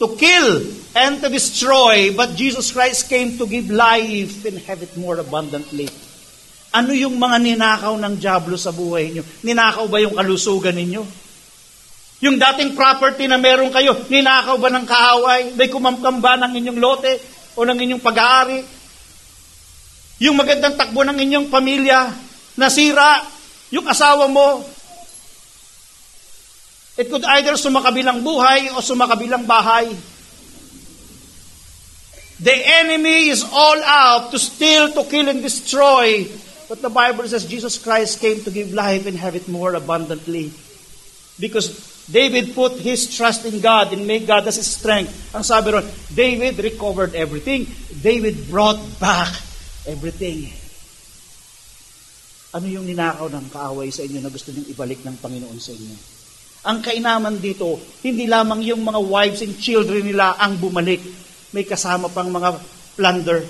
to 0.00 0.16
kill, 0.16 0.66
and 0.96 1.20
to 1.22 1.28
destroy. 1.28 2.10
But 2.16 2.34
Jesus 2.34 2.72
Christ 2.72 3.08
came 3.08 3.38
to 3.38 3.46
give 3.46 3.70
life 3.70 4.44
and 4.44 4.58
have 4.66 4.82
it 4.82 4.96
more 4.96 5.18
abundantly. 5.18 5.88
Ano 6.68 6.92
yung 6.92 7.16
mga 7.16 7.40
ninakaw 7.40 7.96
ng 7.96 8.14
Diablo 8.20 8.60
sa 8.60 8.76
buhay 8.76 9.08
niyo? 9.08 9.24
Ninakaw 9.40 9.88
ba 9.88 10.04
yung 10.04 10.12
kalusugan 10.12 10.76
ninyo? 10.76 11.02
Yung 12.18 12.36
dating 12.36 12.76
property 12.76 13.24
na 13.24 13.40
meron 13.40 13.72
kayo, 13.72 13.96
ninakaw 14.10 14.60
ba 14.60 14.68
ng 14.68 14.84
kaaway? 14.84 15.56
May 15.56 15.72
kumamkam 15.72 16.20
ba 16.20 16.36
ng 16.36 16.52
inyong 16.60 16.80
lote 16.82 17.12
o 17.56 17.64
ng 17.64 17.78
inyong 17.78 18.02
pag-aari? 18.04 18.60
Yung 20.18 20.36
magandang 20.36 20.74
takbo 20.76 21.06
ng 21.06 21.14
inyong 21.14 21.46
pamilya, 21.46 22.10
nasira, 22.58 23.22
yung 23.70 23.86
asawa 23.86 24.26
mo, 24.26 24.60
it 26.98 27.06
could 27.06 27.22
either 27.38 27.54
sumakabilang 27.54 28.20
buhay 28.20 28.74
o 28.74 28.82
sumakabilang 28.82 29.46
bahay. 29.46 29.88
The 32.42 32.54
enemy 32.82 33.30
is 33.30 33.46
all 33.46 33.78
out 33.82 34.34
to 34.34 34.38
steal, 34.42 34.90
to 34.94 35.06
kill, 35.06 35.30
and 35.30 35.38
destroy 35.42 36.26
But 36.68 36.84
the 36.84 36.92
Bible 36.92 37.24
says 37.24 37.48
Jesus 37.48 37.80
Christ 37.80 38.20
came 38.20 38.44
to 38.44 38.52
give 38.52 38.76
life 38.76 39.08
and 39.08 39.16
have 39.16 39.32
it 39.32 39.48
more 39.48 39.72
abundantly. 39.72 40.52
Because 41.40 41.72
David 42.12 42.52
put 42.52 42.76
his 42.76 43.08
trust 43.08 43.48
in 43.48 43.60
God 43.60 43.92
and 43.92 44.04
made 44.04 44.28
God 44.28 44.44
as 44.44 44.60
his 44.60 44.68
strength. 44.68 45.32
Ang 45.32 45.44
sabi 45.48 45.72
ron, 45.72 45.88
David 46.12 46.60
recovered 46.60 47.16
everything. 47.16 47.64
David 48.04 48.52
brought 48.52 48.80
back 49.00 49.32
everything. 49.88 50.52
Ano 52.52 52.68
yung 52.68 52.84
ninakaw 52.84 53.32
ng 53.32 53.48
kaaway 53.48 53.88
sa 53.88 54.04
inyo 54.04 54.20
na 54.20 54.32
gusto 54.32 54.52
niyong 54.52 54.68
ibalik 54.72 55.00
ng 55.04 55.16
Panginoon 55.20 55.60
sa 55.60 55.72
inyo? 55.72 55.96
Ang 56.68 56.78
kainaman 56.84 57.40
dito, 57.40 57.80
hindi 58.04 58.28
lamang 58.28 58.60
yung 58.60 58.84
mga 58.84 59.00
wives 59.04 59.40
and 59.40 59.56
children 59.56 60.04
nila 60.04 60.36
ang 60.36 60.60
bumalik. 60.60 61.00
May 61.52 61.64
kasama 61.64 62.12
pang 62.12 62.28
mga 62.28 62.60
plunder. 62.96 63.40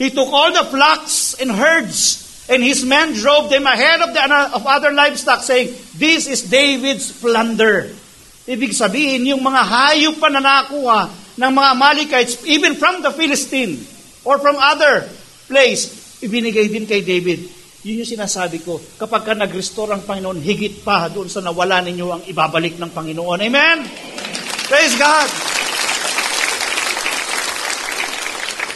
He 0.00 0.08
took 0.08 0.32
all 0.32 0.48
the 0.52 0.64
flocks 0.68 1.36
and 1.36 1.52
herds 1.52 2.29
And 2.50 2.66
his 2.66 2.82
men 2.82 3.14
drove 3.14 3.46
them 3.46 3.62
ahead 3.62 4.02
of, 4.02 4.10
the, 4.10 4.22
of 4.58 4.66
other 4.66 4.90
livestock, 4.90 5.46
saying, 5.46 5.70
This 5.94 6.26
is 6.26 6.50
David's 6.50 7.14
plunder. 7.14 7.94
Ibig 8.50 8.74
sabihin, 8.74 9.22
yung 9.30 9.46
mga 9.46 9.62
hayop 9.62 10.18
pa 10.18 10.26
na 10.34 10.42
nakuha 10.42 11.06
ng 11.38 11.52
mga 11.54 11.68
Amalekites, 11.78 12.42
even 12.50 12.74
from 12.74 13.06
the 13.06 13.14
Philistine 13.14 13.78
or 14.26 14.42
from 14.42 14.58
other 14.58 15.06
place, 15.46 16.18
ibinigay 16.18 16.66
din 16.66 16.90
kay 16.90 17.06
David. 17.06 17.46
Yun 17.86 18.02
yung 18.02 18.10
sinasabi 18.18 18.60
ko, 18.66 18.82
kapag 18.98 19.30
ka 19.30 19.32
nag-restore 19.38 19.94
ang 19.94 20.02
Panginoon, 20.02 20.42
higit 20.42 20.82
pa 20.82 21.06
doon 21.06 21.30
sa 21.30 21.38
nawala 21.38 21.78
ninyo 21.86 22.06
ang 22.10 22.22
ibabalik 22.26 22.76
ng 22.82 22.90
Panginoon. 22.90 23.38
Amen? 23.46 23.86
Praise 24.66 24.98
God! 24.98 25.30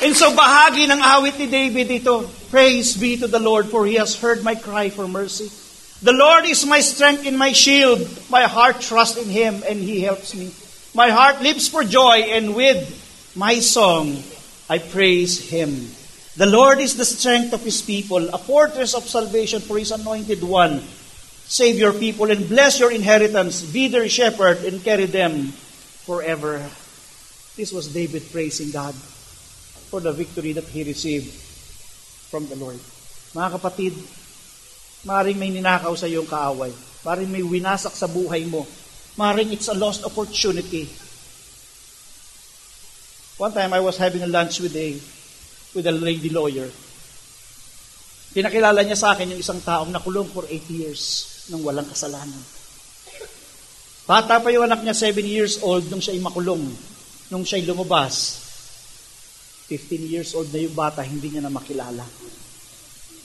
And 0.05 0.15
so 0.15 0.31
bahagi 0.31 0.87
ng 0.87 1.01
awit 1.01 1.37
ni 1.43 1.51
David 1.51 1.89
ito, 1.91 2.44
Praise 2.55 2.97
be 2.97 3.17
to 3.17 3.27
the 3.27 3.41
Lord 3.41 3.67
for 3.67 3.85
He 3.85 3.95
has 3.95 4.15
heard 4.15 4.45
my 4.45 4.55
cry 4.55 4.89
for 4.89 5.09
mercy. 5.09 5.51
The 6.07 6.13
Lord 6.13 6.45
is 6.45 6.65
my 6.65 6.79
strength 6.79 7.27
and 7.27 7.37
my 7.37 7.51
shield. 7.51 8.07
My 8.31 8.45
heart 8.45 8.81
trusts 8.81 9.19
in 9.19 9.27
Him 9.27 9.65
and 9.67 9.81
He 9.81 10.03
helps 10.03 10.37
me. 10.37 10.55
My 10.95 11.11
heart 11.11 11.43
leaps 11.43 11.67
for 11.67 11.83
joy 11.83 12.31
and 12.31 12.55
with 12.55 12.79
my 13.35 13.59
song 13.59 14.23
I 14.71 14.79
praise 14.79 15.51
Him. 15.51 15.91
The 16.37 16.47
Lord 16.47 16.79
is 16.79 16.97
the 16.97 17.05
strength 17.05 17.55
of 17.55 17.63
His 17.63 17.83
people, 17.83 18.29
a 18.29 18.39
fortress 18.39 18.95
of 18.95 19.03
salvation 19.03 19.61
for 19.61 19.77
His 19.77 19.91
anointed 19.91 20.45
one. 20.45 20.79
Save 21.51 21.77
your 21.77 21.93
people 21.93 22.31
and 22.31 22.49
bless 22.49 22.79
your 22.79 22.93
inheritance. 22.93 23.63
Be 23.63 23.89
their 23.89 24.09
shepherd 24.09 24.59
and 24.59 24.79
carry 24.85 25.07
them 25.07 25.49
forever. 26.07 26.63
This 27.57 27.73
was 27.73 27.93
David 27.93 28.31
praising 28.31 28.71
God 28.71 28.95
for 28.95 29.99
the 29.99 30.13
victory 30.13 30.53
that 30.53 30.71
he 30.71 30.85
received 30.85 31.44
from 32.35 32.51
the 32.51 32.59
Lord. 32.59 32.83
Mga 33.39 33.49
kapatid, 33.63 33.95
maring 35.07 35.39
may 35.39 35.55
ninakaw 35.55 35.95
sa 35.95 36.11
iyong 36.11 36.27
kaaway. 36.27 36.75
Maring 37.07 37.31
may 37.31 37.47
winasak 37.47 37.95
sa 37.95 38.11
buhay 38.11 38.43
mo. 38.51 38.67
Maring 39.15 39.55
it's 39.55 39.71
a 39.71 39.77
lost 39.79 40.03
opportunity. 40.03 40.91
One 43.39 43.55
time 43.55 43.71
I 43.71 43.79
was 43.79 44.03
having 44.03 44.27
a 44.27 44.31
lunch 44.31 44.59
with 44.59 44.75
a 44.75 44.99
with 45.79 45.87
a 45.87 45.95
lady 45.95 46.35
lawyer. 46.35 46.67
Pinakilala 48.35 48.83
niya 48.83 48.99
sa 48.99 49.15
akin 49.15 49.31
yung 49.31 49.39
isang 49.39 49.63
taong 49.63 49.95
nakulong 49.95 50.27
for 50.27 50.43
8 50.51 50.67
years 50.75 51.03
nang 51.55 51.63
walang 51.63 51.87
kasalanan. 51.87 52.43
Bata 54.11 54.43
pa 54.43 54.51
yung 54.51 54.67
anak 54.67 54.83
niya, 54.83 54.95
7 54.95 55.23
years 55.23 55.63
old, 55.63 55.87
nung 55.87 56.03
siya'y 56.03 56.19
makulong. 56.19 56.67
Nung 57.31 57.47
siya'y 57.47 57.63
lumabas, 57.63 58.44
15 59.69 60.13
years 60.13 60.37
old 60.37 60.53
na 60.53 60.61
yung 60.61 60.77
bata, 60.77 61.01
hindi 61.01 61.33
niya 61.33 61.45
na 61.45 61.53
makilala. 61.53 62.05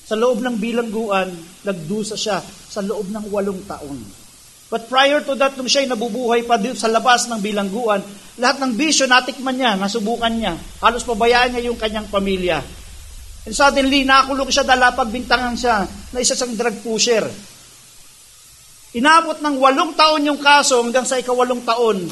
Sa 0.10 0.16
loob 0.16 0.40
ng 0.40 0.56
bilangguan, 0.56 1.30
nagdusa 1.68 2.16
siya 2.16 2.40
sa 2.46 2.80
loob 2.80 3.12
ng 3.12 3.28
walong 3.30 3.62
taon. 3.68 4.00
But 4.70 4.86
prior 4.86 5.20
to 5.26 5.34
that, 5.38 5.58
nung 5.58 5.66
siya'y 5.66 5.90
nabubuhay 5.90 6.46
pa 6.46 6.62
sa 6.78 6.88
labas 6.88 7.26
ng 7.26 7.42
bilangguan, 7.42 8.06
lahat 8.38 8.62
ng 8.62 8.78
bisyo 8.78 9.10
natikman 9.10 9.58
niya, 9.58 9.76
nasubukan 9.76 10.30
niya. 10.30 10.54
Halos 10.80 11.04
pabayaan 11.04 11.58
niya 11.58 11.74
yung 11.74 11.78
kanyang 11.78 12.08
pamilya. 12.08 12.62
And 13.50 13.54
suddenly, 13.58 14.06
nakulong 14.06 14.54
siya 14.54 14.64
dahil 14.64 14.94
pagbintangan 14.94 15.56
siya 15.58 15.84
na 16.14 16.22
isa 16.22 16.38
siyang 16.38 16.54
drug 16.54 16.78
pusher. 16.86 17.26
Inabot 18.98 19.38
ng 19.42 19.56
walong 19.58 19.94
taon 19.94 20.26
yung 20.26 20.42
kaso 20.42 20.82
hanggang 20.82 21.06
sa 21.06 21.22
ikawalong 21.22 21.62
taon, 21.66 22.06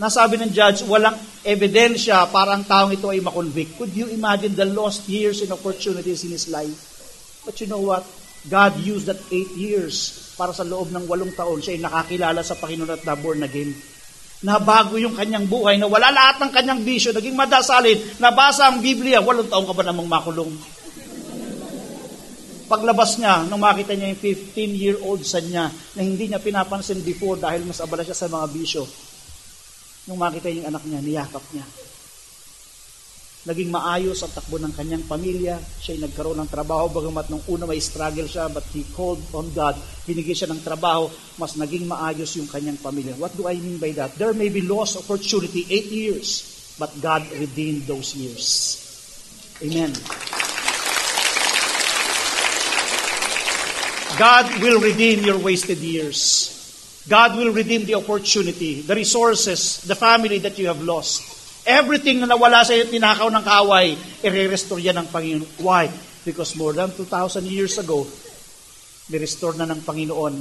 nasabi 0.00 0.40
ng 0.40 0.52
judge, 0.52 0.84
walang 0.88 1.16
ebidensya 1.44 2.28
para 2.28 2.52
ang 2.52 2.64
taong 2.64 2.92
ito 2.92 3.08
ay 3.08 3.24
makonvict. 3.24 3.80
Could 3.80 3.96
you 3.96 4.12
imagine 4.12 4.52
the 4.52 4.68
lost 4.68 5.08
years 5.08 5.40
and 5.40 5.52
opportunities 5.52 6.24
in 6.24 6.32
his 6.32 6.48
life? 6.52 6.76
But 7.44 7.56
you 7.60 7.68
know 7.68 7.80
what? 7.80 8.04
God 8.48 8.80
used 8.80 9.08
that 9.08 9.20
eight 9.28 9.52
years 9.56 10.32
para 10.36 10.56
sa 10.56 10.64
loob 10.64 10.88
ng 10.88 11.04
walong 11.04 11.36
taon 11.36 11.60
siya 11.60 11.76
ay 11.76 11.80
nakakilala 11.84 12.40
sa 12.40 12.56
Panginoon 12.56 12.92
at 12.92 13.04
na 13.04 13.16
born 13.16 13.44
again. 13.44 13.76
Nabago 14.40 14.96
yung 14.96 15.12
kanyang 15.12 15.44
buhay, 15.44 15.76
na 15.76 15.84
wala 15.84 16.08
lahat 16.08 16.40
ng 16.40 16.52
kanyang 16.52 16.80
bisyo, 16.80 17.12
naging 17.12 17.36
madasalin, 17.36 18.00
nabasa 18.16 18.72
ang 18.72 18.80
Biblia, 18.80 19.20
walong 19.20 19.52
taong 19.52 19.68
ka 19.68 19.76
ba 19.76 19.84
namang 19.84 20.08
makulong? 20.08 20.48
Paglabas 22.64 23.20
niya, 23.20 23.44
nung 23.44 23.60
makita 23.60 23.92
niya 23.92 24.16
yung 24.16 24.22
15-year-old 24.24 25.20
son 25.28 25.44
niya, 25.44 25.68
na 25.68 26.00
hindi 26.00 26.32
niya 26.32 26.40
pinapansin 26.40 27.04
before 27.04 27.36
dahil 27.36 27.68
mas 27.68 27.84
abala 27.84 28.00
siya 28.00 28.16
sa 28.16 28.32
mga 28.32 28.46
bisyo, 28.48 28.88
nung 30.08 30.20
makita 30.20 30.48
yung 30.52 30.68
anak 30.68 30.84
niya, 30.86 31.00
niyakap 31.02 31.44
niya. 31.52 31.66
Naging 33.40 33.72
maayos 33.72 34.20
ang 34.20 34.36
takbo 34.36 34.60
ng 34.60 34.76
kanyang 34.76 35.08
pamilya. 35.08 35.56
Siya'y 35.56 36.04
nagkaroon 36.04 36.36
ng 36.44 36.52
trabaho, 36.52 36.92
bagamat 36.92 37.32
nung 37.32 37.40
una 37.48 37.64
may 37.64 37.80
struggle 37.80 38.28
siya, 38.28 38.52
but 38.52 38.64
he 38.76 38.84
called 38.92 39.24
on 39.32 39.48
God. 39.56 39.80
Binigyan 40.04 40.36
siya 40.44 40.52
ng 40.52 40.60
trabaho, 40.60 41.08
mas 41.40 41.56
naging 41.56 41.88
maayos 41.88 42.36
yung 42.36 42.44
kanyang 42.52 42.76
pamilya. 42.84 43.16
What 43.16 43.32
do 43.40 43.48
I 43.48 43.56
mean 43.56 43.80
by 43.80 43.96
that? 43.96 44.12
There 44.20 44.36
may 44.36 44.52
be 44.52 44.60
lost 44.60 45.00
opportunity, 45.00 45.64
eight 45.72 45.88
years, 45.88 46.44
but 46.76 46.92
God 47.00 47.24
redeemed 47.32 47.88
those 47.88 48.12
years. 48.12 48.76
Amen. 49.64 49.96
God 54.20 54.52
will 54.60 54.84
redeem 54.84 55.24
your 55.24 55.40
wasted 55.40 55.80
years. 55.80 56.59
God 57.08 57.36
will 57.36 57.52
redeem 57.52 57.84
the 57.84 57.96
opportunity, 57.96 58.82
the 58.82 58.94
resources, 58.94 59.80
the 59.88 59.96
family 59.96 60.38
that 60.38 60.58
you 60.58 60.68
have 60.68 60.82
lost. 60.82 61.24
Everything 61.64 62.20
na 62.20 62.28
nawala 62.28 62.64
sa 62.64 62.76
iyo, 62.76 62.88
tinakaw 62.88 63.28
ng 63.32 63.44
kaaway, 63.44 63.96
i-restore 64.24 64.80
yan 64.80 65.00
ng 65.00 65.08
Panginoon. 65.08 65.64
Why? 65.64 65.88
Because 66.24 66.56
more 66.56 66.72
than 66.72 66.92
2,000 66.92 67.44
years 67.48 67.80
ago, 67.80 68.04
ni-restore 69.08 69.56
na 69.56 69.64
ng 69.68 69.80
Panginoon 69.80 70.34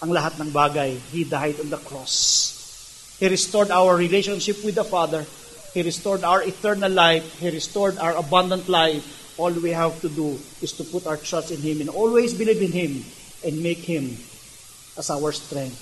ang 0.00 0.10
lahat 0.10 0.38
ng 0.38 0.50
bagay. 0.54 0.94
He 1.10 1.26
died 1.26 1.58
on 1.58 1.68
the 1.70 1.80
cross. 1.82 3.16
He 3.18 3.26
restored 3.28 3.70
our 3.74 3.98
relationship 3.98 4.62
with 4.64 4.78
the 4.78 4.86
Father. 4.86 5.26
He 5.74 5.82
restored 5.82 6.24
our 6.24 6.42
eternal 6.42 6.90
life. 6.90 7.26
He 7.38 7.50
restored 7.50 7.98
our 7.98 8.16
abundant 8.16 8.66
life 8.70 9.20
all 9.40 9.52
we 9.52 9.70
have 9.70 9.98
to 10.04 10.08
do 10.08 10.38
is 10.60 10.72
to 10.76 10.84
put 10.84 11.06
our 11.06 11.16
trust 11.16 11.50
in 11.50 11.60
Him 11.64 11.80
and 11.80 11.88
always 11.88 12.34
believe 12.34 12.60
in 12.60 12.72
Him 12.72 13.04
and 13.40 13.62
make 13.62 13.78
Him 13.78 14.16
as 15.00 15.08
our 15.08 15.32
strength. 15.32 15.80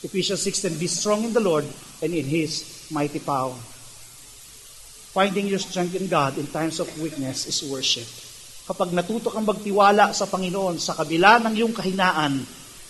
Ephesians 0.00 0.40
6 0.40 0.80
be 0.80 0.88
strong 0.88 1.28
in 1.28 1.36
the 1.36 1.44
Lord 1.44 1.68
and 2.00 2.10
in 2.16 2.24
His 2.24 2.88
mighty 2.88 3.20
power. 3.20 3.52
Finding 5.12 5.46
your 5.46 5.60
strength 5.60 5.94
in 5.94 6.08
God 6.08 6.40
in 6.40 6.48
times 6.48 6.80
of 6.80 6.88
weakness 6.96 7.44
is 7.44 7.60
worship. 7.68 8.08
Kapag 8.64 8.96
natuto 8.96 9.28
kang 9.28 9.44
magtiwala 9.44 10.16
sa 10.16 10.24
Panginoon 10.24 10.80
sa 10.80 10.96
kabila 10.96 11.38
ng 11.44 11.52
iyong 11.52 11.76
kahinaan, 11.76 12.40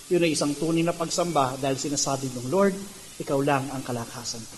yun 0.07 0.23
ay 0.23 0.31
isang 0.31 0.55
tunay 0.55 0.81
na 0.81 0.95
pagsamba 0.95 1.59
dahil 1.59 1.75
sinasabi 1.75 2.31
ng 2.31 2.47
Lord, 2.47 2.73
ikaw 3.19 3.43
lang 3.43 3.67
ang 3.75 3.83
kalakasan 3.83 4.41
ko. 4.41 4.57